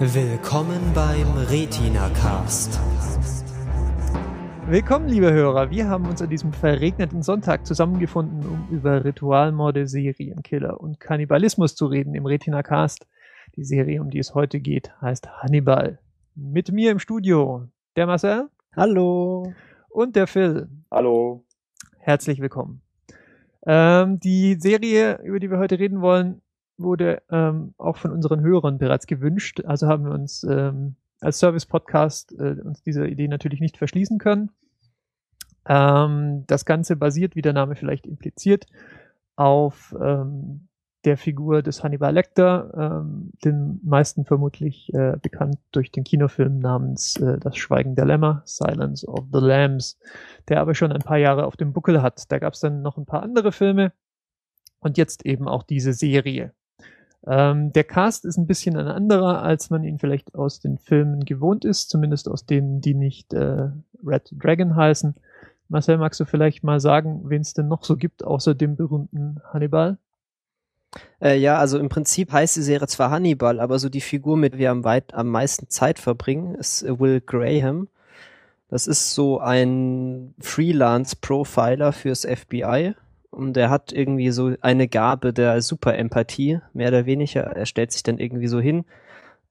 Willkommen 0.00 0.92
beim 0.92 1.36
Retina 1.48 2.08
Cast. 2.08 2.80
Willkommen, 4.66 5.08
liebe 5.08 5.32
Hörer. 5.32 5.70
Wir 5.70 5.88
haben 5.88 6.08
uns 6.08 6.20
an 6.20 6.28
diesem 6.28 6.52
verregneten 6.52 7.22
Sonntag 7.22 7.64
zusammengefunden, 7.64 8.44
um 8.44 8.66
über 8.76 9.04
Ritualmorde, 9.04 9.86
Serienkiller 9.86 10.80
und 10.80 10.98
Kannibalismus 10.98 11.76
zu 11.76 11.86
reden 11.86 12.16
im 12.16 12.26
Retina 12.26 12.64
Cast. 12.64 13.06
Die 13.54 13.62
Serie, 13.62 14.00
um 14.00 14.10
die 14.10 14.18
es 14.18 14.34
heute 14.34 14.58
geht, 14.58 14.90
heißt 15.00 15.28
Hannibal. 15.42 16.00
Mit 16.34 16.72
mir 16.72 16.90
im 16.90 16.98
Studio 16.98 17.68
der 17.94 18.06
Marcel. 18.08 18.48
Hallo. 18.74 19.52
Und 19.90 20.16
der 20.16 20.26
Phil. 20.26 20.68
Hallo. 20.90 21.44
Herzlich 22.00 22.40
willkommen. 22.40 22.82
Ähm, 23.64 24.18
die 24.18 24.56
Serie, 24.58 25.20
über 25.22 25.38
die 25.38 25.52
wir 25.52 25.58
heute 25.58 25.78
reden 25.78 26.00
wollen, 26.00 26.42
wurde 26.76 27.22
ähm, 27.30 27.74
auch 27.78 27.96
von 27.96 28.12
unseren 28.12 28.40
Hörern 28.40 28.78
bereits 28.78 29.06
gewünscht. 29.06 29.62
Also 29.64 29.86
haben 29.86 30.04
wir 30.04 30.12
uns 30.12 30.44
ähm, 30.44 30.96
als 31.20 31.38
Service-Podcast 31.38 32.32
äh, 32.38 32.60
uns 32.62 32.82
dieser 32.82 33.06
Idee 33.06 33.28
natürlich 33.28 33.60
nicht 33.60 33.76
verschließen 33.76 34.18
können. 34.18 34.50
Ähm, 35.66 36.44
das 36.46 36.64
Ganze 36.64 36.96
basiert, 36.96 37.36
wie 37.36 37.42
der 37.42 37.52
Name 37.52 37.76
vielleicht 37.76 38.06
impliziert, 38.06 38.66
auf 39.36 39.94
ähm, 40.00 40.68
der 41.04 41.18
Figur 41.18 41.62
des 41.62 41.82
Hannibal 41.82 42.14
Lecter, 42.14 42.72
ähm, 42.76 43.30
den 43.44 43.80
meisten 43.84 44.24
vermutlich 44.24 44.92
äh, 44.94 45.16
bekannt 45.20 45.58
durch 45.72 45.90
den 45.90 46.04
Kinofilm 46.04 46.58
namens 46.58 47.16
äh, 47.16 47.38
Das 47.38 47.56
Schweigen 47.56 47.94
der 47.94 48.06
Lämmer, 48.06 48.42
Silence 48.44 49.06
of 49.06 49.26
the 49.32 49.38
Lambs, 49.38 49.98
der 50.48 50.60
aber 50.60 50.74
schon 50.74 50.92
ein 50.92 51.02
paar 51.02 51.18
Jahre 51.18 51.46
auf 51.46 51.56
dem 51.56 51.72
Buckel 51.72 52.02
hat. 52.02 52.30
Da 52.30 52.38
gab 52.38 52.54
es 52.54 52.60
dann 52.60 52.82
noch 52.82 52.96
ein 52.96 53.06
paar 53.06 53.22
andere 53.22 53.52
Filme 53.52 53.92
und 54.80 54.96
jetzt 54.98 55.26
eben 55.26 55.48
auch 55.48 55.62
diese 55.62 55.92
Serie. 55.92 56.54
Ähm, 57.26 57.72
der 57.72 57.84
Cast 57.84 58.24
ist 58.24 58.36
ein 58.36 58.46
bisschen 58.46 58.76
ein 58.76 58.86
anderer, 58.86 59.42
als 59.42 59.70
man 59.70 59.82
ihn 59.82 59.98
vielleicht 59.98 60.34
aus 60.34 60.60
den 60.60 60.78
Filmen 60.78 61.24
gewohnt 61.24 61.64
ist, 61.64 61.88
zumindest 61.88 62.28
aus 62.28 62.44
denen, 62.44 62.80
die 62.80 62.94
nicht 62.94 63.32
äh, 63.32 63.68
Red 64.04 64.30
Dragon 64.32 64.76
heißen. 64.76 65.14
Marcel, 65.68 65.96
magst 65.96 66.20
du 66.20 66.26
vielleicht 66.26 66.62
mal 66.62 66.80
sagen, 66.80 67.22
wen 67.24 67.40
es 67.40 67.54
denn 67.54 67.68
noch 67.68 67.84
so 67.84 67.96
gibt, 67.96 68.22
außer 68.22 68.54
dem 68.54 68.76
berühmten 68.76 69.40
Hannibal? 69.52 69.96
Äh, 71.20 71.38
ja, 71.38 71.58
also 71.58 71.78
im 71.78 71.88
Prinzip 71.88 72.30
heißt 72.30 72.56
die 72.56 72.62
Serie 72.62 72.86
zwar 72.88 73.10
Hannibal, 73.10 73.58
aber 73.58 73.78
so 73.78 73.88
die 73.88 74.02
Figur, 74.02 74.36
mit 74.36 74.52
der 74.52 74.58
wir 74.58 74.70
am, 74.70 74.84
weit, 74.84 75.14
am 75.14 75.28
meisten 75.28 75.68
Zeit 75.70 75.98
verbringen, 75.98 76.54
ist 76.54 76.84
Will 76.84 77.22
Graham. 77.22 77.88
Das 78.68 78.86
ist 78.86 79.14
so 79.14 79.38
ein 79.40 80.34
Freelance-Profiler 80.40 81.92
fürs 81.92 82.26
FBI 82.26 82.94
und 83.34 83.56
er 83.56 83.70
hat 83.70 83.92
irgendwie 83.92 84.30
so 84.30 84.54
eine 84.60 84.88
Gabe 84.88 85.32
der 85.32 85.60
Superempathie, 85.60 86.60
mehr 86.72 86.88
oder 86.88 87.06
weniger. 87.06 87.42
Er 87.42 87.66
stellt 87.66 87.92
sich 87.92 88.02
dann 88.02 88.18
irgendwie 88.18 88.46
so 88.46 88.60
hin 88.60 88.84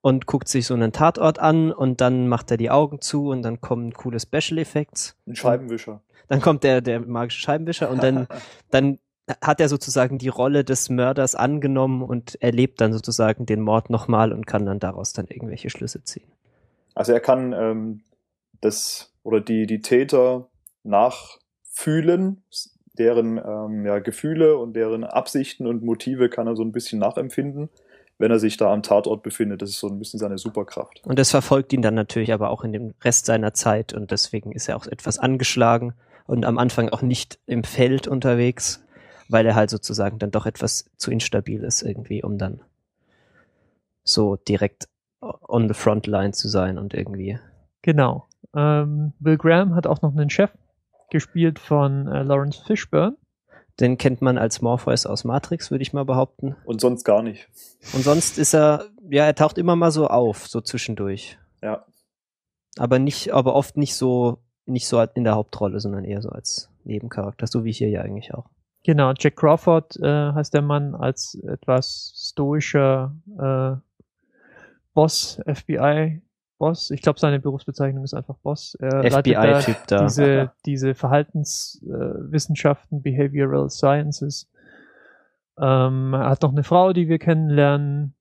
und 0.02 0.25
guckt 0.25 0.48
sich 0.48 0.66
so 0.67 0.73
einen 0.73 0.92
Tatort 0.92 1.40
an 1.40 1.72
und 1.72 2.02
dann 2.02 2.28
macht 2.28 2.52
er 2.52 2.58
die 2.58 2.70
Augen 2.70 3.02
zu 3.02 3.30
und 3.30 3.42
dann 3.42 3.62
kommen 3.62 3.94
coole 3.94 4.20
Special 4.20 4.58
Effects. 4.58 5.16
Ein 5.28 5.36
Scheibenwischer. 5.36 6.02
Dann 6.28 6.42
kommt 6.42 6.64
der, 6.64 6.81
der 6.81 7.00
magische 7.00 7.42
Scheibenwischer 7.42 7.90
und 7.90 8.02
dann, 8.02 8.28
dann 8.72 9.00
hat 9.42 9.62
er 9.62 9.70
sozusagen 9.70 10.18
die 10.18 10.28
Rolle 10.28 10.64
des 10.64 10.90
Mörders 10.90 11.36
angenommen 11.36 12.02
und 12.02 12.42
erlebt 12.42 12.81
dann 12.81 12.92
sozusagen 12.92 13.45
den 13.45 13.62
Mord 13.62 13.90
nochmal 13.90 14.34
und 14.34 14.45
kann 14.45 14.66
dann 14.66 14.80
daraus 14.80 15.14
dann 15.14 15.28
irgendwelche 15.28 15.70
Schlüsse 15.70 16.03
ziehen. 16.03 16.31
Also 16.95 17.14
er 17.14 17.22
kann 17.22 17.53
ähm, 17.53 18.03
das 18.59 19.14
oder 19.23 19.40
die, 19.40 19.66
die 19.66 19.81
Täter 19.81 20.50
nachfühlen, 20.84 22.44
deren 22.98 23.38
ähm, 23.38 23.86
ja, 23.86 24.00
Gefühle 24.00 24.58
und 24.58 24.76
deren 24.76 25.04
Absichten 25.04 25.68
und 25.68 25.84
Motive 25.84 26.30
kann 26.30 26.48
er 26.48 26.56
so 26.56 26.64
ein 26.64 26.72
bisschen 26.72 27.00
nachempfinden, 27.00 27.70
wenn 28.20 28.32
er 28.32 28.40
sich 28.40 28.58
da 28.58 28.72
am 28.72 28.84
Tatort 28.84 29.24
befindet. 29.24 29.62
Das 29.62 29.70
ist 29.70 29.80
so 29.80 29.88
ein 29.88 30.00
bisschen 30.00 30.20
seine 30.20 30.38
Superkraft. 30.38 31.02
Und 31.06 31.18
das 31.18 31.32
verfolgt 31.32 31.74
ihn 31.74 31.82
dann 31.82 31.96
natürlich 31.96 32.34
aber 32.34 32.50
auch 32.50 32.64
in 32.64 32.74
dem 32.74 32.94
Rest 33.02 33.26
seiner 33.26 33.53
Zeit 33.53 33.94
und 33.94 34.12
deswegen 34.12 34.52
ist 34.52 34.70
er 34.70 34.78
auch 34.78 34.86
etwas 34.86 35.18
angeschlagen 35.18 35.94
und 36.26 36.46
am 36.46 36.58
Anfang 36.58 36.90
auch 36.90 37.02
nicht 37.02 37.40
im 37.48 37.64
Feld 37.64 38.08
unterwegs, 38.08 38.86
weil 39.28 39.46
er 39.46 39.56
halt 39.56 39.70
sozusagen 39.70 40.20
dann 40.20 40.32
doch 40.32 40.46
etwas 40.46 40.86
zu 40.98 41.12
instabil 41.12 41.64
ist 41.64 41.82
irgendwie, 41.82 42.24
um 42.24 42.38
dann 42.38 42.62
so 44.03 44.36
direkt 44.36 44.88
on 45.22 45.68
the 45.68 45.74
front 45.74 46.08
line 46.08 46.34
zu 46.34 46.48
sein 46.48 46.78
und 46.78 46.94
irgendwie. 46.94 47.40
Genau. 47.82 48.28
Ähm, 48.56 49.14
Bill 49.20 49.38
Graham 49.38 49.76
hat 49.76 49.88
auch 49.88 50.02
noch 50.02 50.12
einen 50.12 50.30
Chef, 50.30 50.52
gespielt 51.13 51.59
von 51.59 52.07
äh, 52.07 52.24
Lawrence 52.24 52.62
Fishburne. 52.66 53.16
Den 53.79 53.97
kennt 53.97 54.22
man 54.22 54.38
als 54.38 54.62
Morpheus 54.62 55.06
aus 55.06 55.24
Matrix, 55.24 55.72
würde 55.72 55.81
ich 55.81 55.94
mal 55.94 56.03
behaupten. 56.03 56.56
Und 56.66 56.81
sonst 56.81 57.06
gar 57.06 57.24
nicht. 57.24 57.47
Und 57.94 58.03
sonst 58.03 58.38
ist 58.38 58.53
er, 58.53 58.90
ja, 59.09 59.25
er 59.25 59.34
taucht 59.34 59.57
immer 59.57 59.75
mal 59.75 59.91
so 59.91 60.07
auf, 60.07 60.47
so 60.47 60.62
zwischendurch. 60.62 61.40
Ja. 61.62 61.85
Aber 62.78 63.00
nicht, 63.00 63.31
aber 63.31 63.56
oft 63.56 63.78
nicht 63.78 63.96
so, 63.96 64.40
nicht 64.66 64.88
so 64.88 65.02
in 65.02 65.23
der 65.23 65.35
Hauptrolle, 65.35 65.79
sondern 65.79 66.03
eher 66.03 66.22
so 66.22 66.29
als 66.29 66.69
Nebencharakter, 66.84 67.47
so 67.47 67.63
wie 67.63 67.72
hier 67.72 67.90
ja 67.90 68.02
eigentlich 68.02 68.34
auch. 68.34 68.50
Genau, 68.84 69.13
Jack 69.18 69.38
Crawford 69.38 69.97
äh, 70.02 70.34
heißt 70.34 70.53
der 70.53 70.62
Mann 70.62 70.94
als 70.94 71.35
etwas 71.47 72.13
stoischer 72.31 73.16
äh, 73.40 73.78
Boss, 74.94 75.40
FBI 75.47 76.22
Boss. 76.63 76.91
Ich 76.91 77.01
glaube, 77.01 77.19
seine 77.19 77.41
Berufsbezeichnung 77.41 78.06
ist 78.06 78.13
einfach 78.13 78.38
Boss. 78.38 78.78
Er 78.79 79.03
FBI-Typ 79.03 79.85
da, 79.88 79.97
da. 79.97 80.06
Diese, 80.06 80.53
diese 80.66 80.96
Verhaltenswissenschaften, 80.96 83.00
äh, 83.00 83.01
Behavioral 83.01 83.69
Sciences. 83.69 84.50
Ähm, 85.59 86.13
er 86.13 86.29
hat 86.29 86.41
noch 86.41 86.53
eine 86.53 86.63
Frau, 86.63 86.94
die 86.94 87.09
wir 87.09 87.19
kennenlernen. 87.19 88.13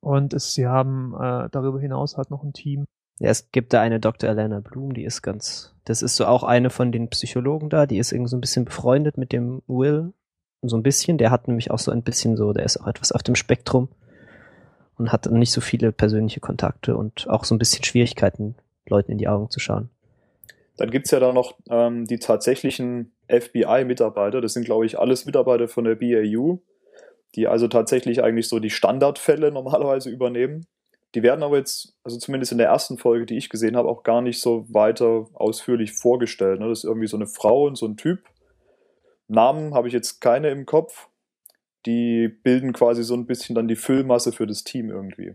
Und 0.00 0.34
es, 0.34 0.52
sie 0.52 0.66
haben 0.66 1.14
äh, 1.14 1.48
darüber 1.52 1.78
hinaus 1.78 2.16
halt 2.16 2.32
noch 2.32 2.42
ein 2.42 2.52
Team. 2.52 2.86
Ja, 3.20 3.30
es 3.30 3.52
gibt 3.52 3.72
da 3.72 3.80
eine 3.80 4.00
Dr. 4.00 4.28
Elena 4.28 4.58
Bloom, 4.58 4.92
die 4.92 5.04
ist 5.04 5.22
ganz, 5.22 5.76
das 5.84 6.02
ist 6.02 6.16
so 6.16 6.26
auch 6.26 6.42
eine 6.42 6.70
von 6.70 6.90
den 6.90 7.10
Psychologen 7.10 7.70
da, 7.70 7.86
die 7.86 7.98
ist 7.98 8.10
irgendwie 8.10 8.30
so 8.30 8.36
ein 8.36 8.40
bisschen 8.40 8.64
befreundet 8.64 9.16
mit 9.16 9.30
dem 9.30 9.62
Will. 9.68 10.12
So 10.62 10.76
ein 10.76 10.82
bisschen, 10.82 11.18
der 11.18 11.30
hat 11.30 11.46
nämlich 11.46 11.70
auch 11.70 11.78
so 11.78 11.92
ein 11.92 12.02
bisschen 12.02 12.36
so, 12.36 12.52
der 12.52 12.64
ist 12.64 12.78
auch 12.78 12.88
etwas 12.88 13.12
auf 13.12 13.22
dem 13.22 13.36
Spektrum 13.36 13.90
und 14.98 15.12
hat 15.12 15.30
nicht 15.30 15.52
so 15.52 15.60
viele 15.60 15.92
persönliche 15.92 16.40
Kontakte 16.40 16.96
und 16.96 17.28
auch 17.28 17.44
so 17.44 17.54
ein 17.54 17.58
bisschen 17.58 17.84
Schwierigkeiten, 17.84 18.54
Leuten 18.86 19.12
in 19.12 19.18
die 19.18 19.28
Augen 19.28 19.50
zu 19.50 19.60
schauen. 19.60 19.90
Dann 20.76 20.90
gibt's 20.90 21.10
ja 21.10 21.20
da 21.20 21.32
noch 21.32 21.56
ähm, 21.70 22.06
die 22.06 22.18
tatsächlichen 22.18 23.12
FBI-Mitarbeiter. 23.28 24.40
Das 24.40 24.54
sind, 24.54 24.64
glaube 24.64 24.86
ich, 24.86 24.98
alles 24.98 25.24
Mitarbeiter 25.24 25.68
von 25.68 25.84
der 25.84 25.94
BAU, 25.94 26.58
die 27.34 27.46
also 27.46 27.68
tatsächlich 27.68 28.22
eigentlich 28.22 28.48
so 28.48 28.58
die 28.58 28.70
Standardfälle 28.70 29.52
normalerweise 29.52 30.10
übernehmen. 30.10 30.66
Die 31.14 31.22
werden 31.22 31.44
aber 31.44 31.58
jetzt, 31.58 31.94
also 32.02 32.18
zumindest 32.18 32.50
in 32.50 32.58
der 32.58 32.66
ersten 32.68 32.98
Folge, 32.98 33.24
die 33.24 33.36
ich 33.36 33.48
gesehen 33.48 33.76
habe, 33.76 33.88
auch 33.88 34.02
gar 34.02 34.20
nicht 34.20 34.40
so 34.40 34.66
weiter 34.68 35.26
ausführlich 35.34 35.92
vorgestellt. 35.92 36.58
Ne? 36.58 36.68
Das 36.68 36.80
ist 36.80 36.84
irgendwie 36.84 37.06
so 37.06 37.16
eine 37.16 37.28
Frau 37.28 37.66
und 37.66 37.76
so 37.76 37.86
ein 37.86 37.96
Typ. 37.96 38.24
Namen 39.28 39.74
habe 39.74 39.86
ich 39.86 39.94
jetzt 39.94 40.20
keine 40.20 40.50
im 40.50 40.66
Kopf 40.66 41.08
die 41.86 42.28
bilden 42.28 42.72
quasi 42.72 43.02
so 43.02 43.14
ein 43.14 43.26
bisschen 43.26 43.54
dann 43.54 43.68
die 43.68 43.76
Füllmasse 43.76 44.32
für 44.32 44.46
das 44.46 44.64
Team 44.64 44.90
irgendwie. 44.90 45.34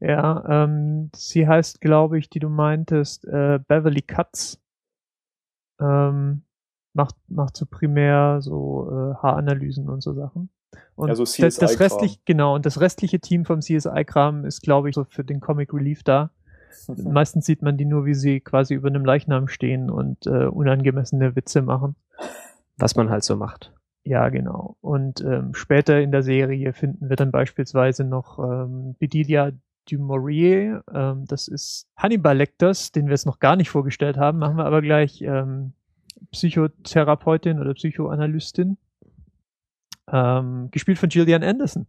Ja, 0.00 0.64
ähm, 0.64 1.10
sie 1.14 1.46
heißt, 1.46 1.80
glaube 1.80 2.18
ich, 2.18 2.30
die 2.30 2.38
du 2.38 2.48
meintest, 2.48 3.26
äh, 3.26 3.58
Beverly 3.66 4.02
Katz. 4.02 4.58
Ähm, 5.80 6.42
macht, 6.92 7.16
macht 7.28 7.56
so 7.56 7.66
primär 7.66 8.38
so 8.40 8.88
äh, 8.90 9.14
Haaranalysen 9.22 9.88
und 9.88 10.02
so 10.02 10.14
Sachen. 10.14 10.50
Und 10.94 11.08
ja, 11.08 11.14
so 11.14 11.24
das, 11.24 11.56
das 11.56 11.80
restliche, 11.80 12.18
genau, 12.24 12.54
und 12.54 12.66
das 12.66 12.80
restliche 12.80 13.20
Team 13.20 13.44
vom 13.44 13.60
CSI-Kram 13.60 14.44
ist, 14.44 14.62
glaube 14.62 14.88
ich, 14.88 14.94
so 14.94 15.04
für 15.04 15.24
den 15.24 15.40
Comic 15.40 15.72
Relief 15.72 16.02
da. 16.02 16.30
Meistens 16.96 17.46
sieht 17.46 17.62
man 17.62 17.76
die 17.76 17.84
nur, 17.84 18.06
wie 18.06 18.14
sie 18.14 18.40
quasi 18.40 18.74
über 18.74 18.88
einem 18.88 19.04
Leichnam 19.04 19.48
stehen 19.48 19.90
und 19.90 20.26
äh, 20.26 20.46
unangemessene 20.46 21.34
Witze 21.36 21.62
machen. 21.62 21.96
Was 22.76 22.96
man 22.96 23.10
halt 23.10 23.24
so 23.24 23.36
macht. 23.36 23.72
Ja, 24.04 24.28
genau. 24.30 24.76
Und 24.80 25.20
ähm, 25.20 25.54
später 25.54 26.00
in 26.00 26.10
der 26.10 26.22
Serie 26.22 26.72
finden 26.72 27.08
wir 27.08 27.16
dann 27.16 27.30
beispielsweise 27.30 28.04
noch 28.04 28.38
ähm, 28.38 28.96
Bedilia 28.98 29.52
du 29.90 29.98
Maurier. 29.98 30.82
Ähm, 30.92 31.24
das 31.26 31.48
ist 31.48 31.88
Hannibal 31.96 32.36
Lecters, 32.36 32.92
den 32.92 33.06
wir 33.06 33.12
jetzt 33.12 33.26
noch 33.26 33.40
gar 33.40 33.56
nicht 33.56 33.70
vorgestellt 33.70 34.16
haben. 34.16 34.38
Machen 34.38 34.56
wir 34.56 34.64
aber 34.64 34.82
gleich 34.82 35.20
ähm, 35.22 35.72
Psychotherapeutin 36.30 37.58
oder 37.58 37.74
Psychoanalystin. 37.74 38.78
Ähm, 40.10 40.70
gespielt 40.70 40.98
von 40.98 41.08
Gillian 41.08 41.42
Anderson. 41.42 41.86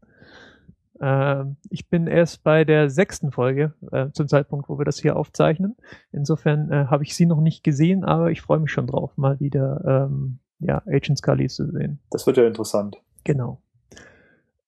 Ähm, 1.02 1.58
ich 1.70 1.90
bin 1.90 2.08
erst 2.08 2.44
bei 2.44 2.64
der 2.64 2.90
sechsten 2.90 3.32
Folge 3.32 3.74
äh, 3.92 4.10
zum 4.12 4.28
Zeitpunkt, 4.28 4.70
wo 4.70 4.78
wir 4.78 4.86
das 4.86 5.00
hier 5.00 5.16
aufzeichnen. 5.16 5.76
Insofern 6.12 6.72
äh, 6.72 6.86
habe 6.88 7.04
ich 7.04 7.16
sie 7.16 7.26
noch 7.26 7.42
nicht 7.42 7.64
gesehen, 7.64 8.04
aber 8.04 8.30
ich 8.32 8.42
freue 8.42 8.60
mich 8.60 8.72
schon 8.72 8.88
drauf, 8.88 9.18
mal 9.18 9.40
wieder 9.40 10.08
ähm, 10.08 10.40
ja, 10.62 10.82
Agent 10.86 11.18
Scully 11.18 11.48
zu 11.48 11.70
sehen. 11.72 12.00
Das 12.10 12.26
wird 12.26 12.38
ja 12.38 12.48
interessant. 12.48 12.98
Genau. 13.24 13.62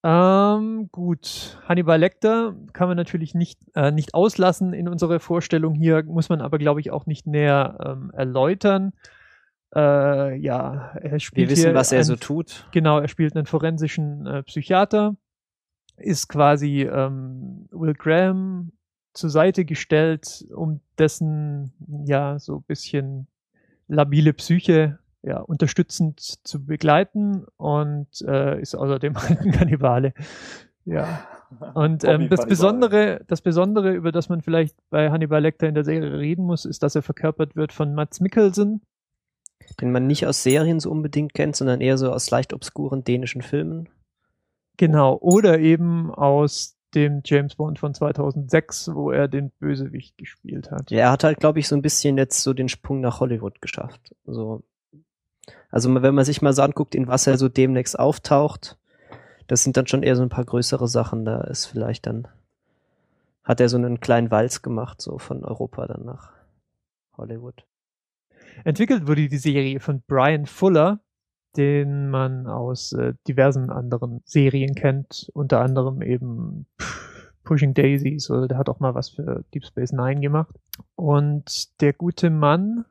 Ähm, 0.05 0.89
gut, 0.91 1.57
Hannibal 1.65 1.97
Lecter 1.97 2.55
kann 2.73 2.89
man 2.89 2.97
natürlich 2.97 3.33
nicht, 3.35 3.59
äh, 3.73 3.91
nicht 3.91 4.13
auslassen 4.13 4.73
in 4.73 4.89
unserer 4.89 5.21
Vorstellung 5.21 5.75
hier, 5.75 6.03
muss 6.03 6.27
man 6.27 6.41
aber, 6.41 6.57
glaube 6.57 6.81
ich, 6.81 6.91
auch 6.91 7.05
nicht 7.05 7.25
näher 7.25 7.77
ähm, 7.85 8.11
erläutern. 8.13 8.91
Äh, 9.73 10.37
ja, 10.37 10.91
er 11.01 11.19
spielt. 11.21 11.49
Wir 11.49 11.55
wissen, 11.55 11.73
was 11.73 11.93
er 11.93 11.99
ein, 11.99 12.03
so 12.03 12.17
tut. 12.17 12.67
Genau, 12.71 12.99
er 12.99 13.07
spielt 13.07 13.35
einen 13.35 13.45
forensischen 13.45 14.27
äh, 14.27 14.43
Psychiater, 14.43 15.15
ist 15.95 16.27
quasi 16.27 16.81
ähm, 16.81 17.69
Will 17.71 17.93
Graham 17.93 18.73
zur 19.13 19.29
Seite 19.29 19.63
gestellt, 19.63 20.45
um 20.53 20.81
dessen 20.97 21.71
ja 22.05 22.39
so 22.39 22.59
bisschen 22.59 23.27
labile 23.87 24.33
Psyche 24.33 24.99
ja, 25.23 25.39
unterstützend 25.39 26.19
zu 26.19 26.65
begleiten 26.65 27.45
und 27.57 28.07
äh, 28.27 28.61
ist 28.61 28.75
außerdem 28.75 29.15
halt 29.15 29.41
ein 29.41 29.51
Kannibale. 29.51 30.13
Ja. 30.85 31.27
Und 31.75 32.03
ähm, 32.03 32.29
das 32.29 32.47
Besondere, 32.47 33.21
das 33.27 33.41
Besondere, 33.41 33.93
über 33.93 34.11
das 34.11 34.27
man 34.27 34.41
vielleicht 34.41 34.75
bei 34.89 35.11
Hannibal 35.11 35.41
Lecter 35.41 35.67
in 35.67 35.75
der 35.75 35.83
Serie 35.83 36.17
reden 36.17 36.45
muss, 36.45 36.65
ist, 36.65 36.81
dass 36.81 36.95
er 36.95 37.03
verkörpert 37.03 37.55
wird 37.55 37.71
von 37.71 37.93
Mats 37.93 38.19
Mikkelsen. 38.19 38.81
Den 39.79 39.91
man 39.91 40.07
nicht 40.07 40.25
aus 40.25 40.41
Serien 40.41 40.79
so 40.79 40.89
unbedingt 40.89 41.35
kennt, 41.35 41.55
sondern 41.55 41.79
eher 41.79 41.99
so 41.99 42.11
aus 42.11 42.31
leicht 42.31 42.53
obskuren 42.53 43.03
dänischen 43.03 43.43
Filmen. 43.43 43.87
Genau. 44.77 45.17
Oder 45.21 45.59
eben 45.59 46.11
aus 46.11 46.75
dem 46.95 47.21
James 47.23 47.55
Bond 47.55 47.79
von 47.79 47.93
2006, 47.93 48.89
wo 48.93 49.11
er 49.11 49.27
den 49.27 49.51
Bösewicht 49.51 50.17
gespielt 50.17 50.71
hat. 50.71 50.91
Ja, 50.91 50.99
er 50.99 51.11
hat 51.11 51.23
halt, 51.23 51.39
glaube 51.39 51.59
ich, 51.59 51.67
so 51.67 51.75
ein 51.75 51.81
bisschen 51.81 52.17
jetzt 52.17 52.41
so 52.41 52.53
den 52.53 52.67
Sprung 52.67 52.99
nach 52.99 53.19
Hollywood 53.19 53.61
geschafft. 53.61 54.15
So. 54.25 54.63
Also 55.73 55.91
wenn 56.03 56.13
man 56.13 56.23
sich 56.23 56.43
mal 56.43 56.53
so 56.53 56.61
anguckt, 56.61 56.93
in 56.93 57.07
was 57.07 57.25
er 57.25 57.39
so 57.39 57.49
demnächst 57.49 57.97
auftaucht, 57.97 58.77
das 59.47 59.63
sind 59.63 59.75
dann 59.75 59.87
schon 59.87 60.03
eher 60.03 60.15
so 60.15 60.21
ein 60.21 60.29
paar 60.29 60.45
größere 60.45 60.87
Sachen. 60.87 61.25
Da 61.25 61.41
ist 61.41 61.65
vielleicht 61.65 62.05
dann, 62.05 62.27
hat 63.43 63.59
er 63.59 63.69
so 63.69 63.77
einen 63.77 63.99
kleinen 63.99 64.29
Walz 64.29 64.61
gemacht, 64.61 65.01
so 65.01 65.17
von 65.17 65.43
Europa 65.43 65.87
dann 65.87 66.05
nach 66.05 66.31
Hollywood. 67.17 67.65
Entwickelt 68.63 69.07
wurde 69.07 69.27
die 69.27 69.37
Serie 69.39 69.79
von 69.79 70.03
Brian 70.05 70.45
Fuller, 70.45 70.99
den 71.57 72.07
man 72.11 72.45
aus 72.45 72.93
äh, 72.93 73.15
diversen 73.27 73.71
anderen 73.71 74.21
Serien 74.25 74.75
kennt, 74.75 75.31
unter 75.33 75.59
anderem 75.59 76.03
eben 76.03 76.67
Pushing 77.43 77.73
Daisies 77.73 78.29
oder 78.29 78.47
der 78.47 78.59
hat 78.59 78.69
auch 78.69 78.79
mal 78.79 78.93
was 78.93 79.09
für 79.09 79.43
Deep 79.55 79.65
Space 79.65 79.91
Nine 79.91 80.21
gemacht. 80.21 80.53
Und 80.93 81.81
der 81.81 81.93
gute 81.93 82.29
Mann, 82.29 82.85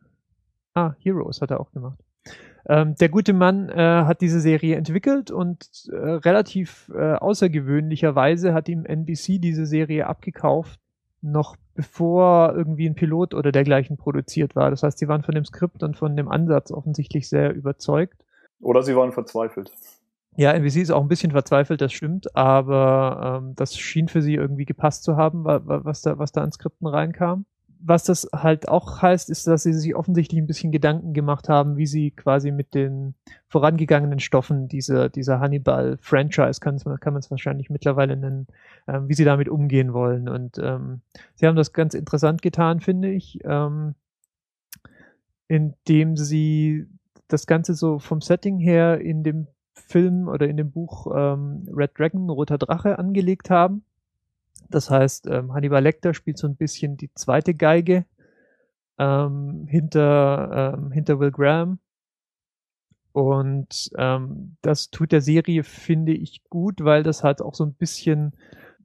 ah, 0.74 0.94
Heroes 0.98 1.40
hat 1.40 1.52
er 1.52 1.60
auch 1.60 1.70
gemacht. 1.70 2.00
Ähm, 2.68 2.94
der 2.96 3.08
gute 3.08 3.32
Mann 3.32 3.68
äh, 3.68 3.74
hat 3.76 4.20
diese 4.20 4.40
Serie 4.40 4.76
entwickelt 4.76 5.30
und 5.30 5.68
äh, 5.90 5.96
relativ 5.96 6.90
äh, 6.94 7.14
außergewöhnlicherweise 7.14 8.54
hat 8.54 8.68
ihm 8.68 8.84
NBC 8.84 9.40
diese 9.40 9.66
Serie 9.66 10.06
abgekauft, 10.06 10.78
noch 11.20 11.56
bevor 11.74 12.54
irgendwie 12.54 12.88
ein 12.88 12.94
Pilot 12.94 13.34
oder 13.34 13.50
dergleichen 13.50 13.96
produziert 13.96 14.54
war. 14.54 14.70
Das 14.70 14.82
heißt, 14.82 14.98
sie 14.98 15.08
waren 15.08 15.22
von 15.22 15.34
dem 15.34 15.44
Skript 15.44 15.82
und 15.82 15.96
von 15.96 16.16
dem 16.16 16.28
Ansatz 16.28 16.70
offensichtlich 16.70 17.28
sehr 17.28 17.52
überzeugt 17.52 18.24
oder 18.62 18.82
sie 18.82 18.96
waren 18.96 19.12
verzweifelt. 19.12 19.72
Ja, 20.36 20.52
NBC 20.52 20.76
ist 20.76 20.90
auch 20.90 21.02
ein 21.02 21.08
bisschen 21.08 21.32
verzweifelt, 21.32 21.82
das 21.82 21.92
stimmt, 21.92 22.34
aber 22.34 23.40
ähm, 23.42 23.54
das 23.54 23.76
schien 23.76 24.08
für 24.08 24.22
sie 24.22 24.34
irgendwie 24.34 24.64
gepasst 24.64 25.04
zu 25.04 25.16
haben, 25.16 25.44
was 25.44 26.00
da, 26.00 26.18
was 26.18 26.32
da 26.32 26.42
an 26.42 26.52
Skripten 26.52 26.86
reinkam. 26.86 27.44
Was 27.84 28.04
das 28.04 28.28
halt 28.32 28.68
auch 28.68 29.02
heißt, 29.02 29.28
ist, 29.28 29.46
dass 29.46 29.64
sie 29.64 29.72
sich 29.72 29.96
offensichtlich 29.96 30.40
ein 30.40 30.46
bisschen 30.46 30.70
Gedanken 30.70 31.14
gemacht 31.14 31.48
haben, 31.48 31.76
wie 31.76 31.86
sie 31.86 32.12
quasi 32.12 32.52
mit 32.52 32.74
den 32.74 33.14
vorangegangenen 33.48 34.20
Stoffen 34.20 34.68
dieser, 34.68 35.08
dieser 35.08 35.40
Hannibal-Franchise, 35.40 36.60
kann, 36.60 36.78
man 36.84 37.16
es 37.16 37.30
wahrscheinlich 37.30 37.70
mittlerweile 37.70 38.16
nennen, 38.16 38.46
ähm, 38.86 39.08
wie 39.08 39.14
sie 39.14 39.24
damit 39.24 39.48
umgehen 39.48 39.92
wollen. 39.92 40.28
Und 40.28 40.58
ähm, 40.58 41.00
sie 41.34 41.46
haben 41.46 41.56
das 41.56 41.72
ganz 41.72 41.94
interessant 41.94 42.40
getan, 42.40 42.80
finde 42.80 43.10
ich, 43.10 43.40
ähm, 43.44 43.94
indem 45.48 46.16
sie 46.16 46.86
das 47.26 47.46
Ganze 47.46 47.74
so 47.74 47.98
vom 47.98 48.20
Setting 48.20 48.58
her 48.58 49.00
in 49.00 49.24
dem 49.24 49.48
Film 49.74 50.28
oder 50.28 50.46
in 50.48 50.56
dem 50.56 50.70
Buch 50.70 51.06
ähm, 51.14 51.68
Red 51.74 51.98
Dragon, 51.98 52.30
Roter 52.30 52.58
Drache 52.58 52.98
angelegt 52.98 53.50
haben. 53.50 53.84
Das 54.74 54.90
heißt, 54.90 55.26
ähm, 55.28 55.52
Hannibal 55.52 55.82
Lecter 55.82 56.14
spielt 56.14 56.38
so 56.38 56.46
ein 56.46 56.56
bisschen 56.56 56.96
die 56.96 57.12
zweite 57.14 57.54
Geige 57.54 58.04
ähm, 58.98 59.66
hinter, 59.68 60.74
ähm, 60.76 60.92
hinter 60.92 61.18
Will 61.20 61.30
Graham. 61.30 61.78
Und 63.12 63.90
ähm, 63.96 64.56
das 64.62 64.90
tut 64.90 65.12
der 65.12 65.20
Serie, 65.20 65.64
finde 65.64 66.12
ich, 66.12 66.42
gut, 66.48 66.82
weil 66.82 67.02
das 67.02 67.22
halt 67.22 67.42
auch 67.42 67.54
so 67.54 67.64
ein 67.64 67.74
bisschen, 67.74 68.32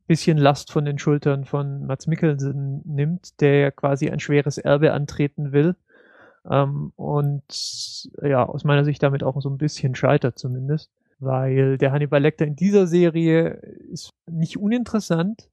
bisschen 0.06 0.38
Last 0.38 0.72
von 0.72 0.86
den 0.86 1.00
Schultern 1.00 1.46
von 1.46 1.86
Mats 1.86 2.08
Mikkelsen 2.08 2.82
nimmt, 2.86 3.40
der 3.40 3.60
ja 3.60 3.72
quasi 3.72 4.10
ein 4.10 4.20
schweres 4.20 4.58
Erbe 4.58 4.92
antreten 4.92 5.54
will 5.54 5.76
ähm, 6.50 6.94
und 6.96 8.10
ja, 8.22 8.46
aus 8.46 8.64
meiner 8.64 8.86
Sicht 8.86 9.04
damit 9.04 9.24
auch 9.24 9.42
so 9.42 9.50
ein 9.50 9.58
bisschen 9.58 9.96
scheitert 9.96 10.40
zumindest, 10.40 10.92
weil 11.20 11.78
der 11.78 11.92
Hannibal 11.92 12.22
Lecter 12.22 12.46
in 12.46 12.56
dieser 12.56 12.88
Serie 12.88 13.50
ist 13.92 14.14
nicht 14.28 14.58
uninteressant, 14.58 15.50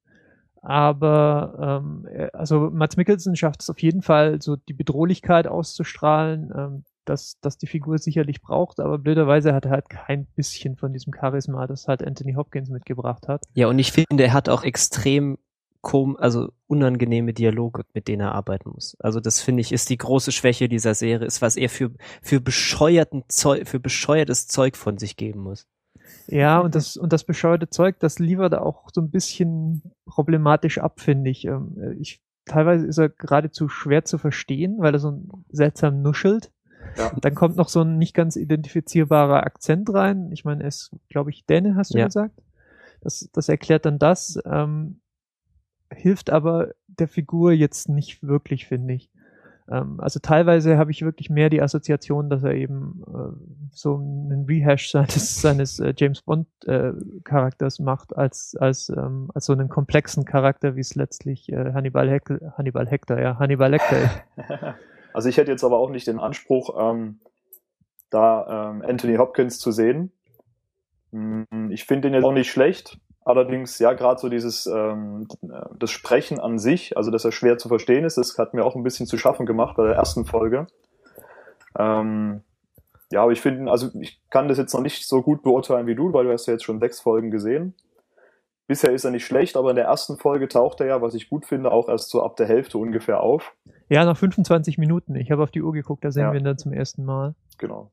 aber 0.64 1.82
ähm, 1.84 2.06
also 2.32 2.70
Mats 2.72 2.96
Mikkelsen 2.96 3.36
schafft 3.36 3.62
es 3.62 3.70
auf 3.70 3.80
jeden 3.80 4.02
Fall, 4.02 4.40
so 4.40 4.56
die 4.56 4.72
Bedrohlichkeit 4.72 5.46
auszustrahlen, 5.46 6.52
ähm, 6.56 6.84
dass, 7.04 7.38
dass 7.40 7.58
die 7.58 7.66
Figur 7.66 7.98
sicherlich 7.98 8.40
braucht, 8.40 8.80
aber 8.80 8.98
blöderweise 8.98 9.52
hat 9.52 9.66
er 9.66 9.72
halt 9.72 9.90
kein 9.90 10.26
bisschen 10.36 10.76
von 10.76 10.92
diesem 10.92 11.12
Charisma, 11.12 11.66
das 11.66 11.86
halt 11.86 12.02
Anthony 12.02 12.32
Hopkins 12.32 12.70
mitgebracht 12.70 13.28
hat. 13.28 13.42
Ja, 13.52 13.68
und 13.68 13.78
ich 13.78 13.92
finde, 13.92 14.24
er 14.24 14.32
hat 14.32 14.48
auch 14.48 14.64
extrem 14.64 15.36
kom 15.82 16.16
also 16.16 16.50
unangenehme 16.66 17.34
Dialoge, 17.34 17.82
mit 17.92 18.08
denen 18.08 18.22
er 18.22 18.32
arbeiten 18.32 18.70
muss. 18.70 18.96
Also 19.00 19.20
das 19.20 19.42
finde 19.42 19.60
ich 19.60 19.70
ist 19.70 19.90
die 19.90 19.98
große 19.98 20.32
Schwäche 20.32 20.66
dieser 20.68 20.94
Serie, 20.94 21.26
ist 21.26 21.42
was 21.42 21.56
er 21.56 21.68
für 21.68 21.90
für 22.22 22.40
bescheuerten 22.40 23.24
Zeug, 23.28 23.68
für 23.68 23.80
bescheuertes 23.80 24.48
Zeug 24.48 24.76
von 24.76 24.96
sich 24.96 25.16
geben 25.16 25.40
muss. 25.40 25.66
Ja, 26.26 26.60
und 26.60 26.74
das 26.74 26.96
und 26.96 27.12
das 27.12 27.24
bescheuerte 27.24 27.68
Zeug, 27.68 27.96
das 27.98 28.18
liefert 28.18 28.54
auch 28.54 28.88
so 28.92 29.00
ein 29.00 29.10
bisschen 29.10 29.82
problematisch 30.06 30.78
ab, 30.78 31.00
finde 31.00 31.30
ich. 31.30 31.44
Ähm, 31.44 31.96
ich 31.98 32.22
teilweise 32.46 32.86
ist 32.86 32.98
er 32.98 33.08
geradezu 33.08 33.68
schwer 33.68 34.04
zu 34.04 34.18
verstehen, 34.18 34.76
weil 34.78 34.94
er 34.94 34.98
so 34.98 35.22
seltsam 35.50 36.02
nuschelt. 36.02 36.50
Ja. 36.96 37.12
Dann 37.20 37.34
kommt 37.34 37.56
noch 37.56 37.68
so 37.68 37.82
ein 37.82 37.98
nicht 37.98 38.14
ganz 38.14 38.36
identifizierbarer 38.36 39.44
Akzent 39.44 39.92
rein. 39.92 40.30
Ich 40.32 40.44
meine, 40.44 40.62
er 40.62 40.68
ist, 40.68 40.90
glaube 41.08 41.30
ich, 41.30 41.46
Däne, 41.46 41.76
hast 41.76 41.94
du 41.94 41.98
ja. 41.98 42.06
gesagt. 42.06 42.40
Das, 43.00 43.28
das 43.32 43.48
erklärt 43.48 43.86
dann 43.86 43.98
das. 43.98 44.38
Ähm, 44.44 45.00
hilft 45.92 46.30
aber 46.30 46.72
der 46.86 47.08
Figur 47.08 47.52
jetzt 47.52 47.88
nicht 47.88 48.22
wirklich, 48.22 48.66
finde 48.66 48.94
ich. 48.94 49.10
Ähm, 49.70 49.98
also 49.98 50.20
teilweise 50.20 50.76
habe 50.76 50.90
ich 50.90 51.02
wirklich 51.02 51.30
mehr 51.30 51.50
die 51.50 51.62
Assoziation, 51.62 52.28
dass 52.28 52.42
er 52.42 52.54
eben 52.54 53.02
äh, 53.08 53.66
so 53.72 53.96
einen 53.96 54.44
Rehash 54.46 54.90
seines, 54.90 55.40
seines 55.40 55.80
äh, 55.80 55.94
James 55.96 56.22
Bond 56.22 56.46
äh, 56.66 56.92
Charakters 57.24 57.78
macht, 57.78 58.16
als, 58.16 58.56
als, 58.56 58.88
ähm, 58.90 59.30
als 59.34 59.46
so 59.46 59.52
einen 59.52 59.68
komplexen 59.68 60.24
Charakter, 60.24 60.76
wie 60.76 60.80
es 60.80 60.94
letztlich 60.94 61.50
äh, 61.50 61.72
Hannibal, 61.72 62.10
Heck 62.10 62.28
Hannibal 62.56 62.86
Hector, 62.86 63.18
ja, 63.18 63.38
Hannibal 63.38 63.70
Lecter 63.70 64.02
ist. 64.02 64.24
Also 65.14 65.28
ich 65.28 65.36
hätte 65.36 65.52
jetzt 65.52 65.62
aber 65.62 65.78
auch 65.78 65.90
nicht 65.90 66.08
den 66.08 66.18
Anspruch, 66.18 66.74
ähm, 66.76 67.20
da 68.10 68.70
ähm, 68.72 68.82
Anthony 68.82 69.14
Hopkins 69.14 69.60
zu 69.60 69.70
sehen. 69.70 70.10
Hm, 71.12 71.70
ich 71.70 71.84
finde 71.84 72.08
ihn 72.08 72.14
jetzt 72.14 72.24
auch 72.24 72.32
nicht 72.32 72.50
schlecht. 72.50 72.98
Allerdings, 73.24 73.78
ja, 73.78 73.94
gerade 73.94 74.20
so 74.20 74.28
dieses 74.28 74.66
ähm, 74.66 75.26
das 75.78 75.90
Sprechen 75.90 76.38
an 76.38 76.58
sich, 76.58 76.96
also 76.96 77.10
dass 77.10 77.24
er 77.24 77.32
schwer 77.32 77.56
zu 77.56 77.68
verstehen 77.68 78.04
ist, 78.04 78.18
das 78.18 78.36
hat 78.36 78.52
mir 78.52 78.64
auch 78.64 78.76
ein 78.76 78.82
bisschen 78.82 79.06
zu 79.06 79.16
schaffen 79.16 79.46
gemacht 79.46 79.76
bei 79.76 79.84
der 79.86 79.94
ersten 79.94 80.26
Folge. 80.26 80.66
Ähm, 81.78 82.42
ja, 83.10 83.22
aber 83.22 83.32
ich 83.32 83.40
finde, 83.40 83.70
also 83.70 83.88
ich 83.98 84.20
kann 84.28 84.48
das 84.48 84.58
jetzt 84.58 84.74
noch 84.74 84.82
nicht 84.82 85.06
so 85.08 85.22
gut 85.22 85.42
beurteilen 85.42 85.86
wie 85.86 85.94
du, 85.94 86.12
weil 86.12 86.24
du 86.24 86.32
hast 86.32 86.46
ja 86.46 86.52
jetzt 86.52 86.64
schon 86.64 86.80
sechs 86.80 87.00
Folgen 87.00 87.30
gesehen. 87.30 87.74
Bisher 88.66 88.92
ist 88.92 89.04
er 89.04 89.10
nicht 89.10 89.26
schlecht, 89.26 89.56
aber 89.56 89.70
in 89.70 89.76
der 89.76 89.86
ersten 89.86 90.16
Folge 90.16 90.48
taucht 90.48 90.80
er 90.80 90.86
ja, 90.86 91.02
was 91.02 91.14
ich 91.14 91.28
gut 91.28 91.46
finde, 91.46 91.70
auch 91.70 91.88
erst 91.88 92.10
so 92.10 92.22
ab 92.22 92.36
der 92.36 92.46
Hälfte 92.46 92.78
ungefähr 92.78 93.20
auf. 93.20 93.54
Ja, 93.88 94.04
nach 94.04 94.16
25 94.16 94.78
Minuten. 94.78 95.16
Ich 95.16 95.30
habe 95.30 95.42
auf 95.42 95.50
die 95.50 95.62
Uhr 95.62 95.72
geguckt, 95.72 96.04
da 96.04 96.10
sehen 96.10 96.24
ja. 96.24 96.32
wir 96.32 96.40
ihn 96.40 96.44
dann 96.44 96.58
zum 96.58 96.72
ersten 96.72 97.04
Mal. 97.04 97.34
Genau. 97.58 97.90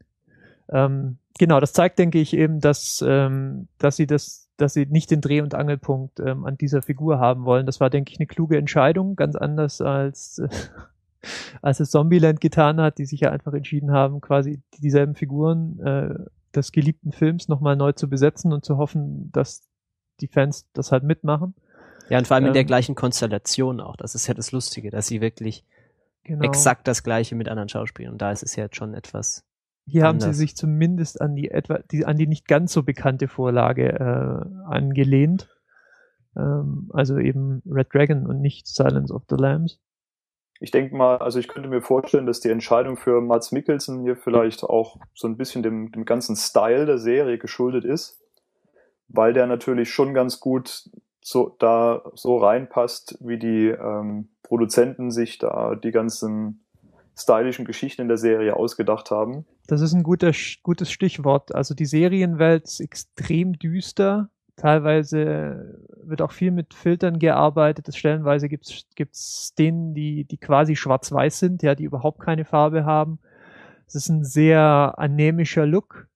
Ähm, 0.69 1.17
genau, 1.37 1.59
das 1.59 1.73
zeigt, 1.73 1.99
denke 1.99 2.19
ich, 2.19 2.35
eben, 2.35 2.61
dass, 2.61 3.03
ähm, 3.05 3.67
dass 3.77 3.97
sie 3.97 4.07
das 4.07 4.49
dass 4.61 4.73
sie 4.73 4.85
nicht 4.85 5.11
den 5.11 5.21
Dreh- 5.21 5.41
und 5.41 5.55
Angelpunkt 5.55 6.19
ähm, 6.19 6.45
an 6.45 6.57
dieser 6.57 6.81
Figur 6.81 7.19
haben 7.19 7.45
wollen. 7.45 7.65
Das 7.65 7.79
war, 7.79 7.89
denke 7.89 8.11
ich, 8.11 8.19
eine 8.19 8.27
kluge 8.27 8.57
Entscheidung, 8.57 9.15
ganz 9.15 9.35
anders 9.35 9.81
als, 9.81 10.39
äh, 10.39 10.49
als 11.61 11.79
es 11.79 11.91
Zombieland 11.91 12.41
getan 12.41 12.79
hat, 12.79 12.97
die 12.97 13.05
sich 13.05 13.21
ja 13.21 13.31
einfach 13.31 13.53
entschieden 13.53 13.91
haben, 13.91 14.21
quasi 14.21 14.61
dieselben 14.79 15.15
Figuren 15.15 15.79
äh, 15.79 16.15
des 16.55 16.71
geliebten 16.71 17.11
Films 17.11 17.47
nochmal 17.47 17.75
neu 17.75 17.93
zu 17.93 18.09
besetzen 18.09 18.53
und 18.53 18.65
zu 18.65 18.77
hoffen, 18.77 19.31
dass 19.31 19.63
die 20.19 20.27
Fans 20.27 20.67
das 20.73 20.91
halt 20.91 21.03
mitmachen. 21.03 21.55
Ja, 22.09 22.17
und 22.17 22.27
vor 22.27 22.35
allem 22.35 22.45
ähm, 22.45 22.49
in 22.49 22.53
der 22.53 22.61
ähm, 22.61 22.67
gleichen 22.67 22.95
Konstellation 22.95 23.79
auch. 23.79 23.95
Das 23.95 24.15
ist 24.15 24.27
ja 24.27 24.33
das 24.33 24.51
Lustige, 24.51 24.91
dass 24.91 25.07
sie 25.07 25.21
wirklich 25.21 25.65
genau. 26.23 26.43
exakt 26.43 26.87
das 26.87 27.03
Gleiche 27.03 27.35
mit 27.35 27.49
anderen 27.49 27.69
Schauspielern. 27.69 28.13
Und 28.13 28.21
da 28.21 28.31
ist 28.31 28.43
es 28.43 28.55
ja 28.55 28.65
jetzt 28.65 28.75
schon 28.75 28.93
etwas 28.93 29.45
hier 29.85 30.07
Anders. 30.07 30.25
haben 30.25 30.33
sie 30.33 30.39
sich 30.39 30.55
zumindest 30.55 31.21
an 31.21 31.35
die 31.35 31.51
etwa, 31.51 31.79
die, 31.91 32.05
an 32.05 32.17
die 32.17 32.27
nicht 32.27 32.47
ganz 32.47 32.73
so 32.73 32.83
bekannte 32.83 33.27
Vorlage 33.27 33.89
äh, 33.89 34.69
angelehnt. 34.69 35.49
Ähm, 36.35 36.89
also 36.93 37.17
eben 37.17 37.61
Red 37.65 37.93
Dragon 37.93 38.25
und 38.27 38.41
nicht 38.41 38.67
Silence 38.67 39.13
of 39.13 39.23
the 39.29 39.35
Lambs. 39.35 39.79
Ich 40.59 40.69
denke 40.69 40.95
mal, 40.95 41.17
also 41.17 41.39
ich 41.39 41.47
könnte 41.47 41.69
mir 41.69 41.81
vorstellen, 41.81 42.27
dass 42.27 42.39
die 42.39 42.49
Entscheidung 42.49 42.95
für 42.95 43.19
Mats 43.19 43.51
Mikkelsen 43.51 44.03
hier 44.03 44.15
vielleicht 44.15 44.63
auch 44.63 44.97
so 45.15 45.27
ein 45.27 45.35
bisschen 45.35 45.63
dem, 45.63 45.91
dem 45.91 46.05
ganzen 46.05 46.35
Style 46.35 46.85
der 46.85 46.99
Serie 46.99 47.39
geschuldet 47.39 47.83
ist, 47.83 48.21
weil 49.07 49.33
der 49.33 49.47
natürlich 49.47 49.89
schon 49.89 50.13
ganz 50.13 50.39
gut 50.39 50.89
so 51.19 51.55
da 51.57 52.03
so 52.13 52.37
reinpasst, 52.37 53.17
wie 53.21 53.39
die 53.39 53.69
ähm, 53.69 54.29
Produzenten 54.43 55.09
sich 55.09 55.39
da 55.39 55.75
die 55.75 55.91
ganzen 55.91 56.63
stylischen 57.15 57.65
Geschichten 57.65 58.01
in 58.01 58.07
der 58.07 58.17
Serie 58.17 58.55
ausgedacht 58.55 59.11
haben. 59.11 59.45
Das 59.67 59.81
ist 59.81 59.93
ein 59.93 60.03
guter, 60.03 60.31
gutes 60.63 60.91
Stichwort. 60.91 61.53
Also 61.53 61.73
die 61.73 61.85
Serienwelt 61.85 62.65
ist 62.65 62.79
extrem 62.79 63.53
düster. 63.59 64.29
Teilweise 64.55 65.79
wird 66.03 66.21
auch 66.21 66.31
viel 66.31 66.51
mit 66.51 66.73
Filtern 66.73 67.19
gearbeitet. 67.19 67.93
Stellenweise 67.95 68.49
gibt's 68.49 68.85
gibt's 68.95 69.47
Szenen, 69.47 69.93
die, 69.93 70.25
die 70.25 70.37
quasi 70.37 70.75
schwarz-weiß 70.75 71.39
sind, 71.39 71.63
ja, 71.63 71.73
die 71.73 71.85
überhaupt 71.85 72.19
keine 72.19 72.45
Farbe 72.45 72.85
haben. 72.85 73.19
Es 73.87 73.95
ist 73.95 74.09
ein 74.09 74.23
sehr 74.23 74.93
anämischer 74.97 75.65
Look, 75.65 76.07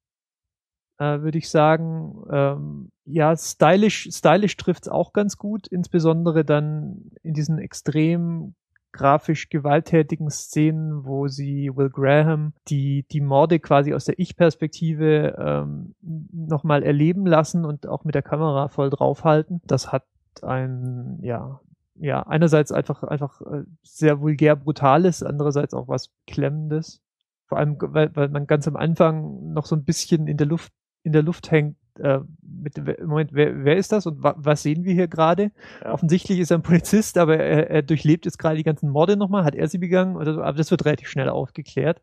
äh, 0.97 1.21
würde 1.21 1.37
ich 1.37 1.49
sagen. 1.49 2.23
Ähm, 2.31 2.91
ja, 3.05 3.35
stylisch, 3.35 4.09
stylisch 4.11 4.57
trifft's 4.57 4.87
auch 4.87 5.13
ganz 5.13 5.37
gut, 5.37 5.67
insbesondere 5.67 6.45
dann 6.45 7.11
in 7.23 7.33
diesen 7.33 7.59
extrem 7.59 8.55
grafisch 8.95 9.49
gewalttätigen 9.49 10.29
Szenen, 10.29 11.05
wo 11.05 11.27
sie 11.27 11.69
Will 11.75 11.89
Graham 11.89 12.53
die, 12.69 13.05
die 13.11 13.19
Morde 13.19 13.59
quasi 13.59 13.93
aus 13.93 14.05
der 14.05 14.17
Ich-Perspektive 14.17 15.35
ähm, 15.37 15.95
nochmal 16.01 16.81
erleben 16.81 17.25
lassen 17.25 17.65
und 17.65 17.87
auch 17.87 18.05
mit 18.05 18.15
der 18.15 18.21
Kamera 18.21 18.69
voll 18.69 18.89
draufhalten. 18.89 19.61
Das 19.65 19.91
hat 19.91 20.05
ein, 20.41 21.19
ja, 21.21 21.59
ja, 21.95 22.23
einerseits 22.23 22.71
einfach, 22.71 23.03
einfach 23.03 23.41
äh, 23.41 23.63
sehr 23.83 24.21
vulgär 24.21 24.55
brutales, 24.55 25.23
andererseits 25.23 25.73
auch 25.73 25.89
was 25.89 26.11
Klemmendes. 26.25 27.01
Vor 27.47 27.57
allem, 27.57 27.77
weil, 27.79 28.15
weil 28.15 28.29
man 28.29 28.47
ganz 28.47 28.67
am 28.67 28.77
Anfang 28.77 29.51
noch 29.51 29.65
so 29.65 29.75
ein 29.75 29.83
bisschen 29.83 30.27
in 30.27 30.37
der 30.37 30.47
Luft, 30.47 30.71
in 31.03 31.11
der 31.11 31.21
Luft 31.21 31.51
hängt, 31.51 31.75
äh, 31.99 32.19
mit, 32.41 32.77
Moment, 33.01 33.33
wer, 33.33 33.63
wer 33.63 33.77
ist 33.77 33.91
das 33.91 34.05
und 34.05 34.23
wa, 34.23 34.35
was 34.37 34.63
sehen 34.63 34.83
wir 34.83 34.93
hier 34.93 35.07
gerade? 35.07 35.51
Ja. 35.83 35.93
Offensichtlich 35.93 36.39
ist 36.39 36.51
er 36.51 36.57
ein 36.57 36.63
Polizist, 36.63 37.17
aber 37.17 37.37
er, 37.37 37.69
er 37.69 37.81
durchlebt 37.81 38.25
jetzt 38.25 38.37
gerade 38.37 38.57
die 38.57 38.63
ganzen 38.63 38.89
Morde 38.89 39.17
nochmal, 39.17 39.43
hat 39.43 39.55
er 39.55 39.67
sie 39.67 39.77
begangen? 39.77 40.15
Oder 40.15 40.33
so, 40.33 40.41
aber 40.41 40.57
das 40.57 40.71
wird 40.71 40.85
relativ 40.85 41.07
schnell 41.07 41.29
aufgeklärt. 41.29 42.01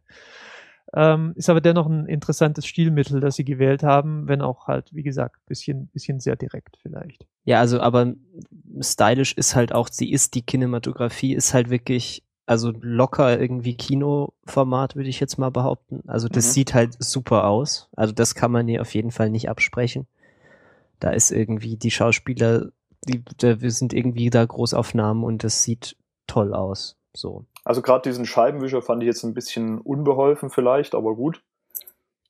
Ähm, 0.95 1.33
ist 1.37 1.49
aber 1.49 1.63
dennoch 1.63 1.87
ein 1.87 2.07
interessantes 2.07 2.67
Stilmittel, 2.67 3.21
das 3.21 3.37
sie 3.37 3.45
gewählt 3.45 3.83
haben, 3.83 4.29
wenn 4.29 4.43
auch 4.43 4.67
halt, 4.67 4.93
wie 4.93 5.03
gesagt, 5.03 5.37
bisschen, 5.47 5.89
bisschen 5.89 6.21
sehr 6.21 6.37
direkt 6.37 6.77
vielleicht. 6.83 7.27
Ja, 7.45 7.61
also 7.61 7.81
aber 7.81 8.13
stylisch 8.81 9.33
ist 9.33 9.57
halt 9.57 9.75
auch, 9.75 9.89
sie 9.91 10.13
ist 10.13 10.35
die 10.35 10.43
Kinematografie, 10.43 11.35
ist 11.35 11.55
halt 11.55 11.71
wirklich 11.71 12.25
also 12.47 12.73
locker 12.81 13.41
irgendwie 13.41 13.77
Kinoformat, 13.77 14.97
würde 14.97 15.09
ich 15.09 15.21
jetzt 15.21 15.39
mal 15.39 15.51
behaupten. 15.51 16.03
Also 16.07 16.29
das 16.29 16.49
mhm. 16.49 16.51
sieht 16.51 16.75
halt 16.75 16.97
super 16.99 17.45
aus. 17.45 17.89
Also 17.97 18.13
das 18.13 18.35
kann 18.35 18.51
man 18.51 18.67
hier 18.67 18.81
auf 18.81 18.95
jeden 18.95 19.11
Fall 19.11 19.31
nicht 19.31 19.49
absprechen. 19.49 20.07
Da 21.01 21.11
ist 21.11 21.31
irgendwie 21.31 21.77
die 21.77 21.91
Schauspieler, 21.91 22.71
die, 23.09 23.25
da, 23.39 23.61
wir 23.61 23.71
sind 23.71 23.93
irgendwie 23.93 24.31
da 24.31 24.45
Großaufnahmen 24.45 25.25
und 25.25 25.45
das 25.45 25.63
sieht 25.63 25.97
toll 26.27 26.55
aus. 26.55 26.97
So. 27.15 27.45
Also 27.65 27.83
gerade 27.83 28.09
diesen 28.09 28.27
Scheibenwischer 28.27 28.83
fand 28.83 29.03
ich 29.03 29.07
jetzt 29.07 29.23
ein 29.25 29.35
bisschen 29.35 29.79
unbeholfen 29.79 30.51
vielleicht, 30.51 30.95
aber 30.95 31.15
gut. 31.15 31.43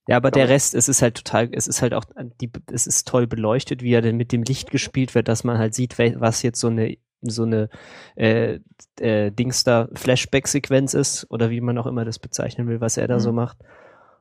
Ja, 0.09 0.17
aber 0.17 0.29
ja. 0.29 0.33
der 0.33 0.49
Rest, 0.49 0.75
es 0.75 0.89
ist 0.89 1.01
halt 1.01 1.17
total, 1.17 1.49
es 1.53 1.69
ist 1.69 1.81
halt 1.81 1.95
auch, 1.95 2.05
die, 2.41 2.51
es 2.73 2.87
ist 2.87 3.07
toll 3.07 3.27
beleuchtet, 3.27 3.83
wie 3.83 3.93
er 3.93 4.03
denn 4.03 4.17
mit 4.17 4.33
dem 4.33 4.43
Licht 4.43 4.71
gespielt 4.71 5.15
wird, 5.15 5.29
dass 5.29 5.45
man 5.45 5.59
halt 5.59 5.75
sieht, 5.75 5.99
was 5.99 6.43
jetzt 6.43 6.59
so 6.59 6.67
eine 6.69 6.97
so 7.23 7.45
eine 7.45 7.69
äh, 8.17 8.59
äh, 9.01 9.31
Dings 9.31 9.65
da 9.65 9.89
Flashback-Sequenz 9.95 10.95
ist 10.95 11.27
oder 11.31 11.51
wie 11.51 11.61
man 11.61 11.79
auch 11.79 11.87
immer 11.87 12.05
das 12.05 12.19
bezeichnen 12.19 12.69
will, 12.69 12.81
was 12.81 12.97
er 12.97 13.09
da 13.09 13.17
mhm. 13.17 13.21
so 13.21 13.33
macht. 13.33 13.59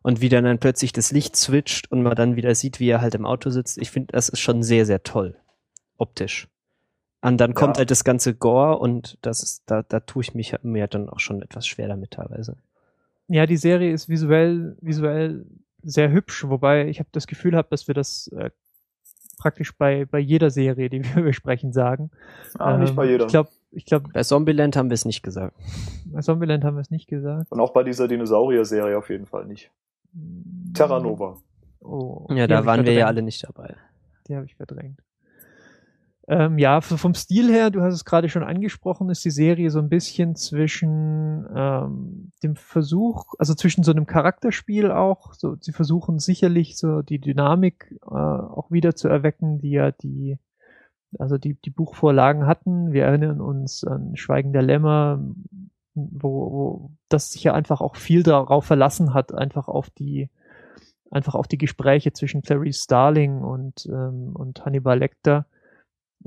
Und 0.04 0.22
wie 0.22 0.30
dann, 0.30 0.46
dann 0.46 0.60
plötzlich 0.60 0.94
das 0.94 1.12
Licht 1.12 1.36
switcht 1.36 1.92
und 1.92 2.02
man 2.02 2.16
dann 2.16 2.36
wieder 2.36 2.56
sieht, 2.56 2.80
wie 2.80 2.90
er 2.90 3.02
halt 3.02 3.14
im 3.14 3.26
Auto 3.26 3.52
sitzt. 3.52 3.78
Ich 3.78 3.92
finde, 3.92 4.14
das 4.14 4.30
ist 4.30 4.40
schon 4.40 4.64
sehr, 4.64 4.86
sehr 4.86 5.04
toll. 5.04 5.36
Optisch. 5.98 6.48
Und 7.22 7.38
dann 7.38 7.54
kommt 7.54 7.78
ja. 7.78 7.80
halt 7.80 7.92
das 7.92 8.04
ganze 8.04 8.34
Gore 8.34 8.80
und 8.80 9.20
das 9.22 9.44
ist, 9.44 9.64
da, 9.68 9.84
da 9.84 10.00
tue 10.00 10.24
ich 10.24 10.34
mich 10.34 10.56
mir 10.64 10.88
dann 10.88 11.08
auch 11.08 11.20
schon 11.20 11.44
etwas 11.44 11.68
schwer 11.68 11.88
damit 11.88 12.12
teilweise. 12.12 12.58
Ja, 13.28 13.46
die 13.46 13.58
Serie 13.58 13.94
ist 13.94 14.10
visuell, 14.10 14.76
visuell 14.82 15.46
sehr 15.84 16.12
hübsch, 16.12 16.48
wobei 16.48 16.88
ich 16.88 17.00
habe 17.00 17.10
das 17.12 17.28
Gefühl 17.28 17.56
habe, 17.56 17.68
dass 17.70 17.88
wir 17.88 17.94
das 17.94 18.28
äh, 18.36 18.50
praktisch 19.38 19.76
bei, 19.78 20.06
bei 20.06 20.20
jeder 20.20 20.50
Serie, 20.50 20.90
die 20.90 21.04
wir 21.16 21.24
besprechen, 21.24 21.74
sagen. 21.74 22.12
Ah, 22.58 22.76
ähm, 22.76 22.82
nicht 22.82 22.96
bei 22.96 23.06
jeder. 23.06 23.26
Ich 23.26 23.32
glaube, 23.32 23.50
ich 23.72 23.86
glaub, 23.86 24.12
bei 24.12 24.24
Zombieland 24.24 24.76
haben 24.76 24.90
wir 24.90 24.96
es 24.96 25.06
nicht 25.06 25.24
gesagt. 25.24 25.56
Bei 26.06 26.22
Zombieland 26.22 26.64
haben 26.64 26.76
wir 26.76 26.82
es 26.82 26.92
nicht 26.92 27.08
gesagt. 27.08 27.52
Und 27.52 27.60
auch 27.60 27.72
bei 27.72 27.84
dieser 27.84 28.08
Dinosaurier-Serie 28.08 28.98
auf 28.98 29.10
jeden 29.10 29.26
Fall 29.26 29.46
nicht. 29.46 29.72
Terra 30.74 31.00
Nova. 31.00 31.38
Oh, 31.80 32.28
ja, 32.30 32.48
da 32.48 32.66
waren 32.66 32.86
wir 32.86 32.94
ja 32.94 33.08
alle 33.08 33.22
nicht 33.22 33.44
dabei. 33.48 33.76
Die 34.28 34.36
habe 34.36 34.46
ich 34.46 34.56
verdrängt. 34.56 35.02
Ähm, 36.28 36.60
ja, 36.60 36.82
vom 36.82 37.16
Stil 37.16 37.52
her, 37.52 37.72
du 37.72 37.82
hast 37.82 37.96
es 37.96 38.06
gerade 38.06 38.30
schon 38.30 38.44
angesprochen, 38.44 39.10
ist 39.10 39.26
die 39.26 39.32
Serie 39.32 39.72
so 39.72 39.80
ein 39.80 39.90
bisschen 39.90 40.36
zwischen 40.36 41.48
ähm, 41.54 42.32
dem 42.44 42.56
Versuch, 42.56 43.34
also 43.40 43.56
zwischen 43.56 43.84
so 43.84 43.92
einem 43.92 44.06
Charakterspiel 44.06 44.92
auch. 44.92 45.34
So, 45.34 45.56
sie 45.60 45.72
versuchen 45.72 46.20
sicherlich 46.20 46.78
so 46.78 47.02
die 47.02 47.20
Dynamik 47.20 47.98
äh, 48.04 48.14
auch 48.14 48.70
wieder 48.70 48.96
zu 48.96 49.08
erwecken, 49.08 49.60
die 49.60 49.72
ja 49.72 49.92
die, 49.92 50.38
also 51.18 51.40
die, 51.40 51.56
die 51.56 51.72
Buchvorlagen 51.72 52.46
hatten. 52.46 52.94
Wir 52.94 53.06
erinnern 53.06 53.42
uns 53.42 53.84
an 53.84 54.16
Schweigen 54.16 54.54
der 54.54 54.62
Lämmer, 54.62 55.20
wo, 55.96 56.52
wo 56.52 56.92
das 57.10 57.32
sich 57.32 57.44
ja 57.44 57.56
einfach 57.56 57.82
auch 57.82 57.96
viel 57.96 58.22
darauf 58.22 58.66
verlassen 58.66 59.16
hat, 59.16 59.34
einfach 59.34 59.68
auf 59.68 59.90
die 59.90 60.30
einfach 61.10 61.36
auf 61.36 61.48
die 61.48 61.58
Gespräche 61.58 62.14
zwischen 62.14 62.42
Clarice 62.42 62.84
Starling 62.84 63.42
und, 63.42 63.86
ähm, 63.88 64.32
und 64.34 64.64
Hannibal 64.64 64.98
Lecter 64.98 65.46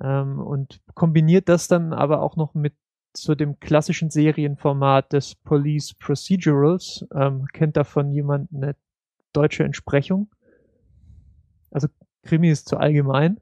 ähm, 0.03 0.41
und 0.41 0.81
kombiniert 0.95 1.49
das 1.49 1.69
dann 1.69 1.93
aber 1.93 2.23
auch 2.23 2.37
noch 2.37 2.55
mit 2.55 2.75
so 3.17 3.35
dem 3.35 3.61
klassischen 3.61 4.11
Serienformat 4.11 5.13
des 5.13 5.35
Police 5.37 5.95
Procedurals. 5.95 7.07
Ähm, 7.15 7.47
kennt 7.53 7.77
davon 7.77 8.13
jemand 8.13 8.51
eine 8.53 8.75
deutsche 9.33 9.65
Entsprechung? 9.65 10.31
Also 11.71 11.89
Krimi 12.25 12.51
ist 12.51 12.69
zu 12.69 12.77
allgemein. 12.77 13.39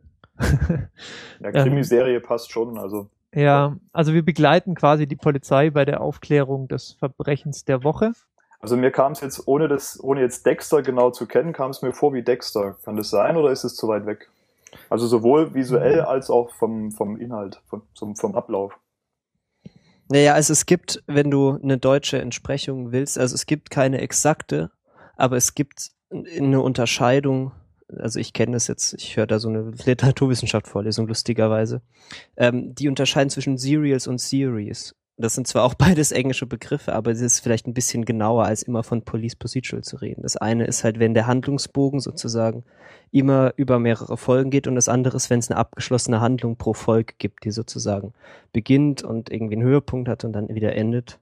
ja, 1.40 1.50
Krimiserie 1.52 2.20
passt 2.20 2.50
schon, 2.50 2.78
also. 2.78 3.08
Ja, 3.34 3.76
also 3.92 4.12
wir 4.12 4.24
begleiten 4.24 4.74
quasi 4.74 5.06
die 5.06 5.16
Polizei 5.16 5.70
bei 5.70 5.84
der 5.84 6.02
Aufklärung 6.02 6.68
des 6.68 6.92
Verbrechens 6.92 7.64
der 7.64 7.82
Woche. 7.82 8.12
Also 8.60 8.76
mir 8.76 8.90
kam 8.90 9.12
es 9.12 9.20
jetzt, 9.20 9.48
ohne 9.48 9.68
das, 9.68 10.02
ohne 10.02 10.20
jetzt 10.20 10.46
Dexter 10.46 10.82
genau 10.82 11.10
zu 11.10 11.26
kennen, 11.26 11.52
kam 11.52 11.70
es 11.70 11.82
mir 11.82 11.92
vor 11.92 12.12
wie 12.12 12.22
Dexter. 12.22 12.76
Kann 12.84 12.96
das 12.96 13.10
sein 13.10 13.36
oder 13.36 13.50
ist 13.50 13.64
es 13.64 13.74
zu 13.74 13.88
weit 13.88 14.06
weg? 14.06 14.30
Also 14.88 15.06
sowohl 15.06 15.54
visuell 15.54 16.02
mhm. 16.02 16.06
als 16.06 16.30
auch 16.30 16.50
vom, 16.54 16.92
vom 16.92 17.16
Inhalt, 17.16 17.62
vom, 17.66 17.82
vom, 17.96 18.16
vom 18.16 18.34
Ablauf. 18.34 18.78
Naja, 20.08 20.34
also 20.34 20.52
es 20.52 20.66
gibt, 20.66 21.02
wenn 21.06 21.30
du 21.30 21.58
eine 21.62 21.78
deutsche 21.78 22.20
Entsprechung 22.20 22.92
willst, 22.92 23.18
also 23.18 23.34
es 23.34 23.46
gibt 23.46 23.70
keine 23.70 24.00
exakte, 24.00 24.70
aber 25.16 25.36
es 25.36 25.54
gibt 25.54 25.90
eine 26.10 26.60
Unterscheidung, 26.60 27.52
also 27.88 28.18
ich 28.18 28.32
kenne 28.32 28.52
das 28.52 28.66
jetzt, 28.66 28.94
ich 28.94 29.16
höre 29.16 29.26
da 29.26 29.38
so 29.38 29.48
eine 29.48 29.70
Literaturwissenschaft-Vorlesung 29.70 31.06
lustigerweise, 31.06 31.82
ähm, 32.36 32.74
die 32.74 32.88
unterscheiden 32.88 33.30
zwischen 33.30 33.56
Serials 33.56 34.06
und 34.06 34.20
Series. 34.20 34.94
Das 35.16 35.34
sind 35.34 35.46
zwar 35.46 35.64
auch 35.64 35.74
beides 35.78 36.12
englische 36.12 36.46
Begriffe, 36.46 36.94
aber 36.94 37.10
es 37.10 37.20
ist 37.20 37.40
vielleicht 37.40 37.66
ein 37.66 37.74
bisschen 37.74 38.04
genauer, 38.04 38.44
als 38.44 38.62
immer 38.62 38.82
von 38.82 39.02
Police 39.02 39.36
Procedural 39.36 39.82
zu 39.82 39.96
reden. 39.96 40.22
Das 40.22 40.36
eine 40.36 40.64
ist 40.66 40.84
halt, 40.84 40.98
wenn 40.98 41.14
der 41.14 41.26
Handlungsbogen 41.26 42.00
sozusagen 42.00 42.64
immer 43.10 43.52
über 43.56 43.78
mehrere 43.78 44.16
Folgen 44.16 44.50
geht 44.50 44.66
und 44.66 44.74
das 44.74 44.88
andere 44.88 45.16
ist, 45.16 45.28
wenn 45.28 45.38
es 45.38 45.50
eine 45.50 45.58
abgeschlossene 45.58 46.20
Handlung 46.20 46.56
pro 46.56 46.72
Folge 46.72 47.14
gibt, 47.18 47.44
die 47.44 47.50
sozusagen 47.50 48.14
beginnt 48.52 49.02
und 49.02 49.30
irgendwie 49.30 49.56
einen 49.56 49.64
Höhepunkt 49.64 50.08
hat 50.08 50.24
und 50.24 50.32
dann 50.32 50.48
wieder 50.48 50.74
endet. 50.74 51.18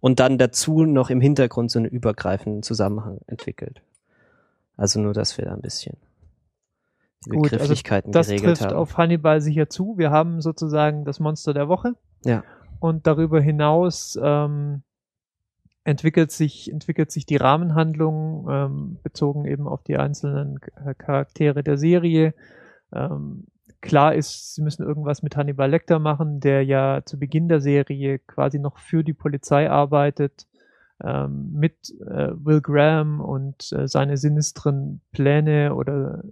Und 0.00 0.18
dann 0.18 0.36
dazu 0.36 0.84
noch 0.84 1.10
im 1.10 1.20
Hintergrund 1.20 1.70
so 1.70 1.78
einen 1.78 1.86
übergreifenden 1.86 2.62
Zusammenhang 2.62 3.20
entwickelt. 3.28 3.82
Also 4.76 5.00
nur, 5.00 5.14
dass 5.14 5.38
wir 5.38 5.44
da 5.44 5.54
ein 5.54 5.62
bisschen 5.62 5.96
die 7.26 7.30
Gut, 7.30 7.52
also 7.52 7.72
das 7.72 8.26
trifft 8.26 8.62
haben. 8.62 8.74
auf 8.74 8.96
Hannibal 8.96 9.40
sicher 9.40 9.68
zu. 9.68 9.96
Wir 9.96 10.10
haben 10.10 10.40
sozusagen 10.40 11.04
das 11.04 11.20
Monster 11.20 11.54
der 11.54 11.68
Woche. 11.68 11.94
Ja. 12.24 12.42
Und 12.82 13.06
darüber 13.06 13.40
hinaus 13.40 14.18
ähm, 14.20 14.82
entwickelt 15.84 16.32
sich 16.32 16.68
entwickelt 16.72 17.12
sich 17.12 17.24
die 17.24 17.36
Rahmenhandlung 17.36 18.48
ähm, 18.50 18.98
bezogen 19.04 19.44
eben 19.44 19.68
auf 19.68 19.84
die 19.84 19.98
einzelnen 19.98 20.58
Charaktere 20.98 21.62
der 21.62 21.78
Serie. 21.78 22.34
Ähm, 22.92 23.46
klar 23.82 24.16
ist, 24.16 24.56
sie 24.56 24.62
müssen 24.62 24.82
irgendwas 24.82 25.22
mit 25.22 25.36
Hannibal 25.36 25.70
Lecter 25.70 26.00
machen, 26.00 26.40
der 26.40 26.64
ja 26.64 27.02
zu 27.04 27.20
Beginn 27.20 27.46
der 27.46 27.60
Serie 27.60 28.18
quasi 28.18 28.58
noch 28.58 28.78
für 28.78 29.04
die 29.04 29.14
Polizei 29.14 29.70
arbeitet, 29.70 30.48
ähm, 31.04 31.52
mit 31.52 31.88
äh, 32.00 32.32
Will 32.34 32.62
Graham 32.62 33.20
und 33.20 33.70
äh, 33.70 33.86
seine 33.86 34.16
sinistren 34.16 35.02
Pläne 35.12 35.76
oder 35.76 36.24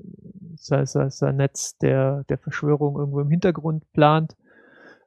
sein, 0.57 0.85
sein 0.85 1.37
Netz 1.37 1.79
der, 1.79 2.25
der 2.25 2.39
Verschwörung 2.39 2.99
irgendwo 2.99 3.21
im 3.21 3.31
Hintergrund 3.31 3.85
plant. 3.93 4.35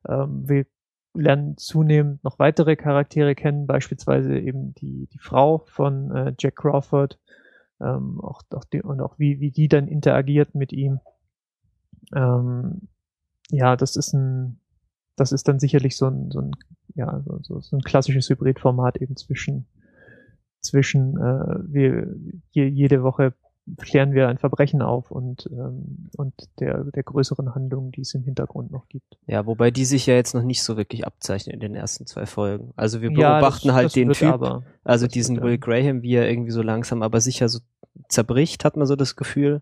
Ähm, 0.08 0.48
wir 0.48 0.66
lernen 1.14 1.58
zunehmend 1.58 2.24
noch 2.24 2.40
weitere 2.40 2.76
Charaktere 2.76 3.36
kennen, 3.36 3.68
beispielsweise 3.68 4.38
eben 4.38 4.74
die, 4.76 5.08
die 5.08 5.20
Frau 5.20 5.60
von 5.68 6.12
äh, 6.12 6.34
Jack 6.40 6.56
Crawford, 6.56 7.20
ähm, 7.80 8.20
auch, 8.22 8.42
auch 8.52 8.64
die, 8.66 8.82
und 8.82 9.02
auch 9.02 9.20
wie, 9.20 9.40
wie 9.40 9.52
die 9.52 9.68
dann 9.68 9.88
interagiert 9.88 10.56
mit 10.56 10.74
ihm. 10.74 11.00
Ähm, 12.16 12.88
ja, 13.50 13.76
das 13.76 13.96
ist 13.96 14.14
ein, 14.14 14.60
das 15.16 15.32
ist 15.32 15.48
dann 15.48 15.60
sicherlich 15.60 15.96
so 15.98 16.08
ein, 16.08 16.32
so 16.32 16.40
ein 16.40 16.52
ja, 16.96 17.24
so, 17.26 17.60
so, 17.60 17.76
ein 17.76 17.82
klassisches 17.82 18.30
Hybridformat 18.30 18.98
eben 18.98 19.16
zwischen, 19.16 19.66
zwischen 20.62 21.18
äh, 21.18 21.74
wir 21.74 22.16
je, 22.52 22.68
jede 22.68 23.04
Woche 23.04 23.34
klären 23.78 24.14
wir 24.14 24.28
ein 24.28 24.38
Verbrechen 24.38 24.82
auf 24.82 25.10
und, 25.10 25.50
ähm, 25.52 26.10
und 26.18 26.34
der, 26.60 26.84
der 26.84 27.04
größeren 27.04 27.56
Handlung, 27.56 27.92
die 27.92 28.02
es 28.02 28.14
im 28.14 28.24
Hintergrund 28.24 28.72
noch 28.72 28.90
gibt. 28.90 29.18
Ja, 29.26 29.46
wobei 29.46 29.72
die 29.72 29.86
sich 29.86 30.06
ja 30.06 30.16
jetzt 30.16 30.34
noch 30.34 30.44
nicht 30.44 30.64
so 30.64 30.76
wirklich 30.76 31.06
abzeichnen 31.06 31.54
in 31.54 31.60
den 31.60 31.76
ersten 31.76 32.06
zwei 32.06 32.26
Folgen. 32.26 32.74
Also 32.76 33.02
wir 33.02 33.10
beobachten 33.10 33.68
ja, 33.68 33.74
das, 33.74 33.76
halt 33.76 33.86
das 33.86 33.94
den 33.94 34.12
Typ, 34.12 34.34
aber, 34.34 34.64
also 34.84 35.08
diesen 35.08 35.42
Will 35.42 35.58
Graham, 35.58 36.02
wie 36.02 36.16
er 36.16 36.30
irgendwie 36.30 36.52
so 36.52 36.62
langsam, 36.62 37.02
aber 37.02 37.22
sicher 37.22 37.48
so 37.48 37.60
zerbricht, 38.10 38.66
hat 38.66 38.76
man 38.76 38.86
so 38.86 38.96
das 38.96 39.16
Gefühl. 39.16 39.62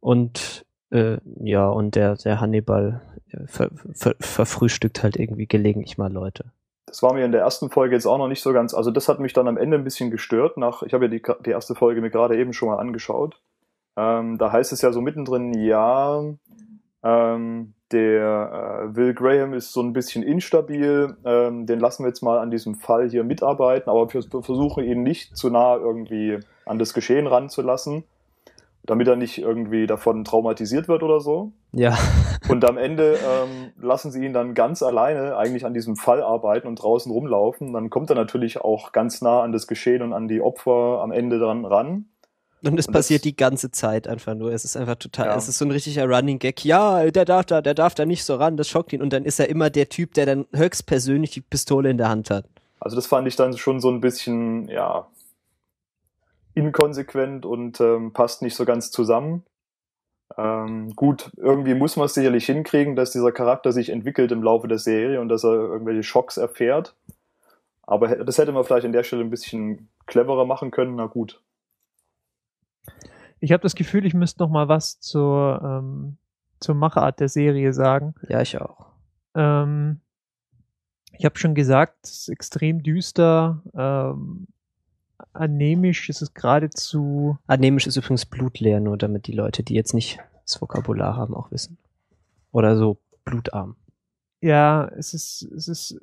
Und 0.00 0.66
äh, 0.90 1.18
ja, 1.42 1.68
und 1.68 1.94
der, 1.94 2.16
der 2.16 2.40
Hannibal 2.40 3.00
äh, 3.30 3.46
ver, 3.46 3.70
ver, 3.92 4.14
verfrühstückt 4.20 5.02
halt 5.02 5.16
irgendwie 5.16 5.46
gelegentlich 5.46 5.96
mal 5.96 6.12
Leute. 6.12 6.52
Das 6.86 7.02
war 7.02 7.12
mir 7.12 7.24
in 7.24 7.32
der 7.32 7.40
ersten 7.40 7.68
Folge 7.68 7.94
jetzt 7.94 8.06
auch 8.06 8.18
noch 8.18 8.28
nicht 8.28 8.42
so 8.42 8.52
ganz, 8.52 8.72
also 8.72 8.90
das 8.90 9.08
hat 9.08 9.18
mich 9.18 9.32
dann 9.32 9.48
am 9.48 9.56
Ende 9.56 9.76
ein 9.76 9.84
bisschen 9.84 10.10
gestört. 10.10 10.56
Nach, 10.56 10.82
ich 10.82 10.94
habe 10.94 11.06
ja 11.06 11.10
die, 11.10 11.22
die 11.44 11.50
erste 11.50 11.74
Folge 11.74 12.00
mir 12.00 12.10
gerade 12.10 12.38
eben 12.38 12.52
schon 12.52 12.68
mal 12.68 12.78
angeschaut. 12.78 13.40
Ähm, 13.96 14.38
da 14.38 14.52
heißt 14.52 14.72
es 14.72 14.82
ja 14.82 14.92
so 14.92 15.00
mittendrin, 15.00 15.52
ja, 15.54 16.22
ähm, 17.02 17.74
der 17.92 18.88
äh, 18.90 18.96
Will 18.96 19.14
Graham 19.14 19.54
ist 19.54 19.72
so 19.72 19.80
ein 19.80 19.92
bisschen 19.92 20.22
instabil, 20.22 21.16
ähm, 21.24 21.66
den 21.66 21.80
lassen 21.80 22.04
wir 22.04 22.08
jetzt 22.08 22.22
mal 22.22 22.38
an 22.38 22.50
diesem 22.50 22.74
Fall 22.74 23.08
hier 23.08 23.24
mitarbeiten, 23.24 23.90
aber 23.90 24.12
wir 24.12 24.22
versuchen 24.22 24.84
ihn 24.84 25.02
nicht 25.02 25.36
zu 25.36 25.50
nah 25.50 25.76
irgendwie 25.76 26.38
an 26.64 26.78
das 26.78 26.94
Geschehen 26.94 27.26
ranzulassen 27.26 28.04
damit 28.86 29.08
er 29.08 29.16
nicht 29.16 29.38
irgendwie 29.38 29.86
davon 29.86 30.24
traumatisiert 30.24 30.88
wird 30.88 31.02
oder 31.02 31.20
so. 31.20 31.52
Ja. 31.72 31.96
Und 32.48 32.64
am 32.64 32.78
Ende 32.78 33.14
ähm, 33.14 33.72
lassen 33.80 34.10
sie 34.10 34.24
ihn 34.24 34.32
dann 34.32 34.54
ganz 34.54 34.82
alleine 34.82 35.36
eigentlich 35.36 35.66
an 35.66 35.74
diesem 35.74 35.96
Fall 35.96 36.22
arbeiten 36.22 36.68
und 36.68 36.76
draußen 36.76 37.10
rumlaufen. 37.10 37.72
Dann 37.72 37.90
kommt 37.90 38.10
er 38.10 38.16
natürlich 38.16 38.60
auch 38.60 38.92
ganz 38.92 39.20
nah 39.20 39.42
an 39.42 39.52
das 39.52 39.66
Geschehen 39.66 40.02
und 40.02 40.12
an 40.12 40.28
die 40.28 40.40
Opfer 40.40 41.00
am 41.02 41.10
Ende 41.10 41.38
dran 41.38 41.64
ran. 41.64 42.06
Und 42.62 42.78
es 42.78 42.86
und 42.86 42.92
passiert 42.92 43.24
die 43.24 43.36
ganze 43.36 43.70
Zeit 43.70 44.08
einfach 44.08 44.34
nur. 44.34 44.52
Es 44.52 44.64
ist 44.64 44.76
einfach 44.76 44.96
total, 44.96 45.26
ja. 45.26 45.36
es 45.36 45.48
ist 45.48 45.58
so 45.58 45.64
ein 45.64 45.70
richtiger 45.70 46.06
Running 46.06 46.38
Gag. 46.38 46.64
Ja, 46.64 47.10
der 47.10 47.24
darf 47.24 47.46
da, 47.46 47.60
der 47.60 47.74
darf 47.74 47.94
da 47.94 48.06
nicht 48.06 48.24
so 48.24 48.36
ran, 48.36 48.56
das 48.56 48.68
schockt 48.68 48.92
ihn. 48.92 49.02
Und 49.02 49.12
dann 49.12 49.24
ist 49.24 49.38
er 49.38 49.48
immer 49.48 49.70
der 49.70 49.88
Typ, 49.88 50.14
der 50.14 50.26
dann 50.26 50.46
höchstpersönlich 50.54 51.30
die 51.30 51.40
Pistole 51.40 51.90
in 51.90 51.98
der 51.98 52.08
Hand 52.08 52.30
hat. 52.30 52.46
Also 52.80 52.96
das 52.96 53.06
fand 53.06 53.26
ich 53.28 53.36
dann 53.36 53.56
schon 53.56 53.80
so 53.80 53.90
ein 53.90 54.00
bisschen, 54.00 54.68
ja, 54.68 55.06
inkonsequent 56.56 57.44
und 57.44 57.80
ähm, 57.80 58.12
passt 58.12 58.42
nicht 58.42 58.56
so 58.56 58.64
ganz 58.64 58.90
zusammen. 58.90 59.44
Ähm, 60.36 60.94
gut, 60.96 61.30
irgendwie 61.36 61.74
muss 61.74 61.96
man 61.96 62.06
es 62.06 62.14
sicherlich 62.14 62.46
hinkriegen, 62.46 62.96
dass 62.96 63.12
dieser 63.12 63.30
Charakter 63.30 63.72
sich 63.72 63.90
entwickelt 63.90 64.32
im 64.32 64.42
Laufe 64.42 64.66
der 64.66 64.78
Serie 64.78 65.20
und 65.20 65.28
dass 65.28 65.44
er 65.44 65.52
irgendwelche 65.52 66.02
Schocks 66.02 66.38
erfährt. 66.38 66.96
Aber 67.82 68.08
das 68.08 68.38
hätte 68.38 68.52
man 68.52 68.64
vielleicht 68.64 68.86
an 68.86 68.92
der 68.92 69.04
Stelle 69.04 69.22
ein 69.22 69.30
bisschen 69.30 69.88
cleverer 70.06 70.46
machen 70.46 70.70
können. 70.70 70.96
Na 70.96 71.06
gut. 71.06 71.40
Ich 73.38 73.52
habe 73.52 73.62
das 73.62 73.74
Gefühl, 73.74 74.06
ich 74.06 74.14
müsste 74.14 74.42
noch 74.42 74.50
mal 74.50 74.68
was 74.68 74.98
zur, 74.98 75.60
ähm, 75.62 76.16
zur 76.58 76.74
Machart 76.74 77.20
der 77.20 77.28
Serie 77.28 77.72
sagen. 77.72 78.14
Ja, 78.28 78.40
ich 78.40 78.58
auch. 78.60 78.86
Ähm, 79.34 80.00
ich 81.12 81.24
habe 81.24 81.38
schon 81.38 81.54
gesagt, 81.54 81.98
es 82.02 82.12
ist 82.12 82.28
extrem 82.28 82.82
düster. 82.82 83.62
Ähm, 83.74 84.48
anämisch 85.40 86.08
ist 86.08 86.22
es 86.22 86.34
geradezu. 86.34 87.38
Anämisch 87.46 87.86
ist 87.86 87.96
übrigens 87.96 88.26
blutleer, 88.26 88.80
nur 88.80 88.96
damit 88.96 89.26
die 89.26 89.32
Leute, 89.32 89.62
die 89.62 89.74
jetzt 89.74 89.94
nicht 89.94 90.18
das 90.44 90.60
Vokabular 90.60 91.16
haben, 91.16 91.34
auch 91.34 91.50
wissen. 91.50 91.78
Oder 92.52 92.76
so 92.76 92.98
blutarm. 93.24 93.76
Ja, 94.40 94.88
es 94.96 95.14
ist, 95.14 95.42
es 95.42 95.68
ist 95.68 96.00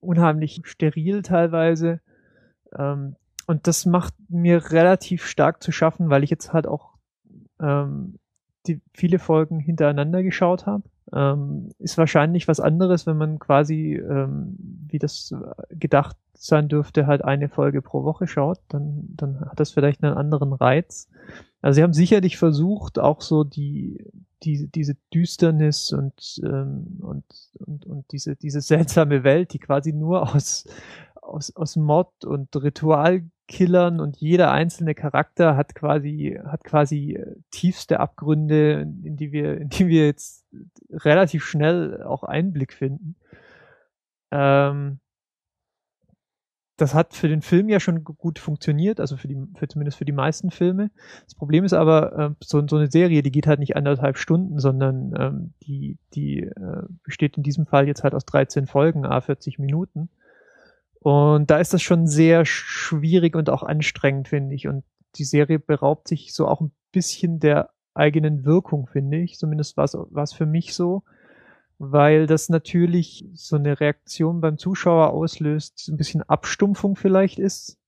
unheimlich 0.00 0.60
steril 0.64 1.22
teilweise. 1.22 2.00
Ähm, 2.76 3.16
und 3.46 3.66
das 3.66 3.86
macht 3.86 4.14
mir 4.28 4.70
relativ 4.72 5.26
stark 5.26 5.62
zu 5.62 5.72
schaffen, 5.72 6.10
weil 6.10 6.24
ich 6.24 6.30
jetzt 6.30 6.52
halt 6.52 6.66
auch 6.66 6.94
ähm, 7.60 8.18
die 8.66 8.80
viele 8.92 9.18
Folgen 9.18 9.60
hintereinander 9.60 10.22
geschaut 10.22 10.66
habe. 10.66 10.84
Ähm, 11.12 11.70
ist 11.78 11.98
wahrscheinlich 11.98 12.48
was 12.48 12.58
anderes, 12.58 13.06
wenn 13.06 13.16
man 13.16 13.38
quasi, 13.38 13.94
ähm, 13.94 14.56
wie 14.88 14.98
das 14.98 15.32
gedacht 15.70 16.16
sein 16.38 16.68
dürfte, 16.68 17.06
halt 17.06 17.24
eine 17.24 17.48
Folge 17.48 17.82
pro 17.82 18.04
Woche 18.04 18.26
schaut, 18.26 18.60
dann, 18.68 19.04
dann 19.08 19.40
hat 19.40 19.60
das 19.60 19.70
vielleicht 19.70 20.02
einen 20.02 20.16
anderen 20.16 20.52
Reiz. 20.52 21.08
Also 21.62 21.76
sie 21.76 21.82
haben 21.82 21.92
sicherlich 21.92 22.36
versucht, 22.36 22.98
auch 22.98 23.20
so 23.20 23.42
die, 23.42 24.04
die 24.42 24.68
diese 24.68 24.96
Düsternis 25.12 25.92
und, 25.92 26.40
ähm, 26.44 26.98
und, 27.00 27.24
und, 27.58 27.86
und 27.86 28.12
diese, 28.12 28.36
diese 28.36 28.60
seltsame 28.60 29.24
Welt, 29.24 29.52
die 29.52 29.58
quasi 29.58 29.92
nur 29.92 30.34
aus, 30.34 30.66
aus, 31.14 31.54
aus 31.56 31.76
Mod 31.76 32.24
und 32.24 32.54
Ritualkillern 32.54 34.00
und 34.00 34.18
jeder 34.18 34.52
einzelne 34.52 34.94
Charakter 34.94 35.56
hat 35.56 35.74
quasi, 35.74 36.38
hat 36.44 36.64
quasi 36.64 37.14
äh, 37.14 37.36
tiefste 37.50 38.00
Abgründe, 38.00 38.82
in 38.82 39.16
die 39.16 39.32
wir, 39.32 39.58
in 39.58 39.68
die 39.70 39.88
wir 39.88 40.06
jetzt 40.06 40.46
relativ 40.90 41.44
schnell 41.44 42.02
auch 42.02 42.22
Einblick 42.22 42.72
finden. 42.72 43.16
Ähm, 44.30 45.00
das 46.76 46.94
hat 46.94 47.14
für 47.14 47.28
den 47.28 47.40
Film 47.40 47.68
ja 47.68 47.80
schon 47.80 48.04
gut 48.04 48.38
funktioniert, 48.38 49.00
also 49.00 49.16
für 49.16 49.28
die, 49.28 49.36
für 49.54 49.66
zumindest 49.66 49.96
für 49.96 50.04
die 50.04 50.12
meisten 50.12 50.50
Filme. 50.50 50.90
Das 51.24 51.34
Problem 51.34 51.64
ist 51.64 51.72
aber, 51.72 52.18
äh, 52.18 52.30
so, 52.44 52.66
so 52.68 52.76
eine 52.76 52.90
Serie, 52.90 53.22
die 53.22 53.32
geht 53.32 53.46
halt 53.46 53.60
nicht 53.60 53.76
anderthalb 53.76 54.18
Stunden, 54.18 54.58
sondern 54.58 55.14
ähm, 55.18 55.54
die, 55.62 55.98
die 56.14 56.40
äh, 56.40 56.82
besteht 57.02 57.38
in 57.38 57.42
diesem 57.42 57.66
Fall 57.66 57.86
jetzt 57.86 58.04
halt 58.04 58.14
aus 58.14 58.26
13 58.26 58.66
Folgen, 58.66 59.06
a 59.06 59.20
40 59.20 59.58
Minuten. 59.58 60.10
Und 61.00 61.50
da 61.50 61.58
ist 61.58 61.72
das 61.72 61.82
schon 61.82 62.06
sehr 62.06 62.44
schwierig 62.44 63.36
und 63.36 63.48
auch 63.48 63.62
anstrengend, 63.62 64.28
finde 64.28 64.54
ich. 64.54 64.66
Und 64.68 64.84
die 65.14 65.24
Serie 65.24 65.58
beraubt 65.58 66.08
sich 66.08 66.34
so 66.34 66.46
auch 66.46 66.60
ein 66.60 66.72
bisschen 66.92 67.40
der 67.40 67.70
eigenen 67.94 68.44
Wirkung, 68.44 68.86
finde 68.86 69.18
ich. 69.18 69.38
Zumindest 69.38 69.76
war 69.76 69.84
es 69.84 70.32
für 70.32 70.46
mich 70.46 70.74
so, 70.74 71.04
weil 71.78 72.26
das 72.26 72.48
natürlich 72.48 73.26
so 73.34 73.56
eine 73.56 73.80
Reaktion 73.80 74.40
beim 74.40 74.58
Zuschauer 74.58 75.10
auslöst, 75.10 75.88
ein 75.88 75.96
bisschen 75.96 76.22
Abstumpfung 76.22 76.96
vielleicht 76.96 77.38
ist. 77.38 77.78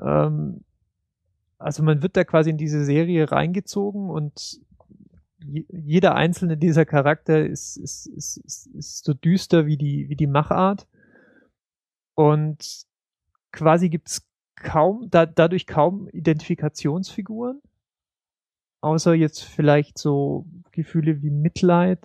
Ähm, 0.00 0.64
also 1.58 1.82
man 1.82 2.02
wird 2.02 2.16
da 2.16 2.24
quasi 2.24 2.50
in 2.50 2.58
diese 2.58 2.84
Serie 2.84 3.30
reingezogen 3.30 4.10
und 4.10 4.60
jeder 5.46 6.14
einzelne 6.14 6.56
dieser 6.56 6.86
Charakter 6.86 7.44
ist, 7.44 7.76
ist, 7.76 8.06
ist, 8.06 8.36
ist, 8.38 8.66
ist 8.68 9.04
so 9.04 9.12
düster 9.12 9.66
wie 9.66 9.76
die, 9.76 10.08
wie 10.08 10.16
die 10.16 10.26
Machart. 10.26 10.86
Und 12.14 12.86
quasi 13.52 13.90
gibt's 13.90 14.26
kaum, 14.56 15.10
da, 15.10 15.26
dadurch 15.26 15.66
kaum 15.66 16.08
Identifikationsfiguren. 16.08 17.60
Außer 18.80 19.14
jetzt 19.14 19.42
vielleicht 19.42 19.98
so 19.98 20.46
Gefühle 20.72 21.22
wie 21.22 21.30
Mitleid, 21.30 22.00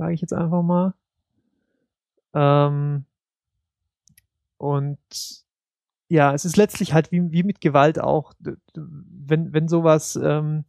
sage 0.00 0.14
ich 0.14 0.22
jetzt 0.22 0.32
einfach 0.32 0.62
mal. 0.62 0.94
Ähm, 2.32 3.04
und 4.56 4.98
ja, 6.08 6.32
es 6.32 6.46
ist 6.46 6.56
letztlich 6.56 6.94
halt 6.94 7.12
wie, 7.12 7.30
wie 7.32 7.42
mit 7.42 7.60
Gewalt 7.60 8.00
auch, 8.00 8.32
wenn, 8.74 9.52
wenn 9.52 9.68
sowas, 9.68 10.16
ähm, 10.16 10.64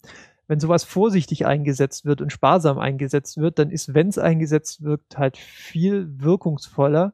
wenn 0.48 0.60
sowas 0.60 0.84
vorsichtig 0.84 1.46
eingesetzt 1.46 2.04
wird 2.04 2.20
und 2.20 2.34
sparsam 2.34 2.78
eingesetzt 2.78 3.38
wird, 3.38 3.58
dann 3.58 3.70
ist, 3.70 3.94
wenn 3.94 4.10
es 4.10 4.18
eingesetzt 4.18 4.84
wird, 4.84 5.02
halt 5.16 5.38
viel 5.38 6.20
wirkungsvoller, 6.20 7.14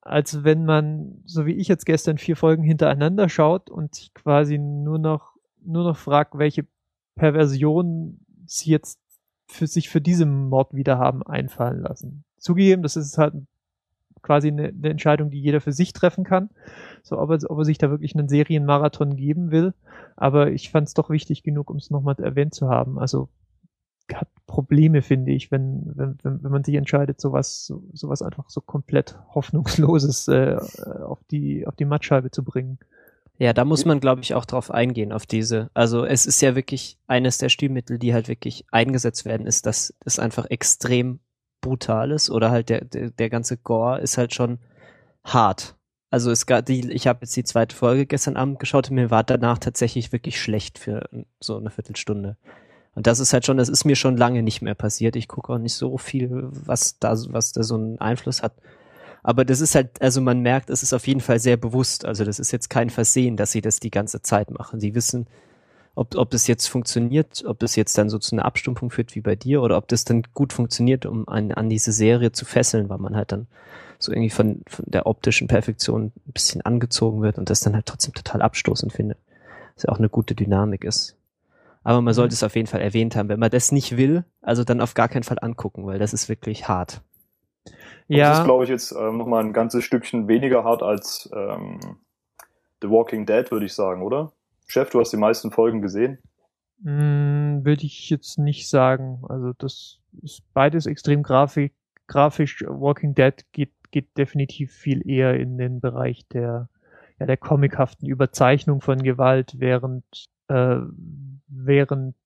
als 0.00 0.44
wenn 0.44 0.64
man, 0.64 1.20
so 1.26 1.44
wie 1.44 1.56
ich 1.56 1.68
jetzt 1.68 1.84
gestern, 1.84 2.16
vier 2.16 2.36
Folgen 2.36 2.62
hintereinander 2.62 3.28
schaut 3.28 3.68
und 3.68 4.12
quasi 4.14 4.56
nur 4.56 4.98
noch, 4.98 5.34
nur 5.62 5.84
noch 5.84 5.98
fragt, 5.98 6.38
welche 6.38 6.66
Perversion 7.16 8.24
sie 8.46 8.70
jetzt 8.70 8.98
für 9.54 9.66
sich 9.66 9.88
für 9.88 10.00
diese 10.00 10.26
Mord 10.26 10.74
wieder 10.74 10.98
haben 10.98 11.22
einfallen 11.22 11.80
lassen. 11.80 12.24
Zugegeben, 12.38 12.82
das 12.82 12.96
ist 12.96 13.16
halt 13.18 13.34
quasi 14.22 14.48
eine, 14.48 14.68
eine 14.68 14.90
Entscheidung, 14.90 15.30
die 15.30 15.40
jeder 15.40 15.60
für 15.60 15.72
sich 15.72 15.92
treffen 15.92 16.24
kann. 16.24 16.50
So, 17.02 17.18
ob 17.18 17.30
er, 17.30 17.38
ob 17.50 17.58
er 17.58 17.64
sich 17.64 17.78
da 17.78 17.90
wirklich 17.90 18.16
einen 18.16 18.28
Serienmarathon 18.28 19.16
geben 19.16 19.50
will. 19.50 19.74
Aber 20.16 20.50
ich 20.50 20.70
fand 20.70 20.88
es 20.88 20.94
doch 20.94 21.10
wichtig 21.10 21.42
genug, 21.42 21.70
um 21.70 21.76
es 21.76 21.90
nochmal 21.90 22.16
erwähnt 22.18 22.54
zu 22.54 22.68
haben. 22.68 22.98
Also 22.98 23.28
hat 24.12 24.28
Probleme, 24.46 25.00
finde 25.02 25.32
ich, 25.32 25.50
wenn, 25.50 25.92
wenn, 25.94 26.18
wenn, 26.22 26.52
man 26.52 26.64
sich 26.64 26.74
entscheidet, 26.74 27.20
sowas, 27.20 27.64
so, 27.64 27.84
sowas 27.92 28.20
einfach 28.22 28.50
so 28.50 28.60
komplett 28.60 29.18
Hoffnungsloses 29.34 30.28
äh, 30.28 30.58
auf 31.04 31.20
die, 31.30 31.66
auf 31.66 31.76
die 31.76 31.86
Mattscheibe 31.86 32.30
zu 32.30 32.44
bringen. 32.44 32.78
Ja, 33.38 33.52
da 33.52 33.64
muss 33.64 33.84
man, 33.84 33.98
glaube 33.98 34.22
ich, 34.22 34.34
auch 34.34 34.44
drauf 34.44 34.70
eingehen, 34.70 35.12
auf 35.12 35.26
diese. 35.26 35.70
Also 35.74 36.04
es 36.04 36.24
ist 36.24 36.40
ja 36.40 36.54
wirklich 36.54 36.98
eines 37.08 37.38
der 37.38 37.48
Stilmittel, 37.48 37.98
die 37.98 38.14
halt 38.14 38.28
wirklich 38.28 38.64
eingesetzt 38.70 39.24
werden, 39.24 39.46
ist, 39.46 39.66
dass 39.66 39.92
es 40.04 40.18
einfach 40.20 40.46
extrem 40.50 41.18
brutal 41.60 42.12
ist 42.12 42.30
oder 42.30 42.50
halt 42.50 42.68
der, 42.68 42.84
der, 42.84 43.10
der 43.10 43.30
ganze 43.30 43.56
Gore 43.56 44.00
ist 44.00 44.18
halt 44.18 44.34
schon 44.34 44.58
hart. 45.24 45.76
Also 46.10 46.30
es 46.30 46.46
gab 46.46 46.66
die, 46.66 46.92
ich 46.92 47.08
habe 47.08 47.20
jetzt 47.22 47.34
die 47.34 47.42
zweite 47.42 47.74
Folge 47.74 48.06
gestern 48.06 48.36
Abend 48.36 48.60
geschaut 48.60 48.88
und 48.88 48.94
mir 48.94 49.10
war 49.10 49.24
danach 49.24 49.58
tatsächlich 49.58 50.12
wirklich 50.12 50.40
schlecht 50.40 50.78
für 50.78 51.08
so 51.40 51.56
eine 51.56 51.70
Viertelstunde. 51.70 52.36
Und 52.94 53.08
das 53.08 53.18
ist 53.18 53.32
halt 53.32 53.44
schon, 53.44 53.56
das 53.56 53.68
ist 53.68 53.84
mir 53.84 53.96
schon 53.96 54.16
lange 54.16 54.44
nicht 54.44 54.62
mehr 54.62 54.76
passiert. 54.76 55.16
Ich 55.16 55.26
gucke 55.26 55.52
auch 55.52 55.58
nicht 55.58 55.74
so 55.74 55.98
viel, 55.98 56.48
was 56.50 57.00
da, 57.00 57.16
was 57.30 57.52
da 57.52 57.64
so 57.64 57.74
einen 57.74 57.98
Einfluss 57.98 58.44
hat. 58.44 58.54
Aber 59.24 59.46
das 59.46 59.60
ist 59.60 59.74
halt, 59.74 60.02
also 60.02 60.20
man 60.20 60.40
merkt, 60.40 60.68
es 60.68 60.82
ist 60.82 60.92
auf 60.92 61.06
jeden 61.06 61.22
Fall 61.22 61.38
sehr 61.38 61.56
bewusst. 61.56 62.04
Also 62.04 62.24
das 62.24 62.38
ist 62.38 62.52
jetzt 62.52 62.68
kein 62.68 62.90
Versehen, 62.90 63.38
dass 63.38 63.52
sie 63.52 63.62
das 63.62 63.80
die 63.80 63.90
ganze 63.90 64.20
Zeit 64.20 64.50
machen. 64.50 64.80
Sie 64.80 64.94
wissen, 64.94 65.26
ob, 65.94 66.14
ob 66.14 66.30
das 66.30 66.46
jetzt 66.46 66.66
funktioniert, 66.66 67.42
ob 67.46 67.58
das 67.58 67.74
jetzt 67.74 67.96
dann 67.96 68.10
so 68.10 68.18
zu 68.18 68.36
einer 68.36 68.44
Abstumpfung 68.44 68.90
führt 68.90 69.14
wie 69.14 69.22
bei 69.22 69.34
dir 69.34 69.62
oder 69.62 69.78
ob 69.78 69.88
das 69.88 70.04
dann 70.04 70.24
gut 70.34 70.52
funktioniert, 70.52 71.06
um 71.06 71.26
an, 71.26 71.52
an 71.52 71.70
diese 71.70 71.90
Serie 71.90 72.32
zu 72.32 72.44
fesseln, 72.44 72.90
weil 72.90 72.98
man 72.98 73.16
halt 73.16 73.32
dann 73.32 73.46
so 73.98 74.12
irgendwie 74.12 74.28
von, 74.28 74.60
von 74.66 74.84
der 74.88 75.06
optischen 75.06 75.48
Perfektion 75.48 76.12
ein 76.26 76.32
bisschen 76.32 76.60
angezogen 76.60 77.22
wird 77.22 77.38
und 77.38 77.48
das 77.48 77.60
dann 77.60 77.74
halt 77.74 77.86
trotzdem 77.86 78.12
total 78.12 78.42
abstoßend 78.42 78.92
findet. 78.92 79.16
Was 79.74 79.84
ja 79.84 79.88
auch 79.88 79.98
eine 79.98 80.10
gute 80.10 80.34
Dynamik 80.34 80.84
ist. 80.84 81.16
Aber 81.82 82.02
man 82.02 82.12
sollte 82.12 82.32
mhm. 82.32 82.36
es 82.36 82.42
auf 82.42 82.56
jeden 82.56 82.66
Fall 82.66 82.82
erwähnt 82.82 83.16
haben. 83.16 83.30
Wenn 83.30 83.40
man 83.40 83.50
das 83.50 83.72
nicht 83.72 83.96
will, 83.96 84.24
also 84.42 84.64
dann 84.64 84.82
auf 84.82 84.92
gar 84.92 85.08
keinen 85.08 85.22
Fall 85.22 85.38
angucken, 85.40 85.86
weil 85.86 85.98
das 85.98 86.12
ist 86.12 86.28
wirklich 86.28 86.68
hart. 86.68 87.00
Ja. 88.08 88.30
das 88.30 88.38
ist, 88.40 88.44
glaube 88.44 88.64
ich, 88.64 88.70
jetzt 88.70 88.92
ähm, 88.92 89.16
nochmal 89.16 89.42
ein 89.44 89.52
ganzes 89.52 89.84
Stückchen 89.84 90.28
weniger 90.28 90.64
hart 90.64 90.82
als 90.82 91.30
ähm, 91.34 91.80
The 92.82 92.90
Walking 92.90 93.24
Dead, 93.24 93.50
würde 93.50 93.66
ich 93.66 93.74
sagen, 93.74 94.02
oder? 94.02 94.32
Chef, 94.66 94.90
du 94.90 95.00
hast 95.00 95.12
die 95.12 95.16
meisten 95.16 95.50
Folgen 95.50 95.80
gesehen? 95.80 96.18
Mm, 96.80 97.64
würde 97.64 97.84
ich 97.84 98.10
jetzt 98.10 98.38
nicht 98.38 98.68
sagen. 98.68 99.22
Also 99.28 99.52
das 99.56 100.00
ist 100.22 100.42
beides 100.52 100.86
extrem 100.86 101.22
grafik, 101.22 101.72
grafisch. 102.06 102.64
Walking 102.66 103.14
Dead 103.14 103.34
geht, 103.52 103.72
geht 103.90 104.16
definitiv 104.18 104.72
viel 104.72 105.08
eher 105.08 105.34
in 105.38 105.56
den 105.56 105.80
Bereich 105.80 106.26
der, 106.28 106.68
ja, 107.18 107.26
der 107.26 107.36
comichaften 107.36 108.06
Überzeichnung 108.06 108.80
von 108.80 109.02
Gewalt, 109.02 109.54
während, 109.58 110.04
äh, 110.48 110.76
während 111.46 112.16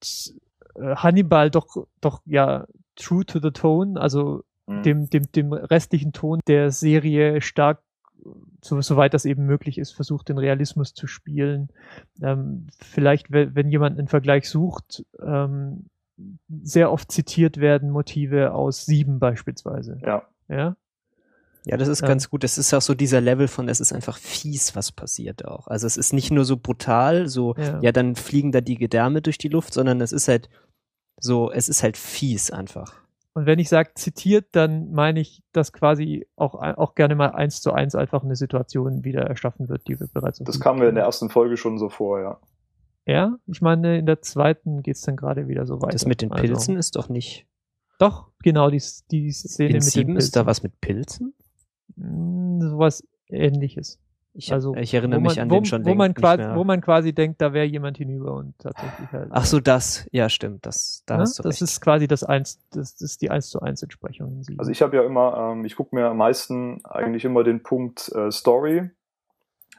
äh, 0.75 0.97
Hannibal 0.97 1.51
doch, 1.51 1.87
doch 2.01 2.23
ja 2.27 2.67
true 2.97 3.25
to 3.25 3.39
the 3.41 3.53
tone, 3.53 4.01
also 4.01 4.43
mhm. 4.69 4.83
dem, 4.83 5.11
dem, 5.11 5.33
dem 5.33 5.53
restlichen 5.53 6.13
Ton 6.13 6.41
der 6.47 6.71
Serie 6.71 7.41
stark 7.41 7.81
so, 8.63 8.81
soweit 8.81 9.15
das 9.15 9.25
eben 9.25 9.47
möglich 9.47 9.79
ist, 9.79 9.93
versucht 9.93 10.29
den 10.29 10.39
Realismus 10.39 10.95
zu 10.95 11.07
spielen. 11.07 11.69
Ähm, 12.21 12.67
vielleicht, 12.79 13.31
wenn 13.31 13.71
jemand 13.71 13.99
einen 13.99 14.09
Vergleich 14.09 14.49
sucht, 14.49 15.05
ähm, 15.25 15.87
sehr 16.63 16.91
oft 16.91 17.13
zitiert 17.13 17.59
werden 17.59 17.91
Motive 17.91 18.53
aus 18.53 18.85
Sieben 18.85 19.19
beispielsweise. 19.19 20.01
Ja. 20.05 20.23
Ja. 20.49 20.77
Ja, 21.65 21.77
das 21.77 21.89
ist 21.89 22.01
ja. 22.01 22.09
ganz 22.09 22.31
gut. 22.31 22.45
Das 22.45 22.57
ist 22.57 22.73
auch 22.73 22.81
so 22.81 22.95
dieser 22.95 23.21
Level 23.21 23.47
von, 23.47 23.69
es 23.69 23.81
ist 23.81 23.93
einfach 23.93 24.17
fies, 24.17 24.75
was 24.75 24.91
passiert 24.91 25.45
auch. 25.45 25.67
Also 25.67 25.87
es 25.87 25.97
ist 25.97 26.13
nicht 26.13 26.31
nur 26.31 26.45
so 26.45 26.57
brutal, 26.57 27.29
so, 27.29 27.55
ja, 27.57 27.79
ja 27.83 27.93
dann 27.93 28.17
fliegen 28.17 28.53
da 28.53 28.61
die 28.61 28.77
Gedärme 28.77 29.21
durch 29.21 29.39
die 29.39 29.49
Luft, 29.49 29.75
sondern 29.75 30.01
es 30.01 30.13
ist 30.13 30.29
halt 30.29 30.49
so, 31.19 31.53
es 31.53 31.69
ist 31.69 31.83
halt 31.83 31.97
fies 31.97 32.51
einfach. 32.51 32.95
Und 33.35 33.47
wenn 33.47 33.59
ich 33.59 33.69
sage 33.69 33.91
zitiert, 33.95 34.47
dann 34.53 34.91
meine 34.91 35.21
ich, 35.21 35.43
dass 35.53 35.73
quasi 35.73 36.27
auch, 36.35 36.55
auch 36.55 36.95
gerne 36.95 37.15
mal 37.15 37.31
eins 37.31 37.61
zu 37.61 37.73
eins 37.73 37.95
einfach 37.95 38.25
eine 38.25 38.37
Situation 38.37 39.05
wieder 39.05 39.23
erschaffen 39.23 39.69
wird, 39.69 39.87
die 39.87 40.01
wir 40.01 40.09
bereits. 40.09 40.39
Das 40.41 40.59
kam 40.59 40.79
mir 40.79 40.89
in 40.89 40.97
der 40.97 41.05
ersten 41.05 41.31
Folge 41.31 41.57
schon 41.57 41.79
so 41.79 41.89
vor, 41.89 42.21
ja. 42.21 42.41
Ja, 43.07 43.37
ich 43.47 43.63
meine, 43.63 43.99
in 43.99 44.07
der 44.07 44.21
zweiten 44.21 44.83
geht's 44.83 45.03
dann 45.03 45.17
gerade 45.17 45.49
wieder 45.49 45.67
so 45.67 45.81
weiter. 45.81 45.93
Das 45.93 46.05
mit 46.05 46.21
den 46.21 46.31
Pilzen 46.31 46.75
also, 46.75 46.79
ist 46.79 46.97
doch 46.97 47.09
nicht. 47.09 47.47
Doch, 47.99 48.31
genau, 48.43 48.71
die, 48.71 48.83
die 49.11 49.31
Szene 49.31 49.71
in 49.71 49.75
mit 49.77 49.85
sieben 49.85 50.09
den 50.09 50.15
Pilzen. 50.15 50.27
ist 50.27 50.37
da 50.37 50.47
was 50.47 50.63
mit 50.63 50.81
Pilzen? 50.81 51.35
Hm, 51.97 52.61
sowas 52.61 53.03
ähnliches. 53.29 53.99
Ich, 54.35 54.53
also, 54.53 54.75
ich 54.77 54.95
erinnere 54.95 55.21
mich 55.21 55.37
man, 55.37 55.45
an 55.45 55.51
wo, 55.51 55.55
den 55.55 55.65
schon 55.65 55.85
wo 55.85 55.95
man 55.95 56.15
quasi, 56.15 56.45
wo 56.55 56.63
man 56.63 56.81
quasi 56.81 57.13
denkt, 57.13 57.41
da 57.41 57.53
wäre 57.53 57.67
jemand 57.67 57.99
hinüber 57.99 58.35
und 58.35 58.57
tatsächlich 58.59 59.11
halt. 59.11 59.29
Ach 59.31 59.45
so, 59.45 59.59
das, 59.59 60.07
ja, 60.13 60.29
stimmt, 60.29 60.65
das, 60.65 61.03
da 61.07 61.15
ja, 61.15 61.21
hast 61.21 61.39
du 61.39 61.43
Das 61.43 61.55
recht. 61.55 61.63
ist 61.63 61.81
quasi 61.81 62.07
das 62.07 62.23
eins, 62.23 62.61
das, 62.71 62.95
das 62.95 63.03
ist 63.03 63.23
die 63.23 63.31
eins 63.31 63.49
zu 63.49 63.61
eins 63.61 63.83
Entsprechung. 63.83 64.43
Also 64.59 64.71
ich 64.71 64.83
habe 64.83 64.97
ja 64.97 65.03
immer, 65.03 65.53
ähm, 65.53 65.65
ich 65.65 65.75
gucke 65.75 65.95
mir 65.97 66.07
am 66.07 66.19
meisten 66.19 66.85
eigentlich 66.85 67.25
immer 67.25 67.43
den 67.43 67.63
Punkt 67.63 68.13
äh, 68.15 68.31
Story 68.31 68.91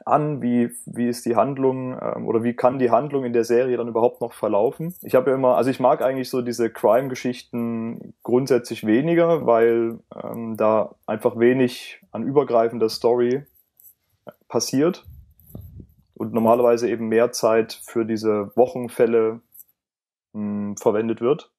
an, 0.04 0.42
wie, 0.42 0.70
wie 0.86 1.08
ist 1.08 1.26
die 1.26 1.36
Handlung 1.36 1.98
ähm, 2.00 2.26
oder 2.26 2.42
wie 2.42 2.54
kann 2.54 2.78
die 2.78 2.90
Handlung 2.90 3.24
in 3.24 3.32
der 3.32 3.44
Serie 3.44 3.76
dann 3.76 3.88
überhaupt 3.88 4.20
noch 4.20 4.32
verlaufen. 4.32 4.94
Ich 5.02 5.14
habe 5.14 5.30
ja 5.30 5.36
immer, 5.36 5.56
also 5.56 5.70
ich 5.70 5.80
mag 5.80 6.02
eigentlich 6.02 6.30
so 6.30 6.42
diese 6.42 6.70
Crime-Geschichten 6.70 8.14
grundsätzlich 8.22 8.86
weniger, 8.86 9.46
weil 9.46 9.98
ähm, 10.22 10.56
da 10.56 10.94
einfach 11.06 11.38
wenig 11.38 12.00
an 12.12 12.22
übergreifender 12.22 12.88
Story 12.88 13.44
passiert 14.50 15.06
und 16.14 16.34
normalerweise 16.34 16.90
eben 16.90 17.08
mehr 17.08 17.32
Zeit 17.32 17.80
für 17.86 18.04
diese 18.04 18.52
Wochenfälle 18.54 19.40
mh, 20.34 20.40
hm, 20.40 20.76
verwendet 20.76 21.22
wird. 21.22 21.50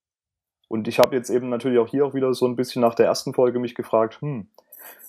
Und 0.68 0.88
ich 0.88 1.00
habe 1.00 1.16
jetzt 1.16 1.30
eben 1.30 1.50
natürlich 1.50 1.80
auch 1.80 1.88
hier 1.88 2.06
auch 2.06 2.14
wieder 2.14 2.34
so 2.34 2.46
ein 2.46 2.56
bisschen 2.56 2.82
nach 2.82 2.94
der 2.94 3.08
ersten 3.08 3.34
Folge 3.34 3.60
mich 3.60 3.74
gefragt, 3.74 4.22
hm, 4.22 4.48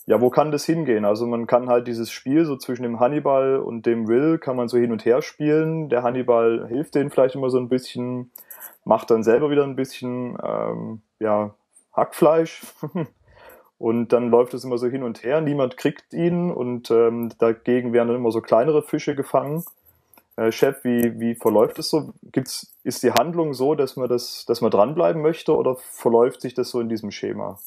ja, 0.07 0.21
wo 0.21 0.31
kann 0.31 0.51
das 0.51 0.65
hingehen? 0.65 1.05
Also 1.05 1.27
man 1.27 1.47
kann 1.47 1.69
halt 1.69 1.87
dieses 1.87 2.11
Spiel 2.11 2.45
so 2.45 2.57
zwischen 2.57 2.83
dem 2.83 2.99
Hannibal 2.99 3.59
und 3.59 3.87
dem 3.87 4.09
Will 4.09 4.39
kann 4.39 4.57
man 4.57 4.69
so 4.69 4.79
hin 4.79 4.91
und 4.91 5.05
her 5.05 5.23
spielen. 5.23 5.89
Der 5.89 6.03
Hannibal 6.03 6.67
hilft 6.69 6.95
denen 6.95 7.11
vielleicht 7.11 7.37
immer 7.37 7.51
so 7.51 7.59
ein 7.59 7.69
bisschen, 7.69 8.33
macht 8.85 9.11
dann 9.11 9.23
selber 9.23 9.51
wieder 9.51 9.63
ein 9.65 9.77
bisschen 9.77 10.37
ähm, 10.43 11.03
ja 11.21 11.55
Hackfleisch 11.93 12.63
Und 13.83 14.13
dann 14.13 14.31
läuft 14.31 14.55
es 14.55 14.63
immer 14.63 14.79
so 14.79 14.87
hin 14.87 15.03
und 15.03 15.25
her, 15.25 15.41
niemand 15.41 15.77
kriegt 15.77 16.15
ihn 16.15 16.53
und 16.53 16.93
ähm, 16.93 17.33
dagegen 17.41 17.93
werden 17.93 18.07
dann 18.07 18.17
immer 18.17 18.31
so 18.31 18.41
kleinere 18.41 18.85
Fische 18.85 19.17
gefangen. 19.17 19.65
Äh, 20.37 20.53
Chef, 20.53 20.85
wie, 20.85 21.19
wie 21.19 21.35
verläuft 21.35 21.81
es 21.81 21.91
so? 21.91 22.13
Gibt's, 22.31 22.77
ist 22.85 23.03
die 23.03 23.11
Handlung 23.11 23.55
so, 23.55 23.75
dass 23.75 23.97
man 23.97 24.09
das, 24.09 24.45
dass 24.47 24.61
man 24.61 24.71
dranbleiben 24.71 25.21
möchte 25.21 25.57
oder 25.57 25.75
verläuft 25.75 26.43
sich 26.43 26.55
das 26.55 26.71
so 26.71 26.79
in 26.79 26.89
diesem 26.89 27.11
Schema? 27.11 27.59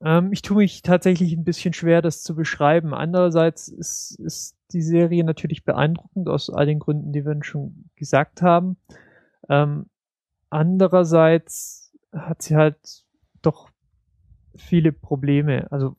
Ähm, 0.00 0.32
ich 0.32 0.40
tue 0.40 0.56
mich 0.56 0.80
tatsächlich 0.80 1.34
ein 1.34 1.44
bisschen 1.44 1.74
schwer, 1.74 2.00
das 2.00 2.22
zu 2.22 2.34
beschreiben. 2.34 2.94
Andererseits 2.94 3.68
ist, 3.68 4.18
ist 4.18 4.56
die 4.72 4.80
Serie 4.80 5.24
natürlich 5.24 5.66
beeindruckend 5.66 6.26
aus 6.26 6.48
all 6.48 6.64
den 6.64 6.78
Gründen, 6.78 7.12
die 7.12 7.26
wir 7.26 7.36
schon 7.44 7.90
gesagt 7.96 8.40
haben. 8.40 8.78
Ähm, 9.50 9.90
andererseits 10.48 11.92
hat 12.14 12.40
sie 12.40 12.56
halt 12.56 13.04
doch 13.42 13.68
viele 14.56 14.92
Probleme. 14.92 15.66
Also 15.70 15.96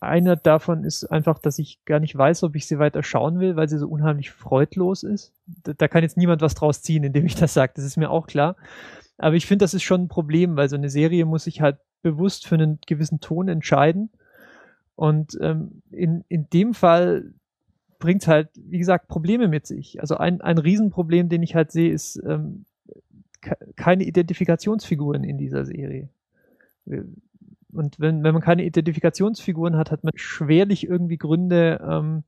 einer 0.00 0.36
davon 0.36 0.84
ist 0.84 1.04
einfach, 1.04 1.38
dass 1.38 1.58
ich 1.58 1.84
gar 1.84 2.00
nicht 2.00 2.16
weiß, 2.16 2.42
ob 2.44 2.56
ich 2.56 2.66
sie 2.66 2.78
weiter 2.78 3.02
schauen 3.02 3.38
will, 3.38 3.56
weil 3.56 3.68
sie 3.68 3.78
so 3.78 3.86
unheimlich 3.88 4.30
freudlos 4.30 5.02
ist. 5.02 5.32
Da, 5.46 5.74
da 5.74 5.88
kann 5.88 6.02
jetzt 6.02 6.16
niemand 6.16 6.40
was 6.40 6.54
draus 6.54 6.82
ziehen, 6.82 7.04
indem 7.04 7.26
ich 7.26 7.34
das 7.34 7.54
sage. 7.54 7.72
Das 7.76 7.84
ist 7.84 7.96
mir 7.96 8.10
auch 8.10 8.26
klar. 8.26 8.56
Aber 9.18 9.36
ich 9.36 9.46
finde, 9.46 9.64
das 9.64 9.74
ist 9.74 9.82
schon 9.82 10.02
ein 10.02 10.08
Problem, 10.08 10.56
weil 10.56 10.70
so 10.70 10.76
eine 10.76 10.88
Serie 10.88 11.26
muss 11.26 11.44
sich 11.44 11.60
halt 11.60 11.76
bewusst 12.02 12.46
für 12.46 12.54
einen 12.54 12.78
gewissen 12.86 13.20
Ton 13.20 13.48
entscheiden. 13.48 14.10
Und 14.96 15.36
ähm, 15.40 15.82
in, 15.90 16.24
in 16.28 16.48
dem 16.48 16.72
Fall 16.72 17.34
bringt 17.98 18.26
halt, 18.26 18.48
wie 18.54 18.78
gesagt, 18.78 19.08
Probleme 19.08 19.48
mit 19.48 19.66
sich. 19.66 20.00
Also 20.00 20.16
ein, 20.16 20.40
ein 20.40 20.56
Riesenproblem, 20.56 21.28
den 21.28 21.42
ich 21.42 21.54
halt 21.54 21.72
sehe, 21.72 21.92
ist 21.92 22.16
ähm, 22.26 22.64
keine 23.76 24.04
Identifikationsfiguren 24.04 25.24
in 25.24 25.36
dieser 25.36 25.66
Serie 25.66 26.08
und 27.72 27.98
wenn, 28.00 28.22
wenn 28.22 28.32
man 28.32 28.42
keine 28.42 28.64
Identifikationsfiguren 28.64 29.76
hat, 29.76 29.90
hat 29.90 30.04
man 30.04 30.12
schwerlich 30.16 30.86
irgendwie 30.86 31.18
Gründe, 31.18 31.80
ähm, 31.86 32.24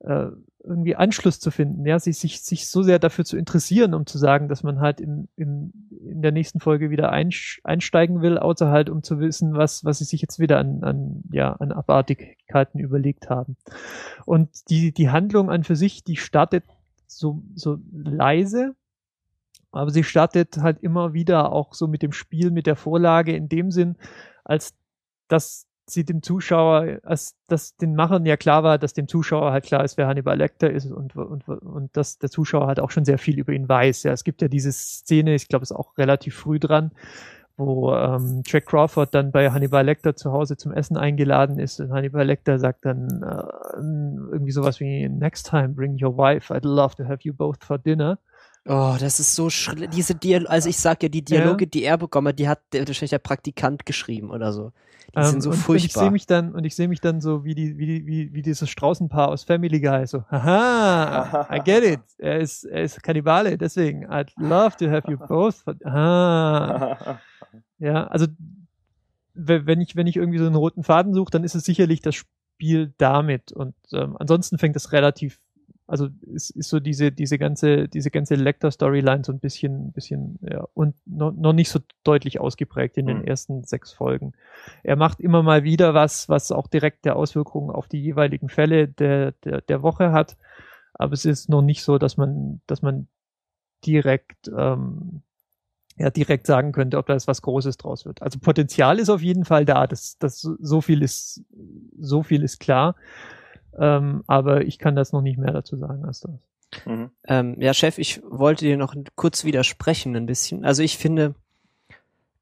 äh, 0.00 0.28
irgendwie 0.62 0.96
Anschluss 0.96 1.40
zu 1.40 1.50
finden, 1.50 1.86
ja, 1.86 1.98
sich, 1.98 2.18
sich, 2.18 2.42
sich 2.42 2.68
so 2.68 2.82
sehr 2.82 2.98
dafür 2.98 3.24
zu 3.24 3.36
interessieren, 3.36 3.94
um 3.94 4.06
zu 4.06 4.18
sagen, 4.18 4.48
dass 4.48 4.62
man 4.62 4.80
halt 4.80 5.00
im, 5.00 5.28
im, 5.36 5.72
in 6.04 6.20
der 6.22 6.32
nächsten 6.32 6.60
Folge 6.60 6.90
wieder 6.90 7.10
einsteigen 7.12 8.20
will, 8.20 8.38
außer 8.38 8.70
halt, 8.70 8.90
um 8.90 9.02
zu 9.02 9.20
wissen, 9.20 9.54
was, 9.54 9.84
was 9.84 9.98
sie 9.98 10.04
sich 10.04 10.20
jetzt 10.20 10.38
wieder 10.38 10.58
an, 10.58 10.82
an, 10.84 11.22
ja, 11.32 11.52
an 11.52 11.72
Abartigkeiten 11.72 12.78
überlegt 12.78 13.30
haben. 13.30 13.56
Und 14.26 14.50
die, 14.68 14.92
die 14.92 15.10
Handlung 15.10 15.50
an 15.50 15.64
für 15.64 15.76
sich, 15.76 16.04
die 16.04 16.16
startet 16.16 16.64
so, 17.06 17.42
so 17.54 17.78
leise, 17.90 18.74
aber 19.72 19.90
sie 19.90 20.04
startet 20.04 20.58
halt 20.58 20.82
immer 20.82 21.14
wieder 21.14 21.52
auch 21.52 21.74
so 21.74 21.86
mit 21.86 22.02
dem 22.02 22.12
Spiel, 22.12 22.50
mit 22.50 22.66
der 22.66 22.76
Vorlage 22.76 23.34
in 23.34 23.48
dem 23.48 23.70
Sinn, 23.70 23.96
als 24.50 24.74
dass 25.28 25.66
sie 25.86 26.04
dem 26.04 26.22
Zuschauer, 26.22 26.98
als 27.04 27.36
dass 27.46 27.76
den 27.76 27.94
Machern 27.94 28.26
ja 28.26 28.36
klar 28.36 28.62
war, 28.64 28.78
dass 28.78 28.92
dem 28.92 29.06
Zuschauer 29.06 29.52
halt 29.52 29.64
klar 29.64 29.84
ist, 29.84 29.96
wer 29.96 30.08
Hannibal 30.08 30.36
Lecter 30.36 30.70
ist 30.70 30.90
und, 30.90 31.14
und, 31.16 31.48
und 31.48 31.96
dass 31.96 32.18
der 32.18 32.30
Zuschauer 32.30 32.66
halt 32.66 32.80
auch 32.80 32.90
schon 32.90 33.04
sehr 33.04 33.18
viel 33.18 33.38
über 33.38 33.52
ihn 33.52 33.68
weiß. 33.68 34.02
Ja, 34.02 34.12
es 34.12 34.24
gibt 34.24 34.42
ja 34.42 34.48
diese 34.48 34.72
Szene, 34.72 35.34
ich 35.34 35.48
glaube, 35.48 35.62
es 35.62 35.70
ist 35.70 35.76
auch 35.76 35.96
relativ 35.98 36.34
früh 36.36 36.58
dran, 36.58 36.90
wo 37.56 37.94
ähm, 37.94 38.42
Jack 38.44 38.66
Crawford 38.66 39.14
dann 39.14 39.30
bei 39.30 39.50
Hannibal 39.50 39.84
Lecter 39.84 40.16
zu 40.16 40.32
Hause 40.32 40.56
zum 40.56 40.72
Essen 40.72 40.96
eingeladen 40.96 41.60
ist 41.60 41.80
und 41.80 41.92
Hannibal 41.92 42.26
Lecter 42.26 42.58
sagt 42.58 42.84
dann 42.84 43.22
äh, 43.22 43.76
irgendwie 44.32 44.52
sowas 44.52 44.80
wie 44.80 45.08
Next 45.08 45.48
time 45.48 45.70
bring 45.70 45.96
your 46.02 46.16
wife, 46.16 46.52
I'd 46.52 46.66
love 46.66 46.96
to 46.96 47.04
have 47.04 47.20
you 47.22 47.32
both 47.32 47.62
for 47.62 47.78
dinner. 47.78 48.18
Oh, 48.66 48.96
das 49.00 49.20
ist 49.20 49.34
so 49.34 49.48
schrill. 49.48 49.88
Diese 49.88 50.14
Dialoge, 50.14 50.50
also 50.50 50.68
ich 50.68 50.78
sag 50.78 51.02
ja, 51.02 51.08
die 51.08 51.24
Dialoge, 51.24 51.64
ja. 51.64 51.70
die 51.70 51.84
er 51.84 51.96
bekommen 51.96 52.28
hat, 52.28 52.38
die 52.38 52.48
hat 52.48 52.60
wahrscheinlich 52.72 53.10
der 53.10 53.18
Praktikant 53.18 53.86
geschrieben 53.86 54.30
oder 54.30 54.52
so. 54.52 54.72
Die 55.14 55.18
ähm, 55.18 55.24
sind 55.24 55.42
so 55.42 55.50
und, 55.50 55.56
furchtbar. 55.56 55.72
Und 55.72 55.86
ich 55.86 55.92
sehe 55.92 56.10
mich 56.10 56.26
dann, 56.26 56.54
und 56.54 56.64
ich 56.64 56.76
sehe 56.76 56.88
mich 56.88 57.00
dann 57.00 57.20
so 57.20 57.44
wie 57.44 57.54
die, 57.54 57.78
wie, 57.78 58.06
wie, 58.06 58.32
wie 58.32 58.42
dieses 58.42 58.68
Straußenpaar 58.68 59.28
aus 59.28 59.44
Family 59.44 59.80
Guy, 59.80 60.06
so, 60.06 60.24
haha, 60.30 61.48
I 61.50 61.60
get 61.60 61.84
it. 61.84 62.00
Er 62.18 62.38
ist, 62.38 62.64
er 62.64 62.82
ist 62.82 63.02
Kannibale, 63.02 63.56
deswegen, 63.56 64.06
I'd 64.06 64.30
love 64.36 64.76
to 64.76 64.90
have 64.90 65.10
you 65.10 65.18
both. 65.18 65.64
Ah. 65.84 67.18
Ja, 67.82 68.06
also, 68.08 68.26
wenn 69.32 69.80
ich, 69.80 69.96
wenn 69.96 70.06
ich 70.06 70.16
irgendwie 70.16 70.38
so 70.38 70.44
einen 70.44 70.54
roten 70.54 70.84
Faden 70.84 71.14
suche, 71.14 71.30
dann 71.30 71.44
ist 71.44 71.54
es 71.54 71.64
sicherlich 71.64 72.02
das 72.02 72.14
Spiel 72.14 72.92
damit. 72.98 73.52
Und 73.52 73.74
ähm, 73.92 74.18
ansonsten 74.18 74.58
fängt 74.58 74.76
es 74.76 74.92
relativ 74.92 75.40
also 75.90 76.08
ist, 76.32 76.50
ist 76.50 76.68
so 76.68 76.78
diese, 76.78 77.10
diese 77.10 77.36
ganze, 77.36 77.88
diese 77.88 78.12
ganze 78.12 78.36
Lecter-Storyline 78.36 79.24
so 79.24 79.32
ein 79.32 79.40
bisschen, 79.40 79.90
bisschen, 79.90 80.38
ja, 80.40 80.64
und 80.72 80.94
noch, 81.04 81.32
noch 81.32 81.52
nicht 81.52 81.68
so 81.68 81.80
deutlich 82.04 82.38
ausgeprägt 82.38 82.96
in 82.96 83.06
den 83.06 83.18
mhm. 83.18 83.24
ersten 83.24 83.64
sechs 83.64 83.92
Folgen. 83.92 84.32
Er 84.84 84.94
macht 84.94 85.20
immer 85.20 85.42
mal 85.42 85.64
wieder 85.64 85.92
was, 85.92 86.28
was 86.28 86.52
auch 86.52 86.68
direkte 86.68 87.16
Auswirkungen 87.16 87.70
auf 87.70 87.88
die 87.88 88.00
jeweiligen 88.00 88.48
Fälle 88.48 88.86
der, 88.86 89.32
der, 89.44 89.62
der 89.62 89.82
Woche 89.82 90.12
hat. 90.12 90.36
Aber 90.94 91.12
es 91.12 91.24
ist 91.24 91.48
noch 91.48 91.62
nicht 91.62 91.82
so, 91.82 91.98
dass 91.98 92.16
man, 92.16 92.60
dass 92.68 92.82
man 92.82 93.08
direkt, 93.84 94.48
ähm, 94.56 95.22
ja, 95.96 96.10
direkt 96.10 96.46
sagen 96.46 96.70
könnte, 96.70 96.98
ob 96.98 97.06
da 97.06 97.14
jetzt 97.14 97.26
was 97.26 97.42
Großes 97.42 97.78
draus 97.78 98.06
wird. 98.06 98.22
Also 98.22 98.38
Potenzial 98.38 99.00
ist 99.00 99.10
auf 99.10 99.22
jeden 99.22 99.44
Fall 99.44 99.64
da. 99.64 99.88
Das, 99.88 100.18
das, 100.18 100.40
so 100.40 100.80
viel 100.80 101.02
ist, 101.02 101.42
so 101.98 102.22
viel 102.22 102.44
ist 102.44 102.60
klar. 102.60 102.94
Ähm, 103.78 104.22
aber 104.26 104.62
ich 104.62 104.78
kann 104.78 104.96
das 104.96 105.12
noch 105.12 105.22
nicht 105.22 105.38
mehr 105.38 105.52
dazu 105.52 105.76
sagen 105.76 106.04
als 106.04 106.20
das. 106.20 106.86
Mhm. 106.86 107.10
Ähm, 107.26 107.60
ja, 107.60 107.74
Chef, 107.74 107.98
ich 107.98 108.22
wollte 108.22 108.64
dir 108.64 108.76
noch 108.76 108.94
kurz 109.16 109.44
widersprechen 109.44 110.16
ein 110.16 110.26
bisschen. 110.26 110.64
Also 110.64 110.82
ich 110.82 110.98
finde, 110.98 111.34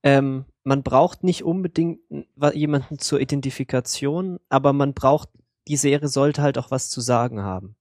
ähm, 0.02 0.44
man 0.64 0.82
braucht 0.82 1.24
nicht 1.24 1.44
unbedingt 1.44 2.00
jemanden 2.52 2.98
zur 2.98 3.20
Identifikation, 3.20 4.38
aber 4.48 4.72
man 4.72 4.94
braucht, 4.94 5.30
die 5.66 5.76
Serie 5.76 6.08
sollte 6.08 6.42
halt 6.42 6.58
auch 6.58 6.70
was 6.70 6.90
zu 6.90 7.00
sagen 7.00 7.42
haben. 7.42 7.74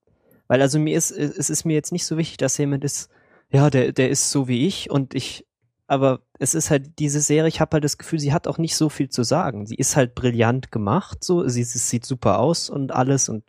Weil 0.47 0.61
also 0.61 0.79
mir 0.79 0.97
ist, 0.97 1.11
es 1.11 1.49
ist 1.49 1.65
mir 1.65 1.73
jetzt 1.73 1.91
nicht 1.91 2.05
so 2.05 2.17
wichtig, 2.17 2.37
dass 2.37 2.57
jemand 2.57 2.83
ist, 2.83 3.09
ja, 3.49 3.69
der, 3.69 3.91
der 3.91 4.09
ist 4.09 4.29
so 4.29 4.47
wie 4.47 4.67
ich 4.67 4.89
und 4.89 5.13
ich 5.15 5.46
aber 5.87 6.19
es 6.37 6.53
ist 6.53 6.69
halt 6.69 6.99
diese 6.99 7.21
Serie, 7.21 7.47
ich 7.47 7.61
habe 7.61 7.75
halt 7.75 7.83
das 7.83 7.97
Gefühl, 7.97 8.19
sie 8.19 8.33
hat 8.33 8.47
auch 8.47 8.57
nicht 8.57 8.75
so 8.75 8.89
viel 8.89 9.09
zu 9.09 9.23
sagen. 9.23 9.65
Sie 9.65 9.75
ist 9.75 9.95
halt 9.95 10.15
brillant 10.15 10.71
gemacht, 10.71 11.23
so, 11.23 11.47
sie, 11.47 11.63
sie 11.63 11.79
sieht 11.79 12.05
super 12.05 12.39
aus 12.39 12.69
und 12.69 12.93
alles 12.93 13.29
und 13.29 13.45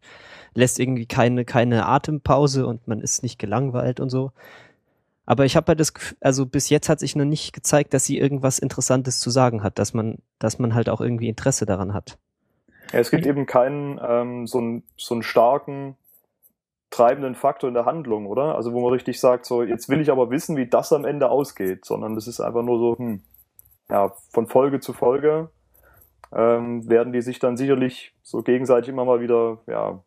lässt 0.55 0.79
irgendwie 0.79 1.07
keine, 1.07 1.45
keine 1.45 1.87
Atempause 1.87 2.67
und 2.67 2.87
man 2.87 3.01
ist 3.01 3.23
nicht 3.23 3.39
gelangweilt 3.39 3.99
und 4.01 4.11
so. 4.11 4.33
Aber 5.27 5.45
ich 5.45 5.57
habe 5.57 5.67
halt 5.67 5.81
das 5.81 5.93
Gefühl, 5.93 6.17
also 6.21 6.47
bis 6.47 6.71
jetzt 6.71 6.89
hat 6.89 7.01
sich 7.01 7.15
noch 7.15 7.25
nicht 7.25 7.53
gezeigt, 7.53 7.93
dass 7.93 8.05
sie 8.05 8.19
irgendwas 8.19 8.59
Interessantes 8.59 9.21
zu 9.21 9.31
sagen 9.31 9.63
hat, 9.63 9.79
dass 9.79 9.93
man, 9.93 10.19
dass 10.39 10.59
man 10.59 10.75
halt 10.75 10.89
auch 10.89 11.01
irgendwie 11.01 11.29
Interesse 11.29 11.67
daran 11.67 11.93
hat. 11.93 12.19
Ja, 12.93 13.01
es 13.01 13.11
gibt 13.11 13.27
eben 13.27 13.45
keinen 13.45 14.01
ähm, 14.03 14.47
so, 14.47 14.59
einen, 14.59 14.85
so 14.97 15.15
einen 15.15 15.23
starken 15.23 15.97
treibenden 16.91 17.35
Faktor 17.35 17.69
in 17.69 17.75
der 17.75 17.85
Handlung, 17.85 18.27
oder? 18.27 18.55
Also 18.55 18.73
wo 18.73 18.81
man 18.81 18.93
richtig 18.93 19.21
sagt, 19.21 19.45
so 19.45 19.63
jetzt 19.63 19.89
will 19.89 20.01
ich 20.01 20.11
aber 20.11 20.31
wissen, 20.31 20.57
wie 20.57 20.67
das 20.67 20.93
am 20.93 21.05
Ende 21.05 21.31
ausgeht, 21.31 21.85
sondern 21.85 22.15
das 22.15 22.27
ist 22.27 22.41
einfach 22.41 22.63
nur 22.63 22.79
so, 22.79 22.99
hm, 22.99 23.23
ja, 23.91 24.13
von 24.31 24.47
Folge 24.47 24.81
zu 24.81 24.93
Folge 24.93 25.51
ähm, 26.33 26.89
werden 26.89 27.13
die 27.13 27.23
sich 27.23 27.39
dann 27.39 27.57
sicherlich 27.57 28.15
so 28.23 28.43
gegenseitig 28.43 28.91
immer 28.91 29.05
mal 29.05 29.21
wieder, 29.21 29.59
ja. 29.67 30.03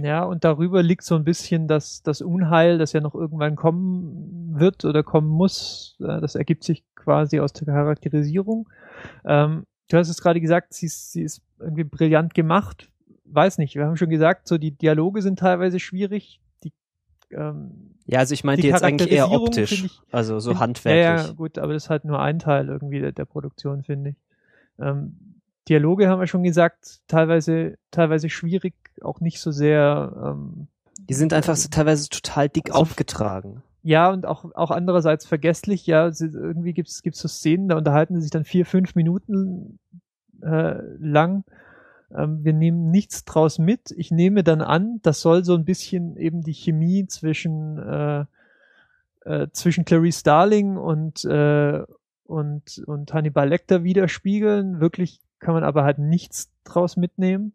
Ja, 0.00 0.24
und 0.24 0.44
darüber 0.44 0.82
liegt 0.82 1.04
so 1.04 1.14
ein 1.14 1.24
bisschen 1.24 1.68
das, 1.68 2.02
das 2.02 2.22
Unheil, 2.22 2.78
das 2.78 2.94
ja 2.94 3.00
noch 3.00 3.14
irgendwann 3.14 3.56
kommen 3.56 4.54
wird 4.58 4.86
oder 4.86 5.02
kommen 5.02 5.28
muss. 5.28 5.96
Das 5.98 6.34
ergibt 6.34 6.64
sich 6.64 6.82
quasi 6.94 7.40
aus 7.40 7.52
der 7.52 7.66
Charakterisierung. 7.66 8.70
Ähm, 9.26 9.64
du 9.90 9.98
hast 9.98 10.08
es 10.08 10.22
gerade 10.22 10.40
gesagt, 10.40 10.72
sie 10.72 10.86
ist, 10.86 11.12
sie 11.12 11.22
ist 11.22 11.42
irgendwie 11.58 11.84
brillant 11.84 12.32
gemacht 12.32 12.90
weiß 13.34 13.58
nicht, 13.58 13.74
wir 13.74 13.86
haben 13.86 13.96
schon 13.96 14.10
gesagt, 14.10 14.48
so 14.48 14.58
die 14.58 14.72
Dialoge 14.72 15.22
sind 15.22 15.38
teilweise 15.38 15.80
schwierig. 15.80 16.40
Die, 16.64 16.72
ähm, 17.30 17.96
ja, 18.06 18.20
also 18.20 18.34
ich 18.34 18.44
meinte 18.44 18.66
jetzt 18.66 18.82
eigentlich 18.82 19.10
eher 19.10 19.30
optisch, 19.30 19.84
ich, 19.84 20.00
also 20.10 20.38
so 20.40 20.58
handwerklich. 20.58 21.04
Ja, 21.04 21.28
ja, 21.28 21.32
gut, 21.32 21.58
aber 21.58 21.72
das 21.72 21.84
ist 21.84 21.90
halt 21.90 22.04
nur 22.04 22.20
ein 22.20 22.38
Teil 22.38 22.68
irgendwie 22.68 23.00
der, 23.00 23.12
der 23.12 23.24
Produktion, 23.24 23.82
finde 23.82 24.10
ich. 24.10 24.16
Ähm, 24.78 25.16
Dialoge 25.68 26.08
haben 26.08 26.20
wir 26.20 26.26
schon 26.26 26.42
gesagt, 26.42 27.00
teilweise, 27.06 27.78
teilweise 27.90 28.28
schwierig, 28.28 28.74
auch 29.00 29.20
nicht 29.20 29.40
so 29.40 29.50
sehr. 29.52 30.12
Ähm, 30.24 30.66
die 31.08 31.14
sind 31.14 31.32
einfach 31.32 31.56
so 31.56 31.68
teilweise 31.68 32.08
total 32.08 32.48
dick 32.48 32.70
also, 32.70 32.80
aufgetragen. 32.80 33.62
Ja, 33.84 34.10
und 34.10 34.26
auch, 34.26 34.44
auch 34.54 34.70
andererseits 34.70 35.26
vergesslich, 35.26 35.86
ja, 35.86 36.10
irgendwie 36.20 36.72
gibt's 36.72 37.02
gibt's 37.02 37.20
so 37.20 37.28
Szenen, 37.28 37.68
da 37.68 37.76
unterhalten 37.76 38.14
sie 38.14 38.22
sich 38.22 38.30
dann 38.30 38.44
vier, 38.44 38.64
fünf 38.66 38.94
Minuten 38.94 39.78
äh, 40.42 40.80
lang 40.98 41.44
wir 42.14 42.52
nehmen 42.52 42.90
nichts 42.90 43.24
draus 43.24 43.58
mit. 43.58 43.90
Ich 43.92 44.10
nehme 44.10 44.44
dann 44.44 44.60
an, 44.60 45.00
das 45.02 45.20
soll 45.20 45.44
so 45.44 45.54
ein 45.54 45.64
bisschen 45.64 46.16
eben 46.16 46.42
die 46.42 46.54
Chemie 46.54 47.06
zwischen 47.06 47.78
äh, 47.78 48.24
äh, 49.24 49.48
zwischen 49.52 49.84
Clarice 49.84 50.20
Starling 50.20 50.76
und 50.76 51.24
äh, 51.24 51.82
und 52.24 52.82
und 52.86 53.14
Hannibal 53.14 53.48
Lecter 53.48 53.84
widerspiegeln. 53.84 54.80
Wirklich 54.80 55.20
kann 55.38 55.54
man 55.54 55.64
aber 55.64 55.84
halt 55.84 55.98
nichts 55.98 56.50
draus 56.64 56.96
mitnehmen. 56.96 57.52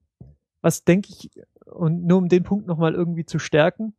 Was 0.61 0.83
denke 0.83 1.09
ich 1.09 1.31
und 1.65 2.05
nur 2.05 2.17
um 2.17 2.29
den 2.29 2.43
Punkt 2.43 2.67
nochmal 2.67 2.93
irgendwie 2.93 3.25
zu 3.25 3.39
stärken, 3.39 3.93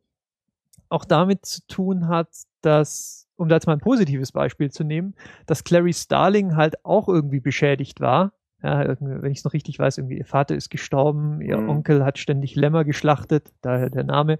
auch 0.89 1.05
damit 1.05 1.45
zu 1.45 1.65
tun 1.67 2.07
hat, 2.07 2.29
dass 2.61 3.27
um 3.35 3.47
da 3.47 3.55
jetzt 3.55 3.67
mal 3.67 3.73
ein 3.73 3.79
positives 3.79 4.31
Beispiel 4.33 4.69
zu 4.69 4.83
nehmen, 4.83 5.15
dass 5.45 5.63
Clarice 5.63 6.03
Starling 6.03 6.55
halt 6.55 6.83
auch 6.83 7.07
irgendwie 7.07 7.39
beschädigt 7.39 8.01
war 8.01 8.33
ja, 8.61 8.95
wenn 8.99 9.31
ich 9.31 9.39
es 9.39 9.43
noch 9.43 9.53
richtig 9.53 9.79
weiß, 9.79 9.97
irgendwie 9.97 10.17
ihr 10.17 10.25
Vater 10.25 10.55
ist 10.55 10.69
gestorben, 10.69 11.41
ihr 11.41 11.57
mhm. 11.57 11.69
Onkel 11.69 12.03
hat 12.03 12.17
ständig 12.17 12.55
Lämmer 12.55 12.83
geschlachtet, 12.83 13.53
daher 13.61 13.89
der 13.89 14.03
Name. 14.03 14.39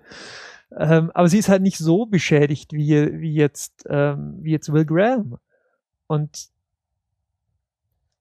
Ähm, 0.75 1.09
aber 1.13 1.29
sie 1.29 1.39
ist 1.39 1.49
halt 1.49 1.61
nicht 1.61 1.77
so 1.77 2.05
beschädigt 2.05 2.73
wie, 2.73 3.19
wie 3.19 3.33
jetzt, 3.33 3.85
ähm, 3.89 4.37
wie 4.41 4.51
jetzt 4.51 4.71
Will 4.71 4.85
Graham. 4.85 5.37
Und 6.07 6.49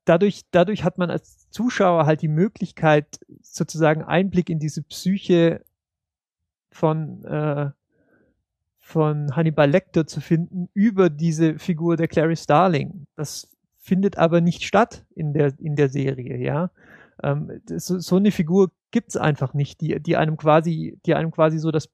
dadurch, 0.04 0.42
dadurch 0.50 0.84
hat 0.84 0.98
man 0.98 1.10
als 1.10 1.50
Zuschauer 1.50 2.06
halt 2.06 2.22
die 2.22 2.28
Möglichkeit, 2.28 3.20
sozusagen 3.42 4.02
Einblick 4.02 4.50
in 4.50 4.58
diese 4.58 4.82
Psyche 4.82 5.62
von, 6.70 7.24
äh, 7.24 7.70
von 8.78 9.36
Hannibal 9.36 9.70
Lecter 9.70 10.06
zu 10.06 10.20
finden 10.20 10.68
über 10.72 11.10
diese 11.10 11.58
Figur 11.58 11.96
der 11.96 12.08
Clarice 12.08 12.44
Starling. 12.44 13.06
Das 13.16 13.50
findet 13.88 14.18
aber 14.18 14.40
nicht 14.40 14.62
statt 14.62 15.04
in 15.14 15.32
der, 15.32 15.52
in 15.58 15.74
der 15.74 15.88
Serie, 15.88 16.36
ja. 16.36 16.70
Ähm, 17.22 17.60
so, 17.66 17.98
so 17.98 18.16
eine 18.16 18.30
Figur 18.30 18.70
gibt's 18.90 19.16
einfach 19.16 19.54
nicht, 19.54 19.80
die, 19.80 20.00
die 20.00 20.16
einem 20.16 20.36
quasi, 20.36 20.98
die 21.04 21.14
einem 21.14 21.30
quasi 21.32 21.58
so 21.58 21.70
das 21.70 21.88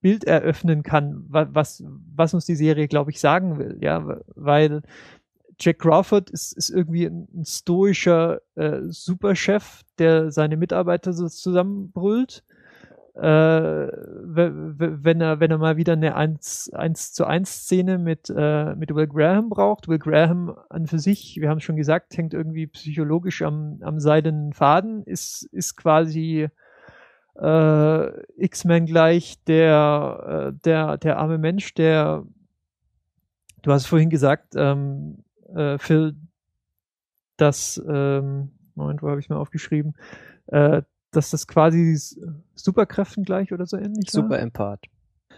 Bild 0.00 0.24
eröffnen 0.24 0.82
kann, 0.82 1.24
was, 1.28 1.82
was 1.86 2.34
uns 2.34 2.44
die 2.44 2.56
Serie, 2.56 2.88
glaube 2.88 3.10
ich, 3.10 3.20
sagen 3.20 3.58
will, 3.58 3.78
ja, 3.80 4.20
weil 4.34 4.82
Jack 5.60 5.78
Crawford 5.78 6.30
ist, 6.30 6.52
ist 6.52 6.70
irgendwie 6.70 7.06
ein 7.06 7.44
stoischer 7.46 8.40
äh, 8.56 8.80
Superchef, 8.88 9.82
der 9.98 10.30
seine 10.30 10.56
Mitarbeiter 10.56 11.12
so 11.12 11.28
zusammenbrüllt 11.28 12.42
wenn 13.16 15.20
er, 15.20 15.38
wenn 15.38 15.50
er 15.50 15.58
mal 15.58 15.76
wieder 15.76 15.92
eine 15.92 16.16
1, 16.16 16.72
1 16.74 17.12
zu 17.12 17.24
1 17.24 17.48
Szene 17.48 17.98
mit, 17.98 18.32
äh, 18.34 18.74
mit 18.74 18.94
Will 18.94 19.06
Graham 19.06 19.50
braucht. 19.50 19.86
Will 19.86 19.98
Graham 19.98 20.56
an 20.68 20.86
für 20.86 20.98
sich, 20.98 21.36
wir 21.40 21.48
haben 21.48 21.58
es 21.58 21.64
schon 21.64 21.76
gesagt, 21.76 22.16
hängt 22.16 22.34
irgendwie 22.34 22.66
psychologisch 22.66 23.42
am, 23.42 23.78
am 23.82 24.00
seidenen 24.00 24.52
Faden, 24.52 25.04
ist, 25.04 25.44
ist 25.52 25.76
quasi 25.76 26.48
äh, 27.36 28.22
X-Men 28.36 28.86
gleich 28.86 29.42
der, 29.44 30.52
äh, 30.52 30.60
der, 30.64 30.98
der 30.98 31.18
arme 31.18 31.38
Mensch, 31.38 31.72
der, 31.74 32.24
du 33.62 33.72
hast 33.72 33.86
vorhin 33.86 34.10
gesagt, 34.10 34.54
ähm, 34.56 35.24
äh, 35.54 35.78
Phil, 35.78 36.16
das, 37.36 37.80
ähm, 37.88 38.50
Moment, 38.74 39.02
wo 39.02 39.08
habe 39.08 39.20
ich 39.20 39.28
mir 39.28 39.36
aufgeschrieben, 39.36 39.94
äh, 40.48 40.82
dass 41.16 41.30
das 41.30 41.46
quasi 41.46 41.98
Superkräften 42.54 43.24
gleich 43.24 43.52
oder 43.52 43.66
so 43.66 43.76
ähnlich 43.76 44.10
Super 44.10 44.38
Empath. 44.38 44.86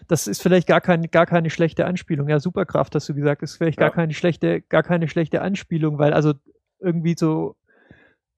Das 0.09 0.27
ist 0.27 0.43
vielleicht 0.43 0.67
gar 0.67 0.81
keine, 0.81 1.09
gar 1.09 1.27
keine 1.27 1.51
schlechte 1.51 1.87
Anspielung. 1.87 2.29
Ja, 2.29 2.39
Superkraft 2.39 2.95
hast 2.95 3.09
du 3.09 3.15
gesagt, 3.15 3.43
ist 3.43 3.57
vielleicht 3.57 3.81
ja. 3.81 3.87
gar 3.87 3.95
keine 3.95 4.13
schlechte, 4.13 4.61
gar 4.63 4.83
keine 4.83 5.09
schlechte 5.09 5.43
Anspielung, 5.43 5.99
weil 5.99 6.13
also 6.13 6.35
irgendwie 6.81 7.15
so, 7.19 7.57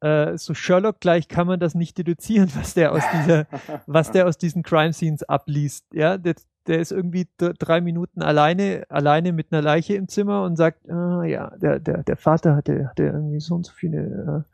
äh, 0.00 0.36
so 0.38 0.54
Sherlock 0.54 1.00
gleich 1.00 1.28
kann 1.28 1.46
man 1.46 1.60
das 1.60 1.74
nicht 1.74 1.98
deduzieren, 1.98 2.50
was 2.54 2.74
der 2.74 2.92
aus 2.92 3.02
dieser, 3.12 3.46
was 3.86 4.10
der 4.10 4.26
aus 4.26 4.38
diesen 4.38 4.62
Crime 4.62 4.92
Scenes 4.92 5.22
abliest. 5.24 5.84
Ja, 5.92 6.16
der, 6.16 6.36
der 6.66 6.80
ist 6.80 6.92
irgendwie 6.92 7.28
drei 7.38 7.80
Minuten 7.80 8.22
alleine, 8.22 8.84
alleine 8.88 9.32
mit 9.32 9.52
einer 9.52 9.62
Leiche 9.62 9.94
im 9.94 10.08
Zimmer 10.08 10.42
und 10.44 10.56
sagt, 10.56 10.88
ah, 10.90 11.24
ja, 11.24 11.56
der, 11.56 11.80
der, 11.80 12.02
der 12.04 12.16
Vater 12.16 12.54
hatte, 12.54 12.88
hatte 12.88 13.04
irgendwie 13.04 13.40
so 13.40 13.54
und 13.54 13.66
so 13.66 13.72
viele, 13.72 14.44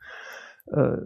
äh, 0.71 0.79
äh, 0.79 0.97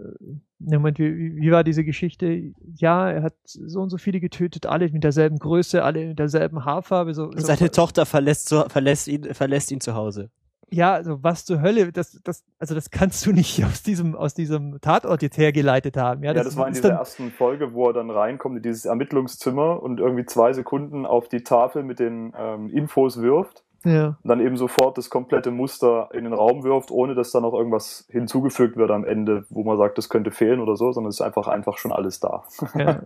Moment, 0.60 1.00
wie, 1.00 1.38
wie 1.38 1.52
war 1.52 1.63
diese 1.63 1.84
Geschichte? 1.84 2.54
Ja, 2.76 3.10
er 3.10 3.24
hat 3.24 3.36
so 3.45 3.80
und 3.80 3.89
so 3.89 3.98
viele 3.98 4.19
getötet, 4.19 4.65
alle 4.65 4.89
mit 4.89 5.04
derselben 5.04 5.39
Größe, 5.39 5.84
alle 5.84 6.08
mit 6.08 6.19
derselben 6.19 6.65
Haarfarbe. 6.65 7.13
So, 7.13 7.32
so 7.32 7.39
Seine 7.39 7.72
Tochter 7.72 8.06
verlässt, 8.06 8.50
zu, 8.50 8.67
verlässt, 8.69 9.08
ihn, 9.08 9.34
verlässt 9.34 9.72
ihn 9.72 9.80
zu 9.80 9.95
Hause. 9.95 10.30
Ja, 10.72 10.93
also 10.93 11.24
was 11.24 11.45
zur 11.45 11.62
Hölle, 11.62 11.91
das, 11.91 12.22
das, 12.24 12.43
also 12.60 12.76
das 12.76 12.91
kannst 12.91 13.26
du 13.26 13.32
nicht 13.32 13.63
aus 13.65 13.82
diesem, 13.82 14.15
aus 14.15 14.34
diesem 14.34 14.80
Tatort 14.82 15.22
jetzt 15.22 15.38
hergeleitet 15.38 15.98
haben. 15.98 16.24
Ja, 16.24 16.32
Ja, 16.32 16.34
das, 16.36 16.48
das, 16.48 16.58
war 16.58 16.67
in 16.67 16.74
dieser 16.74 16.91
ersten 16.91 17.32
Folge, 17.32 17.74
wo 17.74 17.88
er 17.88 17.93
dann 17.93 18.12
reinkommt 18.12 18.58
in 18.58 18.63
dieses 18.63 18.86
Ermittlungszimmer 18.86 19.82
und 19.82 20.00
irgendwie 20.00 20.26
zwei 20.26 20.54
Sekunden 20.54 21.06
auf 21.06 21.30
die 21.30 21.43
Tafel 21.43 21.84
mit 21.84 22.00
den 22.00 22.34
ähm, 22.38 22.69
Infos 22.69 23.22
wirft 23.22 23.63
ja, 23.86 24.08
und 24.22 24.30
dann 24.30 24.39
eben 24.39 24.58
sofort 24.58 24.98
das 24.98 25.10
komplette 25.10 25.52
Muster 25.52 26.10
in 26.13 26.24
den 26.26 26.34
Raum 26.34 26.63
wirft, 26.63 26.92
ohne 26.92 27.15
dass 27.15 27.32
da 27.32 27.39
noch 27.39 27.54
irgendwas 27.54 28.06
hinzugefügt 28.10 28.78
wird 28.78 28.92
am 28.92 29.06
Ende, 29.06 29.46
wo 29.50 29.63
man 29.63 29.78
sagt, 29.78 29.98
das 29.98 30.10
könnte 30.10 30.32
fehlen 30.32 30.60
oder 30.60 30.76
so, 30.76 30.92
sondern 30.92 31.10
es 31.10 31.15
ist 31.15 31.22
einfach 31.26 31.48
einfach 31.48 31.78
schon 31.78 31.92
alles 31.92 32.20
da. 32.20 32.44
ja. 32.76 33.02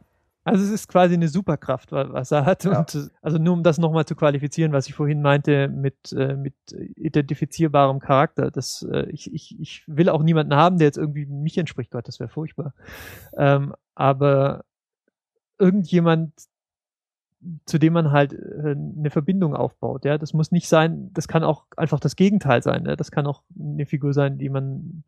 Also 0.45 0.61
es 0.65 0.71
ist 0.71 0.89
quasi 0.89 1.13
eine 1.13 1.29
Superkraft, 1.29 1.93
wa- 1.93 2.09
was 2.11 2.31
er 2.31 2.45
hat. 2.45 2.65
Ja. 2.65 2.79
Und 2.79 3.11
also 3.21 3.37
nur 3.37 3.53
um 3.53 3.63
das 3.63 3.77
nochmal 3.77 4.03
zu 4.05 4.13
qualifizieren, 4.13 4.73
was 4.73 4.87
ich 4.87 4.93
vorhin 4.93 5.21
meinte 5.21 5.69
mit, 5.69 6.11
äh, 6.11 6.35
mit 6.35 6.53
identifizierbarem 6.97 7.99
Charakter. 7.99 8.51
Das, 8.51 8.85
äh, 8.91 9.05
ich, 9.09 9.33
ich, 9.33 9.57
ich 9.57 9.83
will 9.87 10.09
auch 10.09 10.21
niemanden 10.21 10.53
haben, 10.53 10.79
der 10.79 10.87
jetzt 10.87 10.97
irgendwie 10.97 11.25
mich 11.25 11.57
entspricht. 11.57 11.91
Gott, 11.91 12.09
das 12.09 12.19
wäre 12.19 12.27
furchtbar. 12.29 12.73
Ähm, 13.37 13.73
aber 13.95 14.65
irgendjemand, 15.59 16.33
zu 17.65 17.77
dem 17.77 17.93
man 17.93 18.11
halt 18.11 18.33
äh, 18.33 18.75
eine 18.75 19.09
Verbindung 19.09 19.55
aufbaut. 19.55 20.05
Ja, 20.05 20.17
das 20.17 20.33
muss 20.33 20.51
nicht 20.51 20.67
sein, 20.67 21.11
das 21.13 21.27
kann 21.27 21.43
auch 21.43 21.65
einfach 21.77 21.99
das 21.99 22.15
Gegenteil 22.15 22.61
sein. 22.63 22.83
Ne? 22.83 22.95
Das 22.95 23.11
kann 23.11 23.27
auch 23.27 23.43
eine 23.57 23.85
Figur 23.85 24.13
sein, 24.13 24.37
die 24.37 24.49
man, 24.49 25.03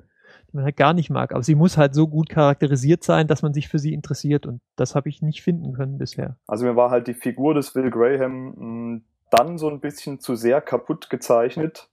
die 0.50 0.58
man 0.58 0.66
halt 0.66 0.78
gar 0.78 0.94
nicht 0.94 1.10
mag. 1.10 1.34
Aber 1.34 1.44
sie 1.44 1.56
muss 1.56 1.78
halt 1.78 1.94
so 1.96 2.08
gut 2.08 2.30
charakterisiert 2.30 3.04
sein, 3.04 3.28
dass 3.28 3.42
man 3.42 3.54
sich 3.54 3.68
für 3.68 3.80
sie 3.80 3.94
interessiert. 3.94 4.46
Und 4.46 4.62
das 4.76 4.96
habe 4.96 5.10
ich 5.10 5.22
nicht 5.22 5.42
finden 5.42 5.74
können 5.74 5.98
bisher. 5.98 6.38
Also 6.48 6.66
mir 6.66 6.76
war 6.76 6.92
halt 6.92 7.08
die 7.08 7.14
Figur 7.14 7.54
des 7.54 7.76
Will 7.76 7.90
Graham 7.90 8.54
mh, 8.58 9.02
dann 9.32 9.58
so 9.58 9.70
ein 9.70 9.80
bisschen 9.80 10.20
zu 10.20 10.36
sehr 10.36 10.62
kaputt 10.62 11.10
gezeichnet, 11.10 11.90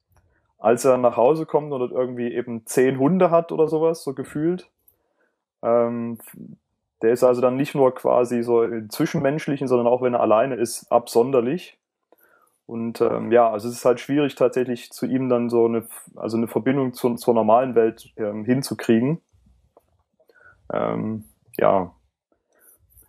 als 0.59 0.85
er 0.85 0.99
nach 0.99 1.17
Hause 1.17 1.47
kommt 1.47 1.73
und 1.73 1.91
irgendwie 1.91 2.33
eben 2.33 2.67
zehn 2.67 2.99
Hunde 2.99 3.31
hat 3.31 3.53
oder 3.53 3.69
sowas, 3.69 4.05
so 4.05 4.15
gefühlt. 4.15 4.71
Ähm, 5.63 6.19
der 7.03 7.13
ist 7.13 7.25
also 7.25 7.41
dann 7.41 7.57
nicht 7.57 7.75
nur 7.75 7.95
quasi 7.95 8.43
so 8.43 8.63
im 8.63 8.91
Zwischenmenschlichen, 8.91 9.69
sondern 9.69 9.87
auch 9.87 10.03
wenn 10.03 10.15
er 10.15 10.21
alleine 10.21 10.55
ist, 10.55 10.91
absonderlich. 10.91 11.79
Und 12.67 13.01
ähm, 13.01 13.33
ja, 13.33 13.51
also 13.51 13.69
es 13.69 13.75
ist 13.75 13.85
halt 13.85 14.01
schwierig 14.01 14.35
tatsächlich 14.35 14.93
zu 14.93 15.07
ihm 15.07 15.29
dann 15.29 15.51
so 15.51 15.67
eine, 15.67 15.87
also 16.15 16.37
eine 16.37 16.49
Verbindung 16.49 16.95
zu, 16.95 17.15
zur 17.17 17.35
normalen 17.35 17.75
Welt 17.75 18.13
ähm, 18.17 18.45
hinzukriegen. 18.45 19.21
Ähm, 20.73 21.25
ja, 21.59 21.93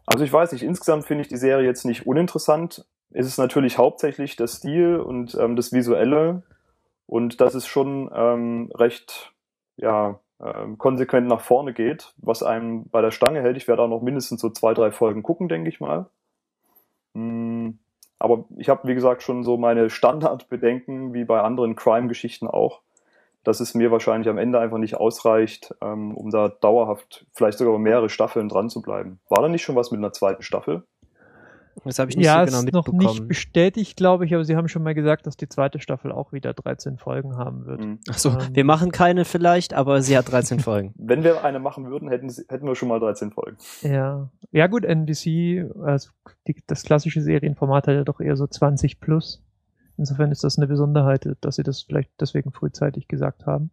also 0.06 0.26
ich 0.26 0.34
weiß 0.34 0.52
nicht, 0.52 0.64
insgesamt 0.64 1.06
finde 1.06 1.22
ich 1.22 1.28
die 1.28 1.38
Serie 1.38 1.66
jetzt 1.66 1.86
nicht 1.86 2.06
uninteressant. 2.06 2.86
Es 3.12 3.28
ist 3.28 3.38
natürlich 3.38 3.78
hauptsächlich 3.78 4.36
der 4.36 4.48
Stil 4.48 4.98
und 4.98 5.36
ähm, 5.36 5.56
das 5.56 5.72
Visuelle 5.72 6.44
und 7.06 7.40
dass 7.40 7.54
es 7.54 7.68
schon 7.68 8.10
ähm, 8.14 8.72
recht 8.74 9.34
ja, 9.78 10.20
ähm, 10.44 10.78
konsequent 10.78 11.28
nach 11.28 11.42
vorne 11.42 11.74
geht, 11.74 12.14
was 12.18 12.44
einem 12.44 12.90
bei 12.90 13.02
der 13.02 13.12
Stange 13.12 13.42
hält. 13.42 13.58
Ich 13.58 13.68
werde 13.68 13.84
auch 13.84 13.88
noch 13.88 14.02
mindestens 14.02 14.42
so 14.42 14.50
zwei, 14.50 14.74
drei 14.74 14.92
Folgen 14.92 15.24
gucken, 15.24 15.48
denke 15.48 15.70
ich 15.70 15.80
mal. 15.80 16.08
Mm, 17.14 17.72
aber 18.20 18.46
ich 18.58 18.70
habe, 18.70 18.88
wie 18.88 18.96
gesagt, 18.96 19.24
schon 19.24 19.44
so 19.44 19.58
meine 19.58 19.90
Standardbedenken, 19.90 21.14
wie 21.14 21.26
bei 21.26 21.42
anderen 21.42 21.76
Crime-Geschichten 21.76 22.48
auch, 22.48 22.82
dass 23.44 23.60
es 23.60 23.74
mir 23.74 23.92
wahrscheinlich 23.92 24.30
am 24.30 24.38
Ende 24.38 24.60
einfach 24.60 24.78
nicht 24.78 24.96
ausreicht, 24.96 25.76
ähm, 25.82 26.16
um 26.16 26.30
da 26.30 26.50
dauerhaft, 26.50 27.26
vielleicht 27.34 27.58
sogar 27.58 27.78
mehrere 27.80 28.10
Staffeln 28.10 28.50
dran 28.50 28.70
zu 28.70 28.82
bleiben. 28.82 29.20
War 29.30 29.42
da 29.42 29.50
nicht 29.50 29.64
schon 29.64 29.76
was 29.76 29.92
mit 29.92 30.00
einer 30.00 30.14
zweiten 30.14 30.44
Staffel? 30.44 30.84
Das 31.86 32.00
habe 32.00 32.12
ich 32.12 32.18
nicht 32.18 32.26
ja, 32.26 32.40
so 32.42 32.46
genau 32.46 32.58
ist 32.60 32.74
noch 32.74 32.86
mitbekommen. 32.88 33.18
nicht 33.20 33.28
bestätigt, 33.28 33.98
glaube 33.98 34.26
ich, 34.26 34.34
aber 34.34 34.46
sie 34.46 34.56
haben 34.56 34.68
schon 34.68 34.84
mal 34.84 34.94
gesagt, 34.94 35.26
dass 35.28 35.38
die 35.38 35.50
zweite 35.50 35.80
Staffel 35.80 36.12
auch 36.12 36.32
wieder 36.32 36.54
13 36.54 36.98
Folgen 36.98 37.36
haben 37.38 37.66
wird. 37.66 37.82
Hm. 37.82 38.00
Achso, 38.10 38.30
Ähm. 38.30 38.56
wir 38.56 38.64
machen 38.64 38.92
keine 38.92 39.26
vielleicht, 39.26 39.74
aber 39.74 40.02
sie 40.02 40.18
hat 40.18 40.32
13 40.32 40.60
Folgen. 40.62 40.94
Wenn 40.98 41.24
wir 41.24 41.44
eine 41.44 41.60
machen 41.60 41.90
würden, 41.90 42.10
hätten, 42.10 42.30
hätten 42.30 42.68
wir 42.68 42.76
schon 42.76 42.90
mal 42.90 43.00
13 43.00 43.32
Folgen. 43.32 43.58
Ja. 43.82 44.30
Ja 44.52 44.68
gut, 44.68 44.86
NBC, 44.86 45.66
also 45.84 46.10
die, 46.48 46.56
das 46.68 46.84
klassische 46.84 47.22
Serienformat 47.22 47.88
hat 47.88 47.96
ja 47.96 48.04
doch 48.04 48.20
eher 48.20 48.36
so 48.36 48.46
20 48.48 49.00
plus. 49.00 49.42
Insofern 49.98 50.32
ist 50.32 50.44
das 50.44 50.58
eine 50.58 50.68
Besonderheit, 50.68 51.28
dass 51.42 51.56
sie 51.56 51.64
das 51.64 51.82
vielleicht 51.84 52.12
deswegen 52.20 52.52
frühzeitig 52.52 53.08
gesagt 53.08 53.46
haben. 53.46 53.72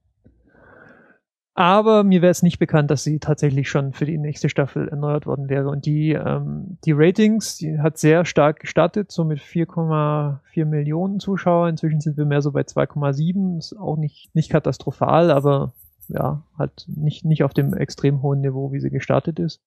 Aber 1.54 2.04
mir 2.04 2.22
wäre 2.22 2.30
es 2.30 2.42
nicht 2.42 2.58
bekannt, 2.58 2.90
dass 2.90 3.02
sie 3.02 3.18
tatsächlich 3.18 3.68
schon 3.68 3.92
für 3.92 4.06
die 4.06 4.18
nächste 4.18 4.48
Staffel 4.48 4.88
erneuert 4.88 5.26
worden 5.26 5.48
wäre. 5.48 5.68
Und 5.68 5.84
die, 5.84 6.12
ähm, 6.12 6.78
die 6.84 6.92
Ratings, 6.92 7.56
die 7.56 7.80
hat 7.80 7.98
sehr 7.98 8.24
stark 8.24 8.60
gestartet, 8.60 9.10
so 9.10 9.24
mit 9.24 9.40
4,4 9.40 10.64
Millionen 10.64 11.18
Zuschauer. 11.18 11.68
Inzwischen 11.68 12.00
sind 12.00 12.16
wir 12.16 12.24
mehr 12.24 12.40
so 12.40 12.52
bei 12.52 12.62
2,7. 12.62 13.58
Ist 13.58 13.76
auch 13.76 13.96
nicht, 13.96 14.34
nicht 14.34 14.50
katastrophal, 14.50 15.30
aber 15.30 15.72
ja, 16.08 16.42
halt 16.56 16.86
nicht, 16.88 17.24
nicht 17.24 17.42
auf 17.42 17.52
dem 17.52 17.74
extrem 17.74 18.22
hohen 18.22 18.40
Niveau, 18.40 18.72
wie 18.72 18.80
sie 18.80 18.90
gestartet 18.90 19.38
ist. 19.38 19.60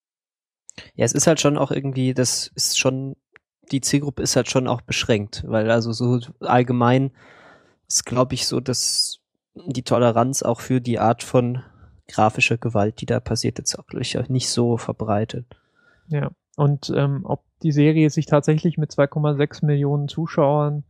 Ja, 0.95 1.05
es 1.05 1.13
ist 1.13 1.27
halt 1.27 1.39
schon 1.39 1.57
auch 1.57 1.71
irgendwie, 1.71 2.13
das 2.13 2.47
ist 2.55 2.79
schon, 2.79 3.15
die 3.71 3.81
Zielgruppe 3.81 4.23
ist 4.23 4.35
halt 4.35 4.49
schon 4.49 4.67
auch 4.67 4.81
beschränkt, 4.81 5.43
weil 5.47 5.69
also 5.69 5.91
so 5.91 6.19
allgemein 6.39 7.11
ist, 7.87 8.05
glaube 8.05 8.33
ich, 8.33 8.47
so, 8.47 8.59
dass 8.59 9.19
die 9.53 9.83
Toleranz 9.83 10.43
auch 10.43 10.61
für 10.61 10.81
die 10.81 10.99
Art 10.99 11.23
von 11.23 11.61
grafischer 12.13 12.57
Gewalt, 12.57 13.01
die 13.01 13.05
da 13.05 13.19
passiert, 13.19 13.57
jetzt 13.57 13.77
auch 13.77 13.89
ich, 13.99 14.17
nicht 14.29 14.49
so 14.49 14.77
verbreitet. 14.77 15.45
Ja. 16.07 16.31
Und 16.55 16.93
ähm, 16.95 17.21
ob 17.23 17.43
die 17.63 17.71
Serie 17.71 18.09
sich 18.09 18.27
tatsächlich 18.27 18.77
mit 18.77 18.91
2,6 18.91 19.65
Millionen 19.65 20.07
Zuschauern 20.07 20.83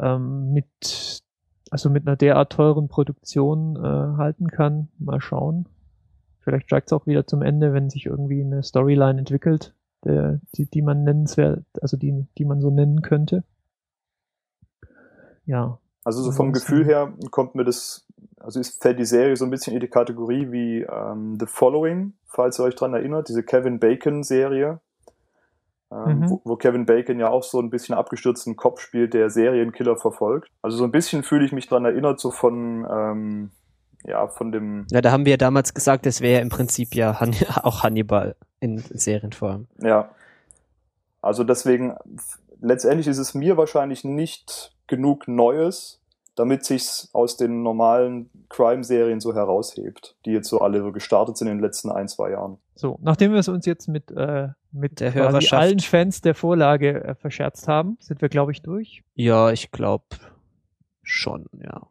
ähm, 0.00 0.52
mit 0.52 1.22
also 1.74 1.90
mit 1.90 2.06
einer 2.06 2.14
derart 2.14 2.52
teuren 2.52 2.86
Produktion 2.86 3.74
äh, 3.74 3.80
halten 4.16 4.46
kann, 4.46 4.90
mal 5.00 5.20
schauen. 5.20 5.68
Vielleicht 6.38 6.66
steigt 6.66 6.86
es 6.86 6.92
auch 6.92 7.08
wieder 7.08 7.26
zum 7.26 7.42
Ende, 7.42 7.72
wenn 7.72 7.90
sich 7.90 8.06
irgendwie 8.06 8.42
eine 8.42 8.62
Storyline 8.62 9.18
entwickelt, 9.18 9.74
der, 10.04 10.40
die, 10.54 10.66
die 10.66 10.82
man 10.82 11.02
nennenswert, 11.02 11.64
also 11.82 11.96
die, 11.96 12.26
die 12.38 12.44
man 12.44 12.60
so 12.60 12.70
nennen 12.70 13.02
könnte. 13.02 13.42
Ja. 15.46 15.80
Also 16.04 16.22
so 16.22 16.32
vom 16.32 16.52
Gefühl 16.52 16.84
her 16.84 17.12
kommt 17.30 17.54
mir 17.54 17.64
das, 17.64 18.06
also 18.38 18.60
ist, 18.60 18.82
fällt 18.82 18.98
die 18.98 19.06
Serie 19.06 19.36
so 19.36 19.44
ein 19.44 19.50
bisschen 19.50 19.72
in 19.74 19.80
die 19.80 19.88
Kategorie 19.88 20.52
wie 20.52 20.82
ähm, 20.82 21.38
The 21.40 21.46
Following, 21.46 22.12
falls 22.26 22.58
ihr 22.60 22.64
euch 22.64 22.74
dran 22.74 22.92
erinnert, 22.94 23.28
diese 23.28 23.42
Kevin 23.42 23.78
Bacon 23.80 24.22
Serie, 24.22 24.80
ähm, 25.90 26.20
Mhm. 26.20 26.30
wo, 26.30 26.40
wo 26.44 26.56
Kevin 26.56 26.84
Bacon 26.86 27.18
ja 27.18 27.28
auch 27.30 27.42
so 27.42 27.58
ein 27.60 27.70
bisschen 27.70 27.94
abgestürzten 27.94 28.56
Kopf 28.56 28.80
spielt, 28.80 29.14
der 29.14 29.30
Serienkiller 29.30 29.96
verfolgt. 29.96 30.50
Also 30.60 30.76
so 30.76 30.84
ein 30.84 30.90
bisschen 30.92 31.22
fühle 31.22 31.44
ich 31.46 31.52
mich 31.52 31.68
dran 31.68 31.84
erinnert, 31.84 32.20
so 32.20 32.30
von, 32.30 32.86
ähm, 32.90 33.50
ja, 34.04 34.28
von 34.28 34.52
dem, 34.52 34.86
Ja, 34.90 35.00
da 35.00 35.10
haben 35.12 35.24
wir 35.24 35.30
ja 35.30 35.36
damals 35.38 35.72
gesagt, 35.72 36.04
das 36.04 36.20
wäre 36.20 36.34
ja 36.34 36.40
im 36.40 36.50
Prinzip 36.50 36.94
ja 36.94 37.20
Han 37.20 37.32
auch 37.62 37.82
Hannibal 37.82 38.36
in 38.60 38.78
Serienform. 38.78 39.66
Ja. 39.80 40.10
Also 41.22 41.44
deswegen, 41.44 41.94
letztendlich 42.60 43.06
ist 43.06 43.18
es 43.18 43.34
mir 43.34 43.56
wahrscheinlich 43.56 44.04
nicht 44.04 44.74
genug 44.86 45.28
Neues, 45.28 46.00
damit 46.34 46.64
sich's 46.64 47.10
aus 47.12 47.36
den 47.36 47.62
normalen 47.62 48.30
Crime-Serien 48.48 49.20
so 49.20 49.34
heraushebt, 49.34 50.16
die 50.24 50.32
jetzt 50.32 50.48
so 50.48 50.60
alle 50.60 50.80
so 50.82 50.92
gestartet 50.92 51.36
sind 51.36 51.48
in 51.48 51.58
den 51.58 51.62
letzten 51.62 51.90
ein, 51.90 52.08
zwei 52.08 52.30
Jahren. 52.30 52.58
So, 52.74 52.98
nachdem 53.02 53.32
wir 53.32 53.38
es 53.38 53.48
uns 53.48 53.66
jetzt 53.66 53.88
mit, 53.88 54.10
äh, 54.10 54.48
mit 54.72 55.00
Der 55.00 55.12
quasi 55.12 55.54
allen 55.54 55.78
Fans 55.78 56.22
der 56.22 56.34
Vorlage 56.34 57.04
äh, 57.04 57.14
verscherzt 57.14 57.68
haben, 57.68 57.96
sind 58.00 58.20
wir, 58.20 58.28
glaube 58.28 58.52
ich, 58.52 58.62
durch. 58.62 59.02
Ja, 59.14 59.52
ich 59.52 59.70
glaube 59.70 60.04
schon, 61.02 61.46
ja. 61.62 61.86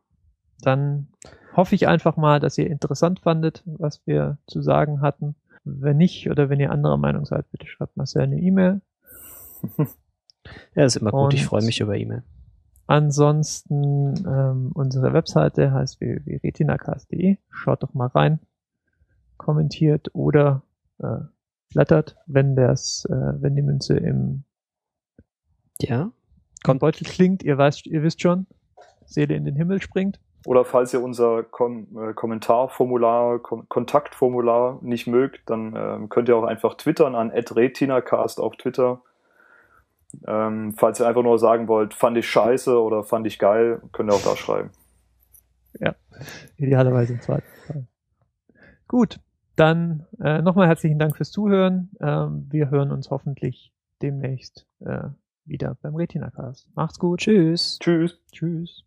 dann 0.62 1.08
hoffe 1.56 1.76
ich 1.76 1.88
einfach 1.88 2.18
mal, 2.18 2.40
dass 2.40 2.58
ihr 2.58 2.68
interessant 2.68 3.20
fandet, 3.20 3.64
was 3.66 4.06
wir 4.06 4.38
zu 4.48 4.62
sagen 4.62 5.02
hatten. 5.02 5.36
Wenn 5.64 5.98
nicht 5.98 6.30
oder 6.30 6.50
wenn 6.50 6.60
ihr 6.60 6.72
anderer 6.72 6.98
Meinung 6.98 7.26
seid, 7.26 7.50
bitte 7.52 7.68
schreibt 7.68 7.96
Marcel 7.96 8.24
eine 8.24 8.40
E-Mail. 8.40 8.82
Ja, 10.76 10.86
ist 10.86 10.96
immer 10.98 11.12
gut. 11.12 11.34
Ich 11.34 11.42
Und- 11.44 11.48
freue 11.48 11.64
mich 11.64 11.80
über 11.80 11.96
E-Mail. 11.96 12.24
Ansonsten 12.88 14.14
ähm, 14.28 14.72
unsere 14.74 15.14
Webseite 15.14 15.72
heißt 15.72 16.02
www.retinacast.de. 16.02 17.38
Schaut 17.50 17.82
doch 17.82 17.94
mal 17.94 18.08
rein, 18.08 18.40
kommentiert 19.38 20.10
oder 20.14 20.64
äh, 21.00 21.20
flattert, 21.72 22.18
wenn 22.28 22.56
das, 22.56 23.06
äh, 23.10 23.42
wenn 23.42 23.56
die 23.56 23.62
Münze 23.62 23.96
im 23.98 24.44
Ja. 25.80 26.12
Kommt. 26.64 26.82
Beutel 26.82 27.06
klingt. 27.08 27.44
Ihr 27.44 27.58
weißt, 27.58 27.86
ihr 27.88 28.04
wisst 28.04 28.22
schon, 28.22 28.48
Seele 29.06 29.36
in 29.36 29.46
den 29.46 29.56
Himmel 29.56 29.82
springt. 29.82 30.20
Oder 30.46 30.66
falls 30.66 30.94
ihr 30.94 31.02
unser 31.02 31.44
Kom 31.44 31.88
äh, 31.98 32.14
Kommentarformular, 32.14 33.40
Kon 33.40 33.68
Kontaktformular 33.70 34.80
nicht 34.82 35.08
mögt, 35.08 35.50
dann 35.50 35.74
ähm, 35.76 36.10
könnt 36.10 36.28
ihr 36.28 36.36
auch 36.36 36.44
einfach 36.44 36.76
twittern 36.76 37.16
an 37.16 37.32
@retinacast 37.32 38.40
auf 38.42 38.56
Twitter. 38.58 39.02
Ähm, 40.26 40.74
falls 40.78 41.00
ihr 41.00 41.08
einfach 41.08 41.24
nur 41.24 41.40
sagen 41.40 41.68
wollt, 41.68 41.94
fand 41.94 42.18
ich 42.18 42.28
scheiße 42.28 42.82
oder 42.82 43.04
fand 43.04 43.28
ich 43.28 43.40
geil, 43.40 43.82
könnt 43.92 44.12
ihr 44.12 44.16
auch 44.16 44.24
da 44.24 44.36
schreiben. 44.36 44.70
Ja, 45.80 45.96
idealerweise 46.58 47.14
im 47.14 47.22
zweiten 47.22 47.48
Fall. 47.66 47.88
Gut, 48.88 49.20
dann 49.56 50.06
äh, 50.20 50.42
nochmal 50.42 50.68
herzlichen 50.68 51.00
Dank 51.00 51.18
fürs 51.18 51.32
Zuhören. 51.32 51.92
Ähm, 52.00 52.48
wir 52.50 52.70
hören 52.70 52.92
uns 52.92 53.10
hoffentlich 53.10 53.74
demnächst 54.02 54.68
äh, 54.82 55.10
wieder 55.46 55.78
beim 55.82 55.96
Retina 55.96 56.30
Cast. 56.30 56.70
Macht's 56.76 57.00
gut. 57.00 57.22
Tschüss. 57.22 57.80
Tschüss. 57.80 58.20
Tschüss. 58.32 58.84